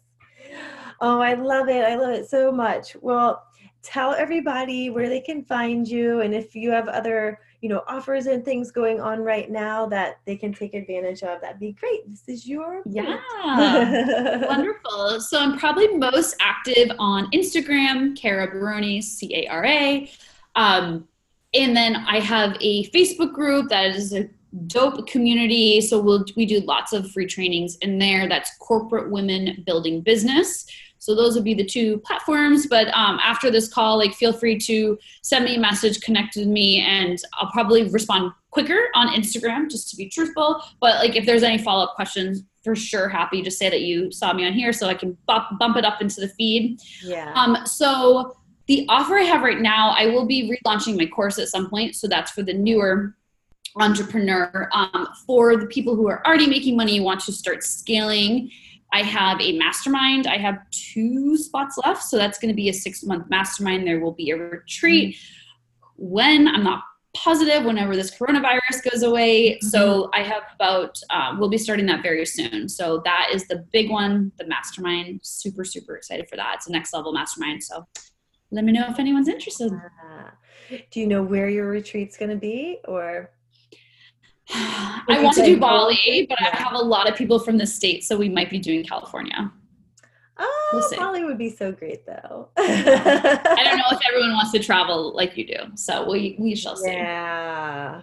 Oh, 1.01 1.19
I 1.19 1.33
love 1.33 1.67
it. 1.67 1.83
I 1.83 1.95
love 1.95 2.11
it 2.11 2.29
so 2.29 2.51
much. 2.51 2.95
Well, 3.01 3.43
tell 3.81 4.13
everybody 4.13 4.89
where 4.89 5.09
they 5.09 5.19
can 5.19 5.43
find 5.43 5.87
you 5.87 6.21
and 6.21 6.33
if 6.33 6.55
you 6.55 6.71
have 6.71 6.87
other 6.87 7.39
you 7.63 7.69
know 7.69 7.81
offers 7.87 8.25
and 8.25 8.43
things 8.43 8.71
going 8.71 8.99
on 8.99 9.21
right 9.21 9.49
now 9.49 9.85
that 9.87 10.19
they 10.25 10.35
can 10.35 10.53
take 10.53 10.73
advantage 10.73 11.23
of 11.23 11.39
that'd 11.39 11.59
be 11.59 11.71
great 11.71 12.01
this 12.09 12.27
is 12.27 12.45
your 12.45 12.83
yeah 12.85 13.17
wonderful 14.47 15.21
so 15.21 15.39
i'm 15.39 15.57
probably 15.57 15.87
most 15.95 16.35
active 16.41 16.91
on 16.99 17.31
instagram 17.31 18.15
cara 18.17 18.47
barone 18.47 19.01
c-a-r-a 19.01 20.11
um, 20.55 21.07
and 21.53 21.75
then 21.75 21.95
i 22.07 22.19
have 22.19 22.57
a 22.59 22.85
facebook 22.89 23.33
group 23.33 23.69
that 23.69 23.95
is 23.95 24.13
a 24.13 24.29
dope 24.67 25.07
community. 25.07 25.81
So 25.81 25.99
we'll 25.99 26.25
we 26.35 26.45
do 26.45 26.59
lots 26.61 26.93
of 26.93 27.09
free 27.11 27.25
trainings 27.25 27.75
in 27.77 27.97
there. 27.97 28.27
That's 28.29 28.55
corporate 28.57 29.09
women 29.09 29.63
building 29.65 30.01
business. 30.01 30.65
So 31.03 31.13
those 31.15 31.35
would 31.35 31.43
be 31.43 31.53
the 31.53 31.65
two 31.65 31.97
platforms. 31.99 32.65
But 32.65 32.87
um, 32.95 33.19
after 33.21 33.51
this 33.51 33.67
call, 33.67 33.97
like 33.97 34.13
feel 34.13 34.31
free 34.31 34.57
to 34.59 34.97
send 35.21 35.43
me 35.43 35.55
a 35.55 35.59
message, 35.59 35.99
connect 35.99 36.37
with 36.37 36.47
me, 36.47 36.79
and 36.79 37.19
I'll 37.33 37.51
probably 37.51 37.89
respond 37.89 38.31
quicker 38.51 38.87
on 38.95 39.09
Instagram, 39.09 39.69
just 39.69 39.89
to 39.89 39.97
be 39.97 40.07
truthful. 40.07 40.63
But 40.79 40.95
like 40.99 41.17
if 41.17 41.25
there's 41.25 41.43
any 41.43 41.57
follow 41.57 41.83
up 41.83 41.95
questions, 41.95 42.43
for 42.63 42.73
sure 42.73 43.09
happy 43.09 43.41
to 43.41 43.51
say 43.51 43.69
that 43.69 43.81
you 43.81 44.09
saw 44.13 44.31
me 44.31 44.45
on 44.47 44.53
here, 44.53 44.71
so 44.71 44.87
I 44.87 44.93
can 44.93 45.17
bump, 45.27 45.59
bump 45.59 45.75
it 45.75 45.83
up 45.83 46.01
into 46.01 46.21
the 46.21 46.29
feed. 46.29 46.79
Yeah. 47.03 47.33
Um. 47.35 47.65
So 47.65 48.37
the 48.67 48.85
offer 48.87 49.17
I 49.17 49.23
have 49.23 49.41
right 49.41 49.59
now, 49.59 49.93
I 49.97 50.05
will 50.05 50.25
be 50.25 50.57
relaunching 50.65 50.97
my 50.97 51.05
course 51.05 51.37
at 51.37 51.49
some 51.49 51.69
point. 51.69 51.95
So 51.95 52.07
that's 52.07 52.31
for 52.31 52.43
the 52.43 52.53
newer 52.53 53.13
entrepreneur. 53.75 54.69
Um, 54.71 55.09
for 55.27 55.57
the 55.57 55.65
people 55.65 55.95
who 55.95 56.07
are 56.07 56.25
already 56.25 56.47
making 56.47 56.77
money, 56.77 57.01
want 57.01 57.19
to 57.25 57.33
start 57.33 57.61
scaling, 57.63 58.49
I 58.93 59.01
have 59.01 59.41
a 59.41 59.57
mastermind. 59.57 60.27
I 60.27 60.37
have 60.37 60.59
two 60.69 61.35
spots 61.35 61.77
left. 61.83 62.03
So 62.03 62.17
that's 62.17 62.37
going 62.37 62.49
to 62.49 62.55
be 62.55 62.69
a 62.69 62.73
six 62.73 63.03
month 63.03 63.27
mastermind. 63.29 63.87
There 63.87 63.99
will 63.99 64.13
be 64.13 64.29
a 64.29 64.37
retreat 64.37 65.17
when 65.97 66.47
I'm 66.47 66.63
not 66.63 66.83
positive, 67.15 67.65
whenever 67.65 67.95
this 67.95 68.15
coronavirus 68.15 68.91
goes 68.91 69.03
away. 69.03 69.51
Mm-hmm. 69.51 69.67
So 69.67 70.11
I 70.13 70.21
have 70.21 70.43
about, 70.55 70.97
uh, 71.09 71.35
we'll 71.39 71.49
be 71.49 71.57
starting 71.57 71.87
that 71.87 72.03
very 72.03 72.25
soon. 72.25 72.69
So 72.69 73.01
that 73.03 73.29
is 73.33 73.47
the 73.47 73.65
big 73.71 73.89
one, 73.89 74.31
the 74.37 74.45
mastermind. 74.45 75.21
Super, 75.23 75.65
super 75.65 75.95
excited 75.95 76.29
for 76.29 76.35
that. 76.37 76.55
It's 76.57 76.67
a 76.67 76.71
next 76.71 76.93
level 76.93 77.13
mastermind. 77.13 77.63
So 77.63 77.87
let 78.51 78.63
me 78.63 78.71
know 78.71 78.87
if 78.89 78.99
anyone's 78.99 79.27
interested. 79.27 79.71
Uh, 79.73 80.29
do 80.91 80.99
you 80.99 81.07
know 81.07 81.23
where 81.23 81.49
your 81.49 81.67
retreat's 81.67 82.15
going 82.15 82.31
to 82.31 82.37
be 82.37 82.79
or? 82.87 83.31
I 84.49 85.19
want 85.21 85.35
to 85.37 85.45
do 85.45 85.57
Bali, 85.57 86.25
but 86.29 86.39
yeah. 86.41 86.49
I 86.53 86.57
have 86.57 86.73
a 86.73 86.83
lot 86.83 87.09
of 87.09 87.15
people 87.15 87.39
from 87.39 87.57
the 87.57 87.67
state, 87.67 88.03
so 88.03 88.17
we 88.17 88.29
might 88.29 88.49
be 88.49 88.59
doing 88.59 88.83
California. 88.83 89.51
Oh, 90.37 90.69
we'll 90.73 90.99
Bali 90.99 91.23
would 91.23 91.37
be 91.37 91.49
so 91.49 91.71
great, 91.71 92.05
though. 92.05 92.49
I 92.57 93.61
don't 93.63 93.77
know 93.77 93.83
if 93.91 93.99
everyone 94.07 94.33
wants 94.33 94.51
to 94.51 94.59
travel 94.59 95.15
like 95.15 95.37
you 95.37 95.45
do, 95.45 95.57
so 95.75 96.09
we 96.09 96.35
we 96.39 96.55
shall 96.55 96.75
see. 96.75 96.91
Yeah, 96.91 98.01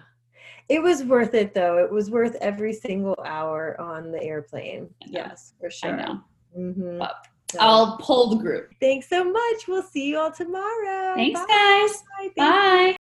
it 0.69 0.81
was 0.81 1.03
worth 1.03 1.35
it, 1.35 1.55
though. 1.55 1.79
It 1.79 1.91
was 1.91 2.11
worth 2.11 2.37
every 2.37 2.73
single 2.73 3.19
hour 3.25 3.79
on 3.81 4.13
the 4.13 4.23
airplane. 4.23 4.89
Yes, 5.07 5.55
for 5.61 5.71
sure. 5.71 5.91
I 5.91 5.97
know. 5.97 6.21
Mm-hmm. 6.57 7.03
So. 7.51 7.59
I'll 7.61 7.97
pull 7.99 8.31
the 8.31 8.37
group. 8.37 8.71
Thanks 8.81 9.09
so 9.09 9.25
much. 9.25 9.67
We'll 9.67 9.83
see 9.83 10.07
you 10.07 10.19
all 10.19 10.31
tomorrow. 10.31 11.17
Thanks, 11.17 11.41
Bye. 11.41 11.47
guys. 11.49 12.05
Bye. 12.19 12.31
Bye. 12.37 12.97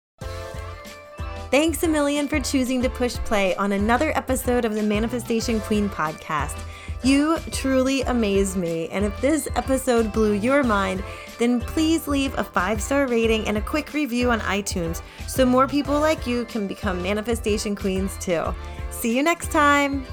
Thanks 1.50 1.84
a 1.84 1.88
million 1.88 2.28
for 2.28 2.41
choosing 2.41 2.82
to 2.82 2.89
push 2.89 3.16
play 3.16 3.56
on 3.56 3.72
another 3.72 4.12
episode 4.18 4.66
of 4.66 4.76
the 4.76 4.84
Manifestation 4.84 5.62
Queen 5.62 5.88
podcast. 5.88 6.60
You 7.04 7.38
truly 7.52 8.02
amaze 8.02 8.58
me, 8.58 8.89
and 8.89 9.06
if 9.06 9.22
this 9.22 9.48
episode 9.56 10.12
blew 10.12 10.34
your 10.34 10.62
mind, 10.62 11.06
then 11.39 11.62
please 11.62 12.06
leave 12.06 12.38
a 12.38 12.43
five 12.43 12.82
star 12.82 13.08
rating 13.08 13.48
and 13.48 13.58
a 13.58 13.62
quick 13.62 13.93
review 13.93 14.30
on 14.30 14.41
iTunes 14.41 15.02
so 15.26 15.45
more 15.45 15.70
people 15.70 16.02
like 16.02 16.28
you 16.28 16.43
can 16.45 16.68
become 16.68 17.02
manifestation 17.02 17.78
queens 17.78 18.18
too. 18.20 18.54
See 18.89 19.16
you 19.16 19.24
next 19.24 19.50
time. 19.50 20.06